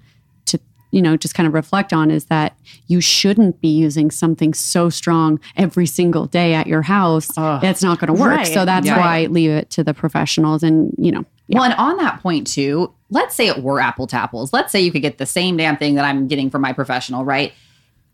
you 0.93 1.01
know 1.01 1.17
just 1.17 1.33
kind 1.35 1.47
of 1.47 1.53
reflect 1.53 1.91
on 1.91 2.09
is 2.11 2.25
that 2.25 2.55
you 2.87 3.01
shouldn't 3.01 3.59
be 3.59 3.67
using 3.67 4.11
something 4.11 4.53
so 4.53 4.89
strong 4.89 5.39
every 5.57 5.85
single 5.85 6.25
day 6.27 6.53
at 6.53 6.67
your 6.67 6.81
house 6.83 7.29
Ugh. 7.37 7.61
that's 7.61 7.81
not 7.83 7.99
going 7.99 8.13
to 8.13 8.19
work 8.21 8.37
Right. 8.37 8.47
so 8.47 8.63
that's 8.65 8.87
Yeah. 8.87 8.97
why 8.99 9.25
leave 9.25 9.49
it 9.49 9.69
to 9.71 9.83
the 9.83 9.93
professionals 9.93 10.63
and 10.63 10.93
you 10.97 11.11
know 11.11 11.25
yeah. 11.47 11.59
Well, 11.59 11.65
and 11.65 11.73
on 11.77 11.97
that 11.97 12.21
point 12.21 12.47
too, 12.47 12.93
let's 13.09 13.35
say 13.35 13.47
it 13.49 13.61
were 13.61 13.81
apple 13.81 14.07
to 14.07 14.15
apples. 14.15 14.53
Let's 14.53 14.71
say 14.71 14.79
you 14.79 14.93
could 14.93 15.01
get 15.01 15.17
the 15.17 15.25
same 15.25 15.57
damn 15.57 15.75
thing 15.75 15.95
that 15.95 16.05
I'm 16.05 16.25
getting 16.29 16.49
from 16.49 16.61
my 16.61 16.71
professional, 16.71 17.25
right? 17.25 17.51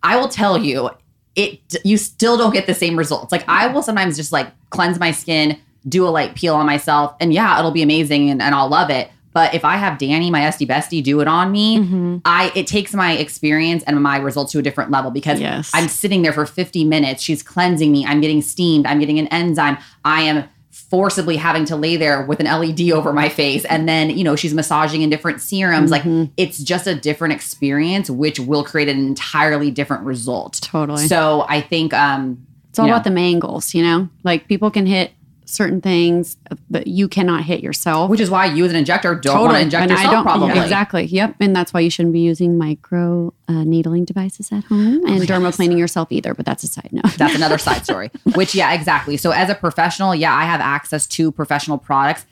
I 0.01 0.17
will 0.17 0.29
tell 0.29 0.57
you, 0.57 0.89
it 1.35 1.59
you 1.85 1.97
still 1.97 2.37
don't 2.37 2.51
get 2.53 2.65
the 2.65 2.73
same 2.73 2.97
results. 2.97 3.31
Like 3.31 3.43
I 3.47 3.67
will 3.67 3.83
sometimes 3.83 4.17
just 4.17 4.31
like 4.31 4.47
cleanse 4.71 4.99
my 4.99 5.11
skin, 5.11 5.59
do 5.87 6.07
a 6.07 6.09
light 6.09 6.33
peel 6.33 6.55
on 6.55 6.65
myself, 6.65 7.13
and 7.19 7.31
yeah, 7.31 7.59
it'll 7.59 7.69
be 7.71 7.83
amazing 7.83 8.31
and, 8.31 8.41
and 8.41 8.55
I'll 8.55 8.67
love 8.67 8.89
it. 8.89 9.11
But 9.31 9.53
if 9.53 9.63
I 9.63 9.77
have 9.77 9.97
Danny, 9.99 10.31
my 10.31 10.41
SD 10.41 10.67
bestie, 10.67 11.03
do 11.03 11.19
it 11.21 11.27
on 11.27 11.51
me, 11.51 11.77
Mhm. 11.79 12.21
I 12.25 12.51
it 12.55 12.65
takes 12.67 12.93
my 12.93 13.13
experience 13.13 13.83
and 13.83 14.01
my 14.01 14.17
results 14.17 14.51
to 14.53 14.59
a 14.59 14.61
different 14.61 14.91
level 14.91 15.11
because 15.11 15.39
Yes. 15.39 15.69
I'm 15.73 15.87
sitting 15.87 16.23
there 16.23 16.33
for 16.33 16.45
50 16.45 16.83
minutes. 16.83 17.21
She's 17.21 17.43
cleansing 17.43 17.91
me. 17.91 18.05
I'm 18.05 18.21
getting 18.21 18.41
steamed. 18.41 18.85
I'm 18.87 18.99
getting 18.99 19.19
an 19.19 19.27
enzyme. 19.27 19.77
I 20.03 20.21
am 20.23 20.45
forcibly 20.71 21.35
having 21.37 21.65
to 21.65 21.75
lay 21.75 21.95
there 21.97 22.25
with 22.25 22.39
an 22.39 22.47
LED 22.47 22.91
over 22.97 23.13
my 23.13 23.29
face. 23.29 23.63
And 23.65 23.87
then, 23.87 24.09
you 24.09 24.23
know, 24.23 24.35
she's 24.35 24.53
massaging 24.55 25.03
in 25.03 25.09
different 25.11 25.39
serums. 25.41 25.91
Mm-hmm. 25.91 26.19
Like 26.21 26.29
it's 26.37 26.57
just 26.57 26.87
a 26.87 26.95
different 26.95 27.33
experience, 27.33 28.09
which 28.09 28.39
will 28.39 28.63
create 28.63 28.89
an 28.89 28.97
entirely 28.97 29.69
different 29.69 30.03
result. 30.03 30.59
Totally. 30.63 31.07
So 31.07 31.45
I 31.47 31.61
think 31.61 31.93
um 31.93 32.39
It's 32.71 32.79
all 32.79 32.85
you 32.85 32.91
know, 32.91 32.97
about 32.97 33.13
the 33.13 33.19
angles, 33.19 33.75
you 33.75 33.83
know? 33.83 34.09
Like 34.23 34.47
people 34.47 34.71
can 34.71 34.87
hit 34.87 35.11
certain 35.49 35.81
things, 35.81 36.37
that 36.69 36.87
you 36.87 37.07
cannot 37.07 37.43
hit 37.43 37.61
yourself. 37.61 38.09
which 38.09 38.19
is 38.19 38.29
why 38.29 38.45
you 38.45 38.63
as 38.65 38.71
an 38.71 38.77
injector 38.77 39.15
don't 39.15 39.41
want 39.41 39.53
to 39.55 39.59
inject 39.61 39.81
And 39.83 39.91
yourself 39.91 40.23
probably. 40.23 40.55
yeah, 40.55 40.63
exactly. 40.63 41.05
Yep. 41.05 41.35
And 41.39 41.55
that's 41.55 41.73
why 41.73 41.79
you 41.79 41.89
shouldn't 41.89 42.13
be 42.13 42.19
using 42.21 42.57
micro 42.57 43.33
uh, 43.47 43.63
needling 43.63 44.05
devices 44.05 44.51
at 44.51 44.63
home 44.65 45.05
and 45.05 45.21
dermaplaning 45.23 45.77
yourself 45.77 46.11
either. 46.11 46.33
But 46.33 46.45
that's 46.45 46.63
a 46.63 46.67
side 46.67 46.89
note. 46.91 47.11
That's 47.17 47.35
another 47.35 47.57
side 47.67 47.83
story. 47.83 48.11
Which, 48.35 48.53
yeah, 48.55 48.73
exactly. 48.73 49.17
So, 49.17 49.31
as 49.31 49.49
a 49.49 49.55
professional, 49.55 50.13
yeah, 50.15 50.33
I 50.35 50.43
have 50.45 50.61
access 50.61 51.07
to 51.07 51.31
professional 51.31 51.77
products, 51.77 52.25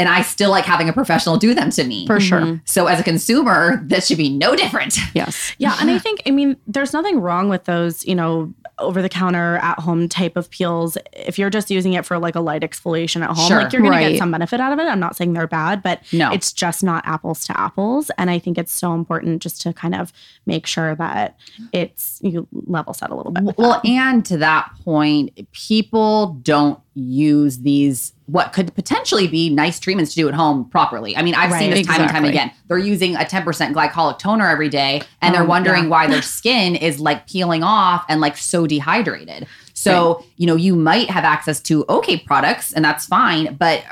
and 0.00 0.08
I 0.08 0.22
still 0.22 0.50
like 0.50 0.64
having 0.64 0.88
a 0.88 0.92
professional 0.92 1.36
do 1.36 1.54
them 1.54 1.70
to 1.70 1.84
me. 1.84 2.06
for 2.06 2.18
sure. 2.18 2.40
Mm-hmm. 2.40 2.56
So, 2.64 2.86
as 2.86 2.98
a 2.98 3.02
consumer, 3.04 3.80
this 3.84 4.06
should 4.06 4.16
be 4.18 4.30
no 4.30 4.56
different. 4.56 4.96
Yes. 5.14 5.54
Yeah, 5.58 5.76
and 5.80 5.90
I 5.90 5.98
think 5.98 6.22
I 6.26 6.30
mean 6.30 6.56
there's 6.66 6.92
nothing 6.92 7.20
wrong 7.20 7.48
with 7.48 7.64
those, 7.64 8.06
you 8.06 8.14
know, 8.14 8.52
over 8.78 9.02
the 9.02 9.08
counter 9.08 9.56
at 9.56 9.78
home 9.80 10.08
type 10.08 10.36
of 10.36 10.48
peels 10.50 10.96
if 11.12 11.38
you're 11.38 11.50
just 11.50 11.70
using 11.70 11.92
it 11.92 12.06
for 12.06 12.18
like 12.18 12.34
a 12.34 12.40
light 12.40 12.62
exfoliation 12.62 13.22
at 13.22 13.30
home. 13.36 13.48
Sure. 13.48 13.62
like 13.62 13.72
you're 13.72 13.82
going 13.82 13.92
to 14.02 14.10
get 14.10 14.18
some 14.18 14.30
benefit 14.30 14.58
out 14.60 14.72
of 14.72 14.78
it. 14.78 14.84
I'm 14.84 15.00
not 15.00 15.16
saying 15.16 15.34
they're 15.34 15.46
bad, 15.46 15.82
but 15.82 16.00
No. 16.12 16.32
it's 16.32 16.52
just 16.52 16.82
not 16.82 17.06
apples 17.06 17.44
to 17.46 17.60
apples 17.60 18.10
and 18.16 18.30
I 18.30 18.38
think 18.38 18.56
it's 18.56 18.72
so 18.72 18.94
important 18.94 19.42
just 19.42 19.60
to 19.62 19.72
kind 19.74 19.94
of 19.94 20.12
make 20.46 20.66
sure 20.66 20.94
that 20.94 21.36
it's 21.72 22.20
you 22.22 22.46
level 22.66 22.94
set 22.94 23.10
a 23.10 23.14
little 23.14 23.32
bit. 23.32 23.58
Well, 23.58 23.80
that. 23.82 23.84
and 23.84 24.24
to 24.26 24.38
that 24.38 24.70
point, 24.82 25.38
people 25.52 26.38
don't 26.42 26.78
use 26.94 27.58
these 27.58 28.12
what 28.26 28.52
could 28.52 28.74
potentially 28.74 29.26
be 29.26 29.48
nice 29.50 29.80
treatments 29.80 30.12
to 30.14 30.20
do 30.20 30.28
at 30.28 30.34
home 30.34 30.68
properly. 30.70 31.16
I 31.16 31.22
mean, 31.22 31.34
I've 31.34 31.52
seen 31.52 31.70
Right, 31.70 31.78
this 31.78 31.86
time 31.86 32.00
and 32.02 32.10
time 32.10 32.24
again. 32.24 32.52
They're 32.68 32.78
using 32.78 33.16
a 33.16 33.20
10% 33.20 33.44
glycolic 33.72 34.18
toner 34.18 34.48
every 34.48 34.68
day 34.68 35.02
and 35.20 35.34
they're 35.34 35.42
Um, 35.42 35.48
wondering 35.48 35.84
yeah. 35.84 35.90
why 35.90 36.06
their 36.06 36.22
skin 36.22 36.76
is 36.76 37.00
like 37.00 37.26
peeling 37.26 37.62
off 37.64 38.04
and 38.08 38.20
like 38.20 38.36
so 38.36 38.66
dehydrated. 38.66 39.46
So, 39.74 40.24
you 40.36 40.46
know, 40.46 40.56
you 40.56 40.76
might 40.76 41.10
have 41.10 41.24
access 41.24 41.58
to 41.62 41.84
okay 41.88 42.18
products 42.18 42.72
and 42.72 42.84
that's 42.84 43.06
fine, 43.06 43.54
but 43.58 43.82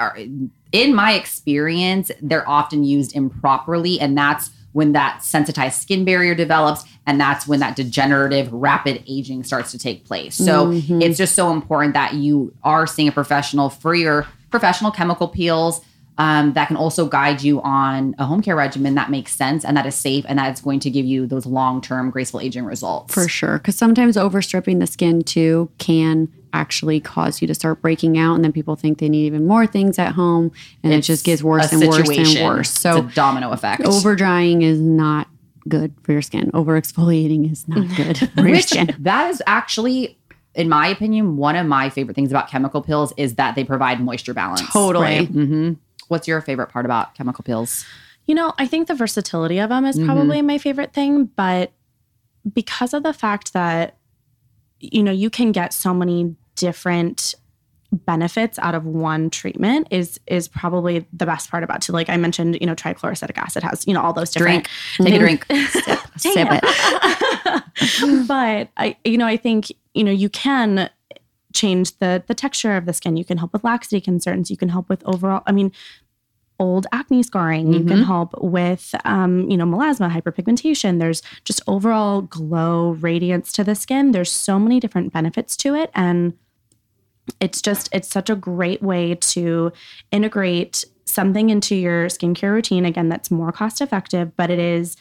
in 0.73 0.95
my 0.95 1.13
experience, 1.15 2.11
they're 2.21 2.49
often 2.49 2.85
used 2.85 3.17
improperly 3.17 3.99
and 3.99 4.17
that's 4.17 4.51
when 4.73 4.93
that 4.93 5.23
sensitized 5.23 5.81
skin 5.81 6.05
barrier 6.05 6.35
develops 6.35 6.85
and 7.07 7.21
that's 7.21 7.47
when 7.47 7.61
that 7.61 7.75
degenerative 7.75 8.53
rapid 8.53 9.03
aging 9.09 9.43
starts 9.43 9.71
to 9.73 9.79
take 9.79 10.05
place. 10.05 10.35
So 10.35 10.71
it's 10.73 11.17
just 11.17 11.35
so 11.35 11.53
important 11.53 11.95
that 11.95 12.15
you 12.15 12.55
are 12.63 12.87
seeing 12.87 13.09
a 13.09 13.13
professional 13.13 13.71
for 13.71 13.95
your 13.95 14.27
professional 14.51 14.91
chemical 14.91 15.29
peels 15.29 15.81
um, 16.19 16.53
that 16.55 16.67
can 16.67 16.77
also 16.77 17.07
guide 17.07 17.43
you 17.43 17.63
on 17.63 18.15
a 18.19 18.25
home 18.25 18.43
care 18.43 18.57
regimen 18.57 18.97
that 18.97 19.11
makes 19.11 19.35
sense 19.35 19.65
and 19.65 19.77
that 19.77 19.87
is 19.87 19.95
safe 19.95 20.25
and 20.29 20.39
that 20.39 20.53
is 20.53 20.61
going 20.61 20.81
to 20.81 20.91
give 20.91 21.07
you 21.07 21.27
those 21.27 21.47
long-term 21.47 22.11
graceful 22.11 22.41
aging 22.41 22.65
results. 22.65 23.15
For 23.15 23.29
sure. 23.29 23.59
Because 23.59 23.77
sometimes 23.77 24.17
overstripping 24.17 24.81
the 24.81 24.87
skin 24.87 25.23
too 25.23 25.71
can 25.79 26.29
actually 26.53 27.01
cause 27.01 27.41
you 27.41 27.47
to 27.49 27.55
start 27.55 27.81
breaking 27.83 28.19
out. 28.19 28.35
And 28.35 28.45
then 28.45 28.53
people 28.53 28.77
think 28.77 28.99
they 28.99 29.09
need 29.09 29.27
even 29.27 29.47
more 29.47 29.67
things 29.67 29.99
at 29.99 30.13
home. 30.13 30.53
And 30.83 30.93
it 30.93 31.03
just 31.03 31.25
gets 31.25 31.43
worse 31.43 31.73
a 31.73 31.77
and 31.77 31.87
worse 31.89 31.99
and 31.99 32.07
situation. 32.09 32.45
worse. 32.45 32.69
It's 32.71 32.81
So 32.81 32.99
a 32.99 33.03
domino 33.15 33.51
effect. 33.53 33.85
over 33.85 34.15
drying 34.17 34.63
is 34.63 34.81
not 34.81 35.29
good 35.69 35.93
for 36.03 36.13
your 36.13 36.23
skin. 36.23 36.51
Over 36.55 36.81
exfoliating 36.81 37.51
is 37.51 37.67
not 37.69 37.87
good 37.97 38.19
for 38.19 38.49
your 38.49 38.61
skin. 38.61 38.95
that 39.01 39.31
is 39.31 39.43
actually, 39.47 40.19
in 40.55 40.69
my 40.69 40.87
opinion, 40.89 41.37
one 41.37 41.57
of 41.57 41.67
my 41.67 41.91
favorite 41.91 42.15
things 42.15 42.31
about 42.31 42.49
chemical 42.49 42.81
peels 42.83 43.13
is 43.17 43.35
that 43.35 43.55
they 43.55 43.65
provide 43.65 44.01
moisture 44.01 44.35
balance. 44.35 44.73
Totally. 44.73 45.27
hmm 45.27 45.73
What's 46.09 46.27
your 46.27 46.41
favorite 46.41 46.69
part 46.71 46.87
about 46.87 47.15
chemical 47.15 47.43
peels? 47.45 47.85
You 48.25 48.35
know, 48.35 48.55
I 48.59 48.67
think 48.67 48.89
the 48.89 48.95
versatility 48.95 49.59
of 49.59 49.69
them 49.69 49.85
is 49.85 49.99
Mhm. 49.99 50.07
probably 50.07 50.41
my 50.43 50.57
favorite 50.59 50.93
thing, 50.95 51.27
but 51.27 51.73
because 52.51 52.95
of 52.95 53.03
the 53.03 53.13
fact 53.13 53.53
that 53.53 53.97
you 54.81 55.03
know, 55.03 55.11
you 55.11 55.29
can 55.29 55.51
get 55.51 55.73
so 55.73 55.93
many 55.93 56.37
different 56.59 57.35
benefits 57.91 58.59
out 58.59 58.75
of 58.75 58.85
one 58.85 59.31
treatment 59.31 59.87
is 59.91 60.21
is 60.27 60.47
probably 60.47 61.07
the 61.13 61.25
best 61.25 61.51
part 61.51 61.63
about 61.65 61.89
it. 61.89 61.93
Like 61.93 62.11
I 62.11 62.19
mentioned, 62.19 62.59
you 62.61 62.67
know, 62.67 62.75
trichloroacetic 62.75 63.39
acid 63.39 63.63
has, 63.63 63.87
you 63.87 63.95
know, 63.95 64.03
all 64.03 64.13
those 64.13 64.31
different 64.31 64.69
Drink. 64.97 65.09
Take 65.11 65.15
a 65.15 65.19
drink. 65.19 65.47
Sip 66.19 66.49
it. 66.51 68.27
but 68.29 68.69
I 68.77 68.97
you 69.05 69.17
know, 69.17 69.27
I 69.27 69.37
think, 69.39 69.73
you 69.95 70.05
know, 70.05 70.11
you 70.13 70.29
can 70.29 70.91
change 71.55 71.97
the 71.99 72.23
the 72.27 72.35
texture 72.35 72.77
of 72.77 72.85
the 72.85 72.93
skin. 72.93 73.17
You 73.17 73.25
can 73.25 73.39
help 73.39 73.53
with 73.55 73.65
laxity 73.65 74.01
concerns. 74.03 74.51
You 74.51 74.57
can 74.59 74.69
help 74.69 74.89
with 74.91 75.03
overall 75.07 75.43
I 75.47 75.53
mean 75.53 75.73
old 76.61 76.87
acne 76.93 77.23
scarring. 77.23 77.73
You 77.73 77.85
can 77.85 78.01
Mhm. 78.01 78.07
help 78.07 78.35
with 78.43 78.93
um, 79.05 79.49
you 79.49 79.57
know, 79.57 79.65
melasma, 79.65 80.11
hyperpigmentation. 80.11 80.99
There's 80.99 81.23
just 81.45 81.63
overall 81.69 82.21
glow, 82.23 82.91
radiance 83.01 83.53
to 83.53 83.65
the 83.65 83.77
skin. 83.77 84.11
There's 84.11 84.31
so 84.33 84.59
many 84.59 84.81
different 84.81 85.13
benefits 85.13 85.57
to 85.59 85.75
it 85.75 85.91
and 85.95 86.35
it's 87.41 87.61
just 87.63 87.89
it's 87.93 88.09
such 88.09 88.31
a 88.31 88.35
great 88.35 88.83
way 88.83 89.15
to 89.17 89.73
integrate 90.13 90.85
something 91.05 91.51
into 91.51 91.75
your 91.75 92.07
skincare 92.07 92.53
routine 92.53 92.85
again 92.85 93.09
that's 93.09 93.31
more 93.31 93.51
cost 93.53 93.81
effective 93.81 94.37
but 94.37 94.51
it 94.51 94.59
is 94.59 94.97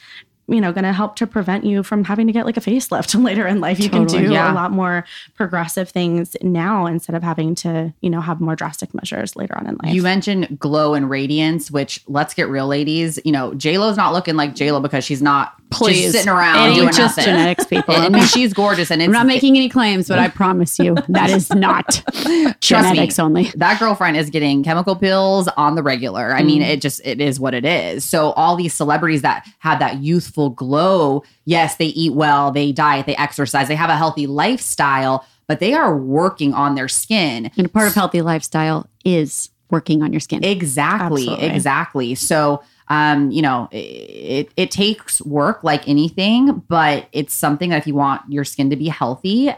you 0.48 0.60
know 0.60 0.72
going 0.72 0.84
to 0.84 0.92
help 0.92 1.14
to 1.16 1.26
prevent 1.26 1.64
you 1.64 1.82
from 1.82 2.04
having 2.04 2.26
to 2.26 2.32
get 2.32 2.46
like 2.46 2.56
a 2.56 2.60
facelift 2.60 3.22
later 3.24 3.46
in 3.46 3.60
life 3.60 3.78
you 3.78 3.88
Totally, 3.88 4.18
can 4.20 4.28
do 4.28 4.32
yeah. 4.32 4.52
a 4.52 4.54
lot 4.54 4.72
more 4.72 5.04
progressive 5.34 5.90
things 5.90 6.36
now 6.42 6.86
instead 6.86 7.14
of 7.14 7.22
having 7.22 7.54
to 7.56 7.92
you 8.00 8.10
know 8.10 8.20
have 8.20 8.40
more 8.40 8.56
drastic 8.56 8.94
measures 8.94 9.36
later 9.36 9.56
on 9.56 9.66
in 9.66 9.76
life 9.82 9.94
You 9.94 10.02
mentioned 10.02 10.58
glow 10.58 10.94
and 10.94 11.10
radiance, 11.10 11.70
which 11.70 12.02
let's 12.08 12.34
get 12.34 12.48
real, 12.48 12.66
ladies. 12.66 13.18
You 13.24 13.32
know, 13.32 13.54
J 13.54 13.78
Lo's 13.78 13.96
not 13.96 14.12
looking 14.12 14.36
like 14.36 14.54
J 14.54 14.72
Lo 14.72 14.80
because 14.80 15.04
she's 15.04 15.22
not 15.22 15.54
Please. 15.70 16.00
just 16.02 16.12
sitting 16.16 16.28
around 16.30 16.68
ain't 16.68 16.74
doing 16.76 16.86
just 16.88 17.16
nothing. 17.18 17.24
genetics, 17.24 17.64
people. 17.66 17.94
I 17.94 18.08
mean, 18.08 18.24
she's 18.24 18.52
gorgeous, 18.52 18.90
and 18.90 19.02
it's 19.02 19.06
I'm 19.06 19.12
not 19.12 19.26
making 19.26 19.56
any 19.56 19.68
claims, 19.68 20.08
but 20.08 20.18
I 20.18 20.28
promise 20.28 20.78
you 20.78 20.96
that 21.08 21.30
is 21.30 21.50
not 21.52 21.86
Trust 22.12 22.24
me. 22.24 22.56
genetics 22.60 23.18
only. 23.18 23.44
that 23.56 23.78
girlfriend 23.78 24.16
is 24.16 24.30
getting 24.30 24.62
chemical 24.64 24.96
peels 24.96 25.48
on 25.56 25.74
the 25.74 25.82
regular. 25.82 26.34
I 26.34 26.42
mean, 26.42 26.62
Mm. 26.62 26.68
it 26.70 26.80
just 26.80 27.00
it 27.04 27.20
is 27.20 27.38
what 27.38 27.54
it 27.54 27.64
is. 27.64 28.04
So 28.04 28.32
all 28.32 28.56
these 28.56 28.72
celebrities 28.74 29.22
that 29.22 29.46
have 29.58 29.78
that 29.80 29.98
youthful 29.98 30.50
glow, 30.50 31.22
yes, 31.44 31.76
they 31.76 31.86
eat 31.86 32.14
well, 32.14 32.50
they 32.50 32.72
diet, 32.72 33.06
they 33.06 33.16
exercise, 33.16 33.68
they 33.68 33.76
have 33.76 33.90
a 33.90 33.96
healthy 33.96 34.26
lifestyle, 34.26 35.24
but 35.46 35.60
they 35.60 35.74
are 35.74 35.96
working 35.96 36.54
on 36.54 36.74
their 36.74 36.88
skin. 36.88 37.50
And 37.56 37.72
part 37.72 37.88
of 37.88 37.94
healthy 37.94 38.22
lifestyle 38.22 38.88
is 39.04 39.50
working 39.70 40.02
on 40.02 40.12
your 40.12 40.20
skin. 40.20 40.42
Exactly, 40.44 41.22
Absolutely. 41.28 41.46
exactly. 41.48 42.14
So 42.14 42.62
um, 42.90 43.30
you 43.30 43.42
know, 43.42 43.68
it 43.72 44.50
it 44.56 44.70
takes 44.70 45.20
work 45.22 45.62
like 45.64 45.86
anything, 45.88 46.62
but 46.68 47.08
it's 47.12 47.34
something 47.34 47.70
that 47.70 47.78
if 47.78 47.86
you 47.86 47.94
want 47.94 48.22
your 48.30 48.44
skin 48.44 48.70
to 48.70 48.76
be 48.76 48.88
healthy 48.88 49.50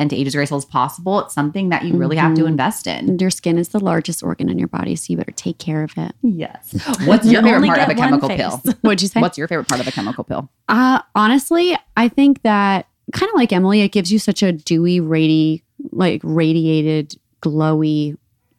and 0.00 0.10
to 0.10 0.16
age 0.16 0.28
as 0.28 0.34
graceful 0.34 0.58
as 0.58 0.64
possible, 0.64 1.18
it's 1.20 1.34
something 1.34 1.70
that 1.70 1.84
you 1.84 1.94
really 1.96 2.16
have 2.16 2.34
to 2.36 2.42
Mhm. 2.42 2.48
invest 2.48 2.86
in. 2.86 3.08
And 3.10 3.20
your 3.20 3.30
skin 3.30 3.58
is 3.58 3.70
the 3.70 3.80
largest 3.80 4.22
organ 4.22 4.48
in 4.48 4.56
your 4.58 4.68
body, 4.68 4.94
so 4.94 5.06
you 5.12 5.16
better 5.16 5.32
take 5.32 5.58
care 5.58 5.82
of 5.82 5.90
it. 5.96 6.12
Yes. 6.22 6.72
What's 7.04 7.26
your 7.26 7.42
You 7.42 7.48
favorite 7.48 7.66
part 7.66 7.80
of 7.80 7.88
a 7.88 7.94
chemical 7.94 8.28
peel? 8.28 8.62
What'd 8.82 9.02
you 9.02 9.08
say? 9.08 9.20
What's 9.20 9.36
your 9.36 9.48
favorite 9.48 9.66
part 9.68 9.80
of 9.80 9.88
a 9.88 9.92
chemical 9.92 10.22
peel? 10.24 10.48
Uh, 10.68 11.00
honestly, 11.16 11.76
I 11.96 12.08
think 12.08 12.42
that 12.42 12.86
kind 13.12 13.28
of 13.28 13.34
like 13.36 13.52
Emily, 13.52 13.80
it 13.80 13.90
gives 13.90 14.12
you 14.12 14.18
such 14.20 14.42
a 14.42 14.52
dewy, 14.52 15.00
radi, 15.00 15.62
like 15.90 16.20
radiated, 16.22 17.14
glowy, 17.42 18.16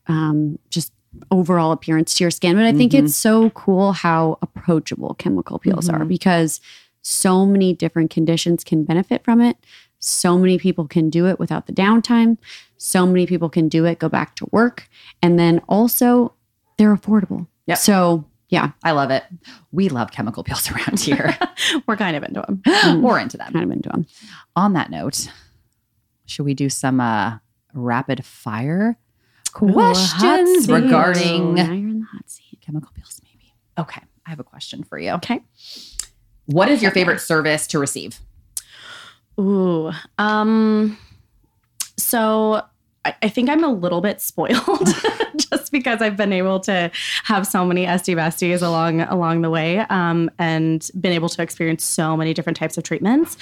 um, 0.07 0.59
just 0.69 0.91
overall 1.31 1.71
appearance 1.71 2.13
to 2.15 2.23
your 2.23 2.31
skin. 2.31 2.55
But 2.55 2.65
I 2.65 2.73
think 2.73 2.91
Mhm. 2.91 3.05
it's 3.05 3.15
so 3.15 3.49
cool 3.51 3.93
how 3.93 4.37
approachable 4.41 5.15
chemical 5.15 5.57
peels 5.59 5.89
are 5.89 5.99
Mhm. 6.01 6.07
because 6.07 6.61
so 7.01 7.45
many 7.45 7.73
different 7.73 8.09
conditions 8.11 8.63
can 8.63 8.83
benefit 8.83 9.23
from 9.23 9.41
it. 9.41 9.57
So 9.99 10.37
many 10.37 10.57
people 10.57 10.87
can 10.87 11.09
do 11.09 11.25
it 11.27 11.39
without 11.39 11.65
the 11.65 11.73
downtime. 11.73 12.37
So 12.77 13.05
many 13.05 13.25
people 13.25 13.49
can 13.49 13.67
do 13.67 13.85
it, 13.85 13.99
go 13.99 14.07
back 14.09 14.35
to 14.37 14.47
work. 14.51 14.87
And 15.21 15.37
then 15.39 15.59
also, 15.67 16.33
they're 16.77 16.95
affordable. 16.95 17.47
Yep. 17.65 17.77
So, 17.79 18.25
yeah, 18.49 18.71
I 18.83 18.91
love 18.91 19.11
it. 19.11 19.23
We 19.71 19.89
love 19.89 20.11
chemical 20.11 20.43
peels 20.43 20.69
around 20.71 20.99
here. 20.99 21.37
we're 21.87 21.97
kind 21.97 22.15
of 22.15 22.23
into 22.23 22.41
them 22.41 22.61
We're 23.01 23.19
into 23.19 23.37
them. 23.37 23.51
kind 23.51 23.65
of 23.65 23.71
into 23.71 23.89
them. 23.89 24.05
On 24.55 24.73
that 24.73 24.89
note, 24.91 25.29
should 26.25 26.45
we 26.45 26.53
do 26.53 26.69
some 26.69 26.99
uh, 27.01 27.37
rapid 27.73 28.23
fire 28.25 28.97
questions 29.53 30.65
seat. 30.65 30.71
regarding 30.71 31.55
now 31.55 31.71
you're 31.71 31.89
in 31.89 31.99
the 32.01 32.05
hot 32.05 32.29
seat. 32.29 32.59
chemical 32.61 32.91
peels? 32.95 33.21
Maybe. 33.23 33.53
Okay, 33.77 34.01
I 34.25 34.29
have 34.29 34.39
a 34.39 34.43
question 34.43 34.83
for 34.83 34.97
you. 34.99 35.11
okay 35.11 35.41
What 36.45 36.69
is 36.69 36.81
your 36.81 36.91
favorite 36.91 37.19
service 37.19 37.67
to 37.67 37.79
receive? 37.79 38.19
Ooh. 39.39 39.91
Um 40.17 40.97
so 41.97 42.63
I, 43.05 43.15
I 43.23 43.29
think 43.29 43.49
I'm 43.49 43.63
a 43.63 43.71
little 43.71 44.01
bit 44.01 44.19
spoiled 44.21 44.87
just 45.37 45.71
because 45.71 46.01
I've 46.01 46.17
been 46.17 46.33
able 46.33 46.59
to 46.61 46.91
have 47.23 47.47
so 47.47 47.65
many 47.65 47.85
SD 47.85 48.15
besties 48.15 48.61
along 48.61 49.01
along 49.01 49.41
the 49.41 49.49
way 49.49 49.79
um, 49.89 50.29
and 50.37 50.89
been 50.99 51.13
able 51.13 51.29
to 51.29 51.41
experience 51.41 51.85
so 51.85 52.17
many 52.17 52.33
different 52.33 52.57
types 52.57 52.77
of 52.77 52.83
treatments. 52.83 53.37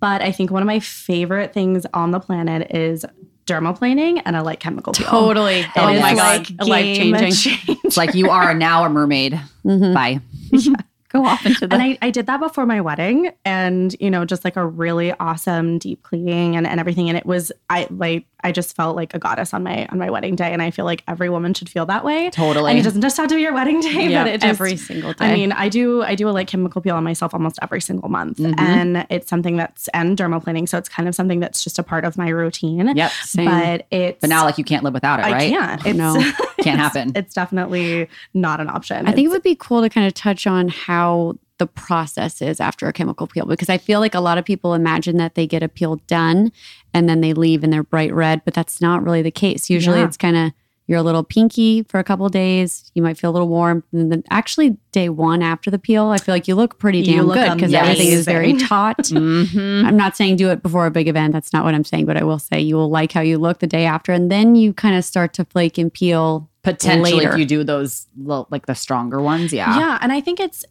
But 0.00 0.22
I 0.22 0.32
think 0.32 0.50
one 0.50 0.62
of 0.62 0.66
my 0.66 0.80
favorite 0.80 1.52
things 1.52 1.86
on 1.94 2.10
the 2.10 2.20
planet 2.20 2.70
is 2.74 3.04
dermaplaning 3.46 4.20
and 4.24 4.36
a 4.36 4.42
light 4.42 4.60
chemical 4.60 4.92
peel. 4.92 5.06
Totally. 5.06 5.64
Oh 5.76 5.82
my 6.00 6.12
is 6.12 6.18
God. 6.18 6.50
like 6.58 6.68
Life 6.68 6.84
game 6.84 7.14
changing. 7.16 7.52
changing. 7.56 7.76
It's 7.84 7.96
like 7.96 8.14
you 8.14 8.28
are 8.30 8.54
now 8.54 8.84
a 8.84 8.88
mermaid. 8.88 9.40
Mhm. 9.64 9.94
Bye. 9.94 10.20
Go 11.08 11.24
off 11.24 11.44
into 11.46 11.66
the. 11.66 11.74
And 11.74 11.82
I, 11.82 11.98
I 12.02 12.10
did 12.10 12.26
that 12.26 12.38
before 12.38 12.66
my 12.66 12.80
wedding 12.80 13.30
and, 13.44 13.94
you 14.00 14.10
know, 14.10 14.24
just 14.24 14.44
like 14.44 14.56
a 14.56 14.64
really 14.66 15.12
awesome 15.12 15.78
deep 15.78 16.02
cleaning 16.02 16.56
and, 16.56 16.66
and 16.66 16.78
everything. 16.80 17.08
And 17.08 17.16
it 17.18 17.24
was, 17.26 17.50
I 17.70 17.86
like, 17.90 18.26
I 18.44 18.52
just 18.52 18.76
felt 18.76 18.96
like 18.96 19.14
a 19.14 19.18
goddess 19.18 19.54
on 19.54 19.62
my, 19.62 19.86
on 19.86 19.98
my 19.98 20.10
wedding 20.10 20.36
day. 20.36 20.52
And 20.52 20.60
I 20.62 20.70
feel 20.70 20.84
like 20.84 21.02
every 21.08 21.28
woman 21.30 21.54
should 21.54 21.68
feel 21.68 21.86
that 21.86 22.04
way. 22.04 22.30
totally. 22.30 22.70
And 22.70 22.78
it 22.78 22.82
doesn't 22.82 23.00
just 23.00 23.16
have 23.16 23.28
to 23.28 23.34
be 23.34 23.40
your 23.42 23.52
wedding 23.54 23.80
day, 23.80 24.08
Yeah, 24.08 24.24
but 24.24 24.32
it 24.34 24.40
just, 24.42 24.44
every 24.60 24.76
single 24.76 25.12
day. 25.14 25.24
I 25.26 25.34
mean, 25.34 25.52
I 25.52 25.68
do, 25.68 26.02
I 26.02 26.14
do 26.14 26.28
a 26.28 26.30
like 26.30 26.46
chemical 26.46 26.80
peel 26.82 26.94
on 26.96 27.02
myself 27.02 27.32
almost 27.34 27.58
every 27.62 27.80
single 27.80 28.08
month. 28.08 28.38
Mhm. 28.38 28.54
And 28.58 29.06
it's 29.10 29.28
something 29.28 29.56
that's, 29.56 29.88
and 29.88 30.16
dermaplaning. 30.16 30.68
So 30.68 30.76
it's 30.78 30.88
kind 30.88 31.08
of 31.08 31.14
something 31.14 31.40
that's 31.40 31.64
just 31.64 31.78
a 31.78 31.82
part 31.82 32.04
of 32.04 32.16
my 32.18 32.28
routine. 32.28 32.94
Yep. 32.94 33.10
Same. 33.22 33.46
But 33.46 33.86
it's, 33.90 34.20
But 34.20 34.30
now, 34.30 34.44
like, 34.44 34.58
you 34.58 34.64
can't 34.64 34.84
live 34.84 34.94
without 34.94 35.18
it, 35.18 35.24
I 35.26 35.32
right? 35.32 35.50
can't. 35.50 35.86
It's, 35.86 35.96
No. 35.98 36.14
Can't 36.60 36.78
happen. 36.80 37.12
It's 37.16 37.34
definitely 37.34 38.08
not 38.34 38.60
an 38.60 38.68
option. 38.68 39.06
I 39.06 39.12
think 39.12 39.26
it 39.26 39.30
would 39.30 39.42
be 39.42 39.56
cool 39.56 39.80
to 39.82 39.88
kind 39.88 40.06
of 40.06 40.14
touch 40.14 40.46
on 40.46 40.68
how 40.68 41.36
the 41.58 41.66
process 41.66 42.42
is 42.42 42.60
after 42.60 42.86
a 42.86 42.92
chemical 42.92 43.26
peel 43.26 43.46
because 43.46 43.68
I 43.70 43.78
feel 43.78 44.00
like 44.00 44.14
a 44.14 44.20
lot 44.20 44.36
of 44.38 44.44
people 44.44 44.74
imagine 44.74 45.16
that 45.16 45.34
they 45.36 45.46
get 45.46 45.62
a 45.62 45.68
peel 45.68 45.96
done 46.06 46.52
and 46.92 47.08
then 47.08 47.20
they 47.22 47.32
leave 47.32 47.64
and 47.64 47.72
they're 47.72 47.82
bright 47.82 48.12
red, 48.12 48.42
but 48.44 48.52
that's 48.54 48.80
not 48.80 49.02
really 49.02 49.22
the 49.22 49.30
case. 49.30 49.70
Usually 49.70 49.98
Yeah. 50.00 50.06
it's 50.06 50.16
kind 50.16 50.36
of 50.36 50.52
you're 50.88 50.98
a 51.00 51.02
little 51.02 51.24
pinky 51.24 51.82
for 51.82 51.98
a 51.98 52.04
couple 52.04 52.28
days. 52.28 52.92
You 52.94 53.02
might 53.02 53.18
feel 53.18 53.30
a 53.30 53.32
little 53.32 53.48
warm. 53.48 53.82
And 53.92 54.12
then 54.12 54.22
actually 54.30 54.76
day 54.92 55.08
one 55.08 55.42
after 55.42 55.68
the 55.68 55.80
peel, 55.80 56.06
I 56.10 56.18
feel 56.18 56.32
like 56.32 56.46
you 56.46 56.54
look 56.54 56.78
pretty 56.78 57.02
damn 57.02 57.26
look 57.26 57.34
good 57.34 57.54
because 57.56 57.74
everything 57.74 58.06
is 58.12 58.24
very 58.24 58.52
taut. 58.52 59.04
hmm 59.08 59.82
I'm 59.84 59.96
not 59.96 60.16
saying 60.16 60.36
do 60.36 60.48
it 60.50 60.62
before 60.62 60.86
a 60.86 60.92
big 60.92 61.08
event. 61.08 61.32
That's 61.32 61.52
not 61.52 61.64
what 61.64 61.74
I'm 61.74 61.82
saying, 61.82 62.06
but 62.06 62.16
I 62.16 62.22
will 62.22 62.38
say 62.38 62.60
you 62.60 62.76
will 62.76 62.88
like 62.88 63.10
how 63.10 63.20
you 63.20 63.36
look 63.36 63.58
the 63.58 63.66
day 63.66 63.84
after. 63.84 64.12
And 64.12 64.30
then 64.30 64.54
you 64.54 64.72
kind 64.72 64.94
of 64.96 65.04
start 65.04 65.32
to 65.34 65.44
flake 65.46 65.76
and 65.76 65.92
peel 65.92 66.48
Potentially, 66.62 67.14
later. 67.14 67.32
if 67.32 67.38
you 67.40 67.46
do 67.46 67.64
those, 67.64 68.06
like 68.24 68.66
the 68.66 68.74
stronger 68.76 69.20
ones, 69.20 69.52
yeah. 69.52 69.76
Yeah, 69.78 69.98
and 70.00 70.12
I 70.12 70.20
think 70.20 70.38
it's 70.38 70.64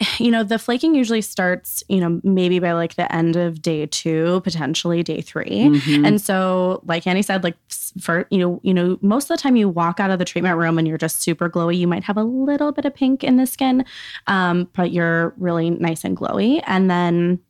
you 0.18 0.30
know 0.30 0.44
the 0.44 0.58
flaking 0.58 0.94
usually 0.94 1.20
starts 1.20 1.82
you 1.88 2.00
know 2.00 2.20
maybe 2.22 2.58
by 2.58 2.72
like 2.72 2.94
the 2.94 3.12
end 3.14 3.36
of 3.36 3.60
day 3.60 3.86
two, 3.86 4.40
potentially 4.42 5.02
day 5.02 5.20
3 5.20 5.44
Mhm. 5.44 6.06
And 6.06 6.20
so, 6.20 6.80
like 6.86 7.06
Annie 7.06 7.22
said, 7.22 7.42
like 7.44 7.56
for 8.00 8.26
you 8.30 8.38
know, 8.38 8.60
you 8.62 8.72
know, 8.74 8.98
most 9.02 9.30
of 9.30 9.36
the 9.36 9.42
time 9.42 9.56
you 9.56 9.68
walk 9.68 9.98
out 10.00 10.10
of 10.10 10.18
the 10.18 10.24
treatment 10.24 10.56
room 10.56 10.78
and 10.78 10.86
you're 10.86 10.98
just 10.98 11.20
super 11.20 11.48
glowy. 11.50 11.76
You 11.76 11.88
might 11.88 12.04
have 12.04 12.16
a 12.16 12.22
little 12.22 12.70
bit 12.72 12.84
of 12.84 12.94
pink 12.94 13.24
in 13.24 13.36
the 13.36 13.46
skin, 13.46 13.84
um, 14.26 14.68
but 14.74 14.92
you're 14.92 15.34
really 15.36 15.70
nice 15.70 16.04
and 16.04 16.16
glowy. 16.16 16.62
And 16.66 16.90
then 16.90 17.40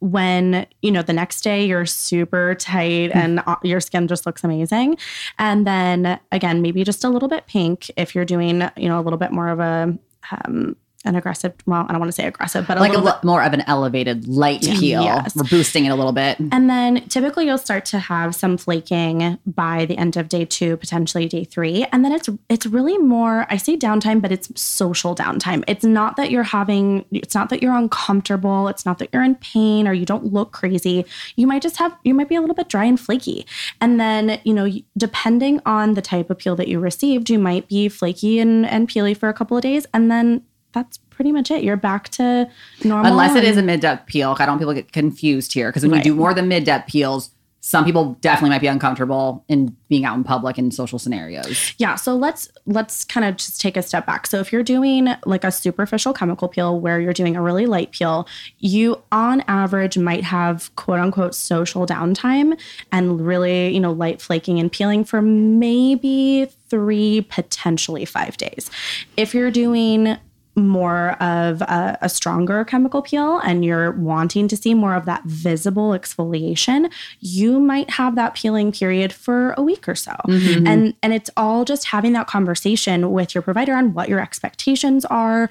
when 0.00 0.66
you 0.82 0.90
know 0.90 1.00
the 1.00 1.12
next 1.14 1.40
day 1.40 1.64
you're 1.64 1.86
super 1.86 2.54
tight 2.56 3.10
and 3.14 3.40
uh, 3.46 3.56
your 3.62 3.80
skin 3.80 4.06
just 4.06 4.26
looks 4.26 4.44
amazing 4.44 4.98
and 5.38 5.66
then 5.66 6.20
again 6.30 6.60
maybe 6.60 6.84
just 6.84 7.04
a 7.04 7.08
little 7.08 7.28
bit 7.28 7.46
pink 7.46 7.90
if 7.96 8.14
you're 8.14 8.24
doing 8.26 8.68
you 8.76 8.86
know 8.88 9.00
a 9.00 9.02
little 9.02 9.18
bit 9.18 9.32
more 9.32 9.48
of 9.48 9.60
a 9.60 9.96
um 10.44 10.76
an 11.04 11.16
aggressive 11.16 11.52
well 11.66 11.86
i 11.88 11.92
don't 11.92 12.00
want 12.00 12.08
to 12.08 12.12
say 12.12 12.26
aggressive 12.26 12.66
but 12.66 12.76
a 12.76 12.80
like 12.80 12.92
a 12.92 12.98
little 12.98 13.12
bit 13.12 13.24
more 13.24 13.42
of 13.42 13.52
an 13.52 13.62
elevated 13.66 14.26
light 14.28 14.62
peel. 14.62 15.02
Yes. 15.02 15.34
We're 15.36 15.44
boosting 15.44 15.86
it 15.86 15.90
a 15.90 15.94
little 15.94 16.12
bit. 16.12 16.38
and 16.52 16.68
then 16.68 17.06
typically 17.08 17.46
you'll 17.46 17.58
start 17.58 17.84
to 17.86 17.98
have 17.98 18.34
some 18.34 18.56
flaking 18.56 19.38
by 19.46 19.86
the 19.86 19.96
end 19.96 20.16
of 20.16 20.28
day 20.28 20.44
two, 20.44 20.76
potentially 20.76 21.26
day 21.26 21.44
three. 21.44 21.84
And 21.92 22.04
then 22.04 22.12
it's 22.12 22.28
it's 22.48 22.66
really 22.66 22.98
more, 22.98 23.46
I 23.50 23.56
say 23.56 23.76
downtime, 23.76 24.20
but 24.20 24.32
it's 24.32 24.48
social 24.60 25.14
downtime. 25.14 25.64
It's 25.66 25.84
not 25.84 26.16
that 26.16 26.30
you're 26.30 26.42
having, 26.42 27.04
it's 27.10 27.34
not 27.34 27.48
that 27.50 27.62
you're 27.62 27.74
uncomfortable, 27.74 28.68
it's 28.68 28.84
not 28.84 28.98
that 28.98 29.10
you're 29.12 29.24
in 29.24 29.36
pain 29.36 29.88
or 29.88 29.92
you 29.92 30.04
don't 30.04 30.32
look 30.32 30.52
crazy. 30.52 31.04
You 31.36 31.46
might 31.46 31.62
just 31.62 31.76
have, 31.76 31.96
you 32.04 32.14
might 32.14 32.28
be 32.28 32.34
a 32.36 32.40
little 32.40 32.54
bit 32.54 32.68
dry 32.68 32.84
and 32.84 32.98
flaky. 32.98 33.46
And 33.80 33.98
then, 34.00 34.40
you 34.44 34.54
know, 34.54 34.70
depending 34.96 35.60
on 35.66 35.94
the 35.94 36.02
type 36.02 36.30
of 36.30 36.38
peel 36.38 36.56
that 36.56 36.68
you 36.68 36.80
received, 36.80 37.30
you 37.30 37.38
might 37.38 37.68
be 37.68 37.88
flaky 37.88 38.38
and, 38.38 38.66
and 38.66 38.88
peely 38.88 39.16
for 39.16 39.28
a 39.28 39.34
couple 39.34 39.56
of 39.56 39.62
days. 39.62 39.86
And 39.94 40.10
then 40.10 40.42
that's 40.74 40.98
pretty 41.10 41.32
much 41.32 41.50
it. 41.50 41.64
You're 41.64 41.76
back 41.76 42.08
to 42.10 42.50
normal. 42.84 43.10
Unless 43.12 43.36
it 43.36 43.44
is 43.44 43.56
a 43.56 43.62
mid 43.62 43.80
depth 43.80 44.06
peel. 44.06 44.34
I 44.38 44.44
don't 44.46 44.54
want 44.54 44.60
people 44.60 44.74
to 44.74 44.82
get 44.82 44.92
confused 44.92 45.52
here 45.54 45.70
because 45.70 45.82
when 45.82 45.92
Right. 45.92 46.04
you 46.04 46.12
do 46.12 46.16
more 46.18 46.34
than 46.34 46.48
mid 46.48 46.64
depth 46.64 46.90
peels, 46.90 47.30
some 47.60 47.86
people 47.86 48.18
definitely 48.20 48.50
might 48.50 48.60
be 48.60 48.66
uncomfortable 48.66 49.42
in 49.48 49.74
being 49.88 50.04
out 50.04 50.18
in 50.18 50.22
public 50.22 50.58
in 50.58 50.70
social 50.70 50.98
scenarios. 50.98 51.72
Yeah, 51.78 51.94
so 51.94 52.14
let's 52.14 52.50
let's 52.66 53.04
kind 53.06 53.24
of 53.24 53.36
just 53.36 53.58
take 53.58 53.78
a 53.78 53.82
step 53.82 54.04
back. 54.04 54.26
So 54.26 54.38
if 54.40 54.52
you're 54.52 54.62
doing 54.62 55.08
like 55.24 55.44
a 55.44 55.50
superficial 55.50 56.12
chemical 56.12 56.46
peel 56.48 56.78
where 56.78 57.00
you're 57.00 57.14
doing 57.14 57.36
a 57.36 57.40
really 57.40 57.64
light 57.64 57.90
peel, 57.92 58.28
you 58.58 59.00
on 59.12 59.42
average 59.48 59.96
might 59.96 60.24
have 60.24 60.74
quote 60.76 60.98
unquote 61.00 61.34
social 61.34 61.86
downtime 61.86 62.60
and 62.92 63.26
really, 63.26 63.72
you 63.72 63.80
know, 63.80 63.92
light 63.92 64.20
flaking 64.20 64.58
and 64.58 64.70
peeling 64.70 65.02
for 65.02 65.22
maybe 65.22 66.46
3 66.68 67.22
potentially 67.30 68.04
5 68.04 68.36
days. 68.36 68.70
If 69.16 69.32
you're 69.32 69.50
doing 69.50 70.18
more 70.56 71.12
of 71.22 71.60
a, 71.62 71.98
a 72.00 72.08
stronger 72.08 72.64
chemical 72.64 73.02
peel 73.02 73.38
and 73.38 73.64
you're 73.64 73.92
wanting 73.92 74.48
to 74.48 74.56
see 74.56 74.74
more 74.74 74.94
of 74.94 75.04
that 75.06 75.24
visible 75.24 75.90
exfoliation, 75.90 76.92
you 77.20 77.58
might 77.58 77.90
have 77.90 78.14
that 78.14 78.34
peeling 78.34 78.72
period 78.72 79.12
for 79.12 79.52
a 79.52 79.62
week 79.62 79.88
or 79.88 79.94
so. 79.94 80.12
Mm-hmm. 80.28 80.66
And 80.66 80.94
and 81.02 81.12
it's 81.12 81.30
all 81.36 81.64
just 81.64 81.86
having 81.86 82.12
that 82.12 82.26
conversation 82.26 83.10
with 83.10 83.34
your 83.34 83.42
provider 83.42 83.74
on 83.74 83.94
what 83.94 84.08
your 84.08 84.20
expectations 84.20 85.04
are. 85.06 85.48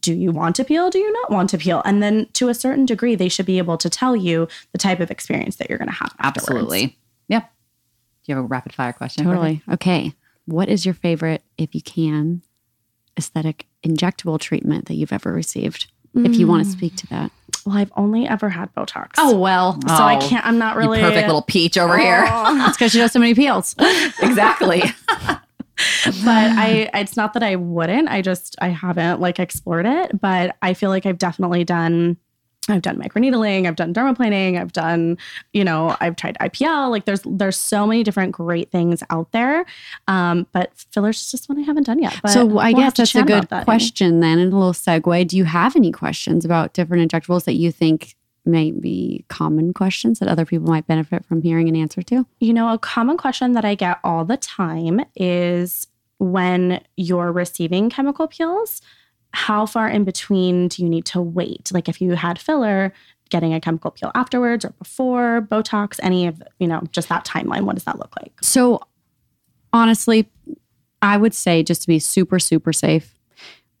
Do 0.00 0.14
you 0.14 0.30
want 0.30 0.56
to 0.56 0.64
peel? 0.64 0.90
Do 0.90 0.98
you 0.98 1.12
not 1.12 1.30
want 1.30 1.50
to 1.50 1.58
peel? 1.58 1.82
And 1.84 2.02
then 2.02 2.28
to 2.34 2.48
a 2.48 2.54
certain 2.54 2.86
degree, 2.86 3.14
they 3.14 3.28
should 3.28 3.46
be 3.46 3.58
able 3.58 3.76
to 3.78 3.90
tell 3.90 4.14
you 4.14 4.48
the 4.72 4.78
type 4.78 5.00
of 5.00 5.10
experience 5.10 5.56
that 5.56 5.68
you're 5.68 5.78
going 5.78 5.88
to 5.88 5.94
have. 5.94 6.14
afterwards. 6.18 6.48
Absolutely. 6.48 6.96
Yep. 7.28 7.50
Do 8.24 8.32
you 8.32 8.36
have 8.36 8.44
a 8.44 8.46
rapid 8.46 8.74
fire 8.74 8.92
question? 8.92 9.24
Totally. 9.24 9.62
Okay. 9.70 10.14
What 10.46 10.68
is 10.68 10.84
your 10.84 10.94
favorite, 10.94 11.42
if 11.58 11.74
you 11.74 11.82
can, 11.82 12.42
aesthetic 13.16 13.66
injectable 13.84 14.38
treatment 14.38 14.86
that 14.86 14.94
you've 14.94 15.12
ever 15.12 15.32
received? 15.32 15.90
If 16.14 16.36
you 16.36 16.46
want 16.46 16.62
to 16.64 16.68
mm. 16.68 16.72
speak 16.72 16.96
to 16.96 17.06
that. 17.06 17.32
Well, 17.64 17.76
I've 17.76 17.92
only 17.96 18.26
ever 18.26 18.50
had 18.50 18.74
Botox. 18.74 19.12
Oh 19.16 19.36
well. 19.38 19.80
so 19.86 19.94
I 19.94 20.16
Oh, 20.16 20.28
can't. 20.28 20.44
I'm 20.44 20.58
not 20.58 20.76
oh, 20.76 20.80
really 20.80 21.00
perfect 21.00 21.26
little 21.26 21.42
peach 21.42 21.78
over 21.78 21.96
here. 21.96 22.22
That's 22.26 22.76
because 22.76 22.92
she 22.92 22.98
does 22.98 23.12
so 23.12 23.18
many 23.18 23.34
peels. 23.34 23.74
exactly. 24.22 24.82
but 25.18 25.40
I 26.26 26.90
it's 26.94 27.16
not 27.16 27.32
that 27.34 27.42
I 27.42 27.56
wouldn't. 27.56 28.08
I 28.08 28.20
just 28.20 28.56
I 28.60 28.68
haven't 28.68 29.20
like 29.20 29.38
explored 29.38 29.86
it, 29.86 30.20
but 30.20 30.56
I 30.60 30.74
feel 30.74 30.90
like 30.90 31.06
I've 31.06 31.18
definitely 31.18 31.64
done 31.64 32.18
I've 32.68 32.82
done 32.82 32.96
microneedling, 32.96 33.66
I've 33.66 33.76
done 33.76 33.92
dermaplaning, 33.92 34.60
I've 34.60 34.72
done, 34.72 35.18
you 35.52 35.64
know, 35.64 35.96
I've 36.00 36.14
tried 36.14 36.36
IPL. 36.40 36.90
Like 36.90 37.06
there's 37.06 37.22
there's 37.24 37.56
so 37.56 37.86
many 37.86 38.04
different 38.04 38.32
great 38.32 38.70
things 38.70 39.02
out 39.10 39.32
there. 39.32 39.64
Um, 40.06 40.46
but 40.52 40.72
fillers 40.92 41.20
is 41.20 41.30
just 41.30 41.48
one 41.48 41.58
I 41.58 41.62
haven't 41.62 41.84
done 41.84 41.98
yet. 41.98 42.18
But 42.22 42.30
so 42.30 42.58
I 42.58 42.72
we'll 42.72 42.82
guess 42.82 42.94
that's 42.94 43.14
a 43.14 43.24
good 43.24 43.48
that. 43.48 43.64
question 43.64 44.20
then, 44.20 44.38
and 44.38 44.52
a 44.52 44.56
little 44.56 44.72
segue. 44.72 45.26
Do 45.26 45.36
you 45.36 45.44
have 45.44 45.74
any 45.74 45.90
questions 45.90 46.44
about 46.44 46.72
different 46.72 47.10
injectables 47.10 47.44
that 47.44 47.54
you 47.54 47.72
think 47.72 48.14
may 48.44 48.70
be 48.70 49.24
common 49.28 49.72
questions 49.72 50.18
that 50.18 50.28
other 50.28 50.44
people 50.44 50.68
might 50.68 50.86
benefit 50.86 51.24
from 51.24 51.42
hearing 51.42 51.68
an 51.68 51.76
answer 51.76 52.02
to? 52.02 52.26
You 52.40 52.52
know, 52.52 52.72
a 52.72 52.78
common 52.78 53.16
question 53.16 53.52
that 53.52 53.64
I 53.64 53.74
get 53.74 53.98
all 54.04 54.24
the 54.24 54.36
time 54.36 55.00
is 55.16 55.88
when 56.18 56.80
you're 56.96 57.32
receiving 57.32 57.90
chemical 57.90 58.28
peels, 58.28 58.80
how 59.32 59.66
far 59.66 59.88
in 59.88 60.04
between 60.04 60.68
do 60.68 60.82
you 60.82 60.88
need 60.88 61.06
to 61.06 61.20
wait? 61.20 61.70
Like 61.72 61.88
if 61.88 62.00
you 62.00 62.12
had 62.12 62.38
filler, 62.38 62.92
getting 63.30 63.54
a 63.54 63.60
chemical 63.60 63.90
peel 63.90 64.12
afterwards 64.14 64.64
or 64.64 64.70
before, 64.78 65.46
Botox, 65.50 65.98
any 66.02 66.26
of, 66.26 66.42
you 66.58 66.66
know, 66.66 66.82
just 66.92 67.08
that 67.08 67.24
timeline, 67.24 67.62
what 67.62 67.74
does 67.74 67.84
that 67.84 67.98
look 67.98 68.14
like? 68.20 68.32
So 68.42 68.80
honestly, 69.72 70.30
I 71.00 71.16
would 71.16 71.34
say 71.34 71.62
just 71.62 71.82
to 71.82 71.88
be 71.88 71.98
super, 71.98 72.38
super 72.38 72.72
safe, 72.72 73.18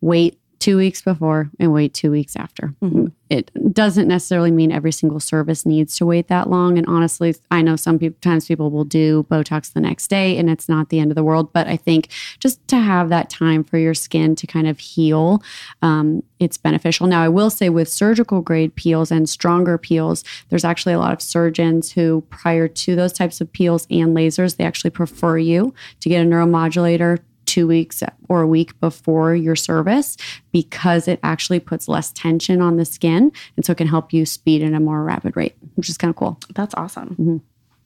wait 0.00 0.38
two 0.62 0.76
weeks 0.76 1.02
before 1.02 1.50
and 1.58 1.72
wait 1.72 1.92
two 1.92 2.08
weeks 2.12 2.36
after. 2.36 2.72
Mhm. 2.80 3.10
It 3.28 3.50
doesn't 3.74 4.06
necessarily 4.06 4.52
mean 4.52 4.70
every 4.70 4.92
single 4.92 5.18
service 5.18 5.66
needs 5.66 5.96
to 5.96 6.06
wait 6.06 6.28
that 6.28 6.48
long. 6.48 6.78
And 6.78 6.86
honestly, 6.86 7.34
I 7.50 7.62
know 7.62 7.74
some 7.74 7.98
people, 7.98 8.16
times 8.20 8.46
people 8.46 8.70
will 8.70 8.84
do 8.84 9.26
Botox 9.28 9.72
the 9.72 9.80
next 9.80 10.06
day 10.08 10.38
and 10.38 10.48
it's 10.48 10.68
not 10.68 10.90
the 10.90 11.00
end 11.00 11.10
of 11.10 11.16
the 11.16 11.24
world. 11.24 11.52
But 11.52 11.66
I 11.66 11.76
think 11.76 12.10
just 12.38 12.64
to 12.68 12.76
have 12.76 13.08
that 13.08 13.28
time 13.28 13.64
for 13.64 13.76
your 13.76 13.92
skin 13.92 14.36
to 14.36 14.46
kind 14.46 14.68
of 14.68 14.78
heal, 14.78 15.42
um, 15.80 16.22
it's 16.38 16.58
beneficial. 16.58 17.08
Now, 17.08 17.24
I 17.24 17.28
will 17.28 17.50
say 17.50 17.68
with 17.68 17.88
surgical 17.88 18.40
grade 18.40 18.76
peels 18.76 19.10
and 19.10 19.28
stronger 19.28 19.78
peels, 19.78 20.22
there's 20.48 20.64
actually 20.64 20.92
a 20.92 21.00
lot 21.00 21.12
of 21.12 21.20
surgeons 21.20 21.90
who, 21.90 22.22
prior 22.30 22.68
to 22.68 22.94
those 22.94 23.12
types 23.12 23.40
of 23.40 23.52
peels 23.52 23.84
and 23.90 24.16
lasers, 24.16 24.58
they 24.58 24.64
actually 24.64 24.90
prefer 24.90 25.38
you 25.38 25.74
to 25.98 26.08
get 26.08 26.24
a 26.24 26.28
neuromodulator 26.28 27.18
two 27.52 27.66
weeks 27.66 28.02
or 28.30 28.40
a 28.40 28.46
week 28.46 28.80
before 28.80 29.34
your 29.34 29.54
service 29.54 30.16
because 30.52 31.06
it 31.06 31.20
actually 31.22 31.60
puts 31.60 31.86
less 31.86 32.10
tension 32.12 32.62
on 32.62 32.78
the 32.78 32.84
skin. 32.86 33.30
And 33.56 33.66
so 33.66 33.72
it 33.72 33.78
can 33.78 33.86
help 33.86 34.10
you 34.10 34.24
speed 34.24 34.62
at 34.62 34.72
a 34.72 34.80
more 34.80 35.04
rapid 35.04 35.36
rate, 35.36 35.54
which 35.74 35.90
is 35.90 35.98
kind 35.98 36.08
of 36.08 36.16
cool. 36.16 36.40
That's 36.54 36.74
awesome. 36.76 37.10
Mm-hmm. 37.10 37.36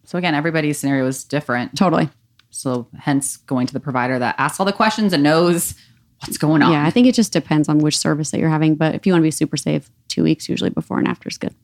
So 0.04 0.18
again, 0.18 0.36
everybody's 0.36 0.78
scenario 0.78 1.04
is 1.08 1.24
different. 1.24 1.76
Totally. 1.76 2.08
So 2.50 2.86
hence 2.96 3.38
going 3.38 3.66
to 3.66 3.72
the 3.72 3.80
provider 3.80 4.20
that 4.20 4.36
asks 4.38 4.60
all 4.60 4.66
the 4.66 4.72
questions 4.72 5.12
and 5.12 5.24
knows 5.24 5.74
what's 6.20 6.38
going 6.38 6.62
on. 6.62 6.70
Yeah, 6.70 6.86
I 6.86 6.90
think 6.90 7.08
it 7.08 7.16
just 7.16 7.32
depends 7.32 7.68
on 7.68 7.78
which 7.78 7.98
service 7.98 8.30
that 8.30 8.38
you're 8.38 8.48
having. 8.48 8.76
But 8.76 8.94
if 8.94 9.04
you 9.04 9.12
want 9.12 9.22
to 9.22 9.26
be 9.26 9.32
super 9.32 9.56
safe, 9.56 9.90
two 10.06 10.22
weeks 10.22 10.48
usually 10.48 10.70
before 10.70 10.98
and 10.98 11.08
after 11.08 11.28
is 11.28 11.38
good. 11.38 11.54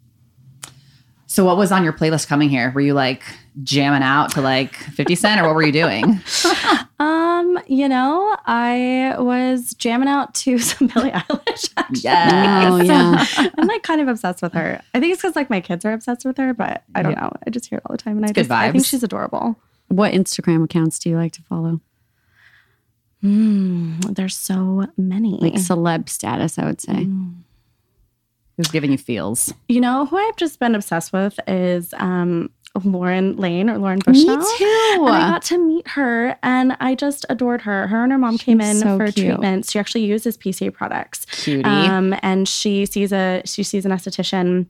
So 1.32 1.46
what 1.46 1.56
was 1.56 1.72
on 1.72 1.82
your 1.82 1.94
playlist 1.94 2.28
coming 2.28 2.50
here? 2.50 2.70
Were 2.72 2.82
you 2.82 2.92
like 2.92 3.22
jamming 3.62 4.02
out 4.02 4.32
to 4.32 4.42
like 4.42 4.74
50 4.74 5.14
Cent 5.14 5.40
or 5.40 5.44
what 5.46 5.54
were 5.54 5.62
you 5.62 5.72
doing? 5.72 6.20
um, 6.98 7.58
you 7.66 7.88
know, 7.88 8.36
I 8.44 9.14
was 9.18 9.72
jamming 9.72 10.08
out 10.08 10.34
to 10.34 10.58
some 10.58 10.88
Billie 10.88 11.10
Eilish. 11.10 11.72
Actually. 11.78 12.00
Yes. 12.02 12.62
Oh, 12.70 12.82
yeah. 12.82 13.48
I'm 13.56 13.66
like 13.66 13.82
kind 13.82 14.02
of 14.02 14.08
obsessed 14.08 14.42
with 14.42 14.52
her. 14.52 14.82
I 14.92 15.00
think 15.00 15.14
it's 15.14 15.22
because 15.22 15.34
like 15.34 15.48
my 15.48 15.62
kids 15.62 15.86
are 15.86 15.92
obsessed 15.94 16.26
with 16.26 16.36
her, 16.36 16.52
but 16.52 16.82
I 16.94 17.00
don't 17.02 17.12
Yeah. 17.12 17.20
know. 17.20 17.32
I 17.46 17.48
just 17.50 17.66
hear 17.70 17.78
it 17.78 17.82
all 17.86 17.94
the 17.96 18.02
time, 18.02 18.18
and 18.18 18.26
I 18.26 18.28
It's 18.28 18.34
good 18.34 18.42
just 18.42 18.50
I 18.50 18.70
think 18.70 18.84
she's 18.84 19.02
adorable. 19.02 19.56
What 19.88 20.12
Instagram 20.12 20.62
accounts 20.62 20.98
do 20.98 21.08
you 21.08 21.16
like 21.16 21.32
to 21.32 21.42
follow? 21.42 21.80
Mm, 23.24 24.14
there's 24.16 24.36
so 24.36 24.86
many. 24.98 25.38
Like 25.40 25.54
celeb 25.54 26.10
status, 26.10 26.58
I 26.58 26.66
would 26.66 26.82
say. 26.82 27.08
Who's 28.56 28.68
giving 28.68 28.92
you 28.92 28.98
feels? 28.98 29.52
You 29.68 29.80
know 29.80 30.06
who 30.06 30.16
I've 30.16 30.36
just 30.36 30.58
been 30.58 30.74
obsessed 30.74 31.12
with 31.12 31.40
is 31.46 31.94
um, 31.98 32.50
Lauren 32.84 33.36
Lane 33.36 33.68
or 33.68 33.78
Lauren 33.78 34.00
Bushnell. 34.04 34.38
Me 34.38 34.44
too. 34.58 34.96
And 35.06 35.08
I 35.08 35.30
got 35.30 35.42
to 35.44 35.58
meet 35.58 35.88
her 35.88 36.36
and 36.42 36.76
I 36.80 36.94
just 36.94 37.26
adored 37.28 37.62
her. 37.62 37.86
Her 37.86 38.02
and 38.02 38.12
her 38.12 38.18
mom 38.18 38.38
came 38.38 38.60
in 38.60 38.76
so 38.76 38.96
for 38.98 39.10
cute. 39.10 39.26
treatments. 39.26 39.70
She 39.70 39.78
actually 39.78 40.04
uses 40.04 40.38
PCA 40.38 40.72
products. 40.72 41.24
Cutie. 41.26 41.64
Um, 41.64 42.14
and 42.22 42.48
she 42.48 42.86
sees 42.86 43.12
a 43.12 43.42
she 43.44 43.62
sees 43.62 43.84
an 43.84 43.92
esthetician 43.92 44.66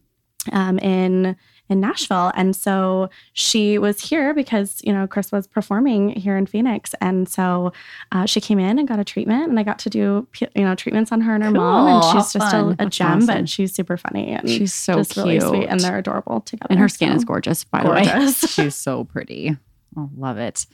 um, 0.53 0.79
in 0.81 1.37
in 1.73 1.81
Nashville, 1.81 2.31
and 2.37 2.55
so 2.55 3.11
she 3.33 3.79
was 3.79 4.01
here 4.01 4.33
because 4.35 4.81
you 4.85 4.93
know 4.93 5.07
Chris 5.09 5.33
was 5.33 5.47
performing 5.49 6.11
here 6.11 6.37
in 6.37 6.47
Phoenix, 6.47 6.95
and 7.01 7.29
so 7.29 7.73
uh, 8.13 8.27
she 8.27 8.41
came 8.41 8.61
in 8.61 8.79
and 8.79 8.87
got 8.87 9.01
a 9.01 9.05
treatment, 9.05 9.49
and 9.49 9.59
I 9.59 9.65
got 9.65 9.81
to 9.81 9.91
do 9.91 10.29
you 10.39 10.63
know 10.63 10.75
treatments 10.77 11.11
on 11.11 11.21
her 11.23 11.35
and 11.35 11.43
her 11.43 11.51
mom, 11.51 11.89
and 11.89 12.03
Cool. 12.03 12.11
How 12.13 12.23
she's 12.23 12.33
just 12.33 12.55
a, 12.55 12.77
a 12.79 12.87
gem, 12.87 13.19
awesome. 13.19 13.27
but 13.27 13.49
she's 13.49 13.75
super 13.75 13.97
funny 13.97 14.31
and 14.31 14.49
She's 14.49 14.75
so 14.75 14.95
just 14.97 15.17
really 15.17 15.41
sweet, 15.41 15.61
cute. 15.61 15.71
and 15.71 15.81
they're 15.81 15.99
adorable 15.99 16.41
together. 16.43 16.69
And 16.71 16.79
her 16.79 16.89
skin 16.89 17.11
so. 17.11 17.17
is 17.17 17.25
gorgeous, 17.25 17.65
by 17.65 17.83
the 17.83 17.91
way. 17.91 18.33
She's 18.33 18.75
so 18.75 19.05
pretty. 19.05 19.57
Oh, 19.97 20.11
love 20.17 20.39
it. 20.39 20.67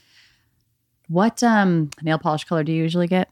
What 1.07 1.41
um 1.43 1.89
nail 2.01 2.19
polish 2.19 2.43
color 2.43 2.63
do 2.63 2.71
you 2.71 2.81
usually 2.83 3.07
get? 3.07 3.29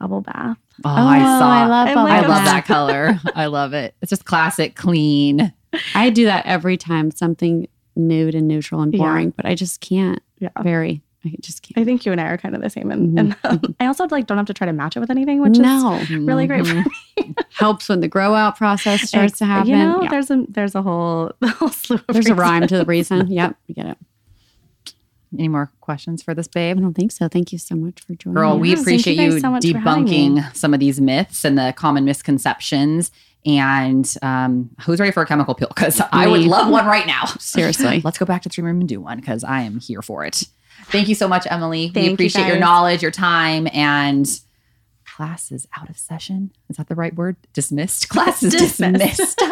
Bubble 0.00 0.22
bath. 0.22 0.56
Oh, 0.84 0.90
I 0.90 1.20
saw. 1.20 1.48
I 1.48 1.66
love 1.66 1.88
I'm 1.88 1.94
bubble 1.94 2.08
like 2.08 2.24
I 2.24 2.28
love 2.28 2.44
that 2.44 2.64
color. 2.66 3.20
I 3.34 3.46
love 3.46 3.72
it. 3.74 3.94
It's 4.02 4.10
just 4.10 4.24
classic, 4.24 4.74
clean. 4.74 5.52
I 5.94 6.10
do 6.10 6.24
that 6.26 6.46
every 6.46 6.76
time 6.76 7.10
something 7.10 7.68
nude 7.96 8.34
and 8.34 8.48
neutral 8.48 8.80
and 8.82 8.92
Yeah. 8.92 8.98
boring, 8.98 9.30
but 9.30 9.46
I 9.46 9.54
just 9.54 9.80
can't 9.80 10.20
Yeah. 10.40 10.48
vary. 10.62 11.02
I 11.26 11.34
just 11.40 11.62
can't. 11.62 11.78
I 11.78 11.84
think 11.84 12.04
you 12.04 12.12
and 12.12 12.20
I 12.20 12.24
are 12.26 12.36
kind 12.36 12.54
of 12.54 12.60
the 12.60 12.68
same, 12.68 12.90
and, 12.90 13.16
Mhm. 13.16 13.34
and 13.44 13.74
I 13.80 13.86
also 13.86 14.06
like 14.08 14.26
don't 14.26 14.36
have 14.36 14.46
to 14.48 14.52
try 14.54 14.66
to 14.66 14.74
match 14.74 14.94
it 14.96 15.00
with 15.00 15.10
anything, 15.10 15.40
which 15.40 15.56
no, 15.58 15.94
is 15.94 16.10
really 16.10 16.46
great 16.46 16.66
for 16.66 16.74
Mhm. 16.74 16.86
me. 17.16 17.34
helps 17.54 17.88
when 17.88 18.00
the 18.00 18.08
grow 18.08 18.34
out 18.34 18.58
process 18.58 19.08
starts 19.08 19.38
to 19.38 19.46
happen. 19.46 19.70
You 19.70 19.76
know, 19.76 20.02
Yeah. 20.02 20.10
there's 20.10 20.30
a 20.30 20.44
there's 20.48 20.74
a 20.74 20.82
whole 20.82 21.32
the 21.40 21.48
whole 21.48 21.68
slew 21.70 21.96
of 22.08 22.12
There's 22.12 22.28
a 22.28 22.34
rhyme 22.34 22.66
to 22.66 22.76
the 22.76 22.84
reason. 22.84 23.28
Yep, 23.30 23.56
we 23.68 23.74
get 23.74 23.86
it. 23.86 23.98
Any 25.38 25.48
more 25.48 25.70
questions 25.80 26.22
for 26.22 26.34
this 26.34 26.48
babe? 26.48 26.78
I 26.78 26.80
don't 26.80 26.94
think 26.94 27.12
so. 27.12 27.28
Thank 27.28 27.52
you 27.52 27.58
so 27.58 27.74
much 27.74 28.00
for 28.00 28.14
joining. 28.14 28.34
Girl, 28.34 28.54
me. 28.56 28.60
we 28.62 28.68
Yes, 28.70 28.78
thank 28.84 28.88
you 29.06 29.12
appreciate 29.12 29.32
you, 29.32 29.40
so 29.40 29.50
much 29.50 29.66
for 29.70 29.78
having 29.78 30.04
me. 30.04 30.28
debunking 30.40 30.56
some 30.56 30.72
of 30.74 30.80
these 30.80 31.00
myths 31.00 31.44
and 31.44 31.58
the 31.58 31.72
common 31.76 32.04
misconceptions. 32.04 33.10
And 33.46 34.12
um, 34.22 34.70
who's 34.82 35.00
ready 35.00 35.12
for 35.12 35.22
a 35.22 35.26
chemical 35.26 35.54
peel? 35.54 35.68
Because 35.68 36.00
I 36.12 36.26
would 36.26 36.42
love 36.42 36.70
one 36.70 36.86
right 36.86 37.06
now. 37.06 37.24
Seriously. 37.38 38.00
Let's 38.04 38.16
go 38.18 38.24
back 38.24 38.42
to 38.42 38.48
the 38.48 38.54
dream 38.54 38.66
room 38.66 38.80
and 38.80 38.88
do 38.88 39.00
one 39.00 39.18
because 39.20 39.44
I 39.44 39.60
am 39.62 39.80
here 39.80 40.00
for 40.02 40.24
it. 40.24 40.44
Thank 40.86 41.08
you 41.08 41.14
so 41.14 41.28
much, 41.28 41.46
Emily. 41.50 41.88
Thank 41.88 41.94
we 42.04 42.08
you, 42.08 42.14
appreciate 42.14 42.46
your 42.46 42.58
knowledge, 42.58 43.02
your 43.02 43.10
time, 43.10 43.68
and 43.72 44.26
class 45.06 45.52
is 45.52 45.66
out 45.76 45.90
of 45.90 45.98
session. 45.98 46.52
Is 46.70 46.76
that 46.78 46.88
the 46.88 46.94
right 46.94 47.14
word? 47.14 47.36
Dismissed. 47.52 48.08
Class 48.08 48.42
is 48.42 48.52
Dismissed. 48.52 49.18
dismissed. 49.18 49.40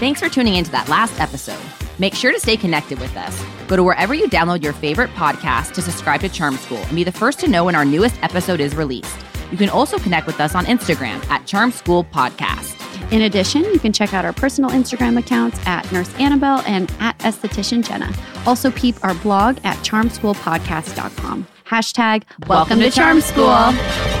Thanks 0.00 0.20
for 0.20 0.28
tuning 0.30 0.54
into 0.54 0.70
that 0.70 0.88
last 0.88 1.20
episode. 1.20 1.58
Make 2.00 2.14
sure 2.14 2.32
to 2.32 2.40
stay 2.40 2.56
connected 2.56 2.98
with 2.98 3.14
us. 3.14 3.44
Go 3.68 3.76
to 3.76 3.84
wherever 3.84 4.14
you 4.14 4.26
download 4.26 4.62
your 4.62 4.72
favorite 4.72 5.10
podcast 5.10 5.74
to 5.74 5.82
subscribe 5.82 6.22
to 6.22 6.30
Charm 6.30 6.56
School 6.56 6.78
and 6.78 6.96
be 6.96 7.04
the 7.04 7.12
first 7.12 7.38
to 7.40 7.48
know 7.48 7.66
when 7.66 7.74
our 7.74 7.84
newest 7.84 8.20
episode 8.22 8.58
is 8.58 8.74
released. 8.74 9.14
You 9.52 9.58
can 9.58 9.68
also 9.68 9.98
connect 9.98 10.26
with 10.26 10.40
us 10.40 10.54
on 10.54 10.64
Instagram 10.64 11.22
at 11.28 11.46
Charm 11.46 11.70
School 11.70 12.04
Podcast. 12.04 12.74
In 13.12 13.20
addition, 13.22 13.64
you 13.64 13.78
can 13.78 13.92
check 13.92 14.14
out 14.14 14.24
our 14.24 14.32
personal 14.32 14.70
Instagram 14.70 15.18
accounts 15.18 15.60
at 15.66 15.92
Nurse 15.92 16.14
Annabelle 16.14 16.62
and 16.66 16.90
at 17.00 17.18
Esthetician 17.18 17.86
Jenna. 17.86 18.10
Also, 18.46 18.70
peep 18.70 18.96
our 19.04 19.14
blog 19.16 19.58
at 19.64 19.76
charmschoolpodcast.com. 19.78 21.46
Hashtag 21.66 22.22
welcome, 22.48 22.78
to 22.78 22.90
Charm 22.90 23.20
School. 23.20 24.19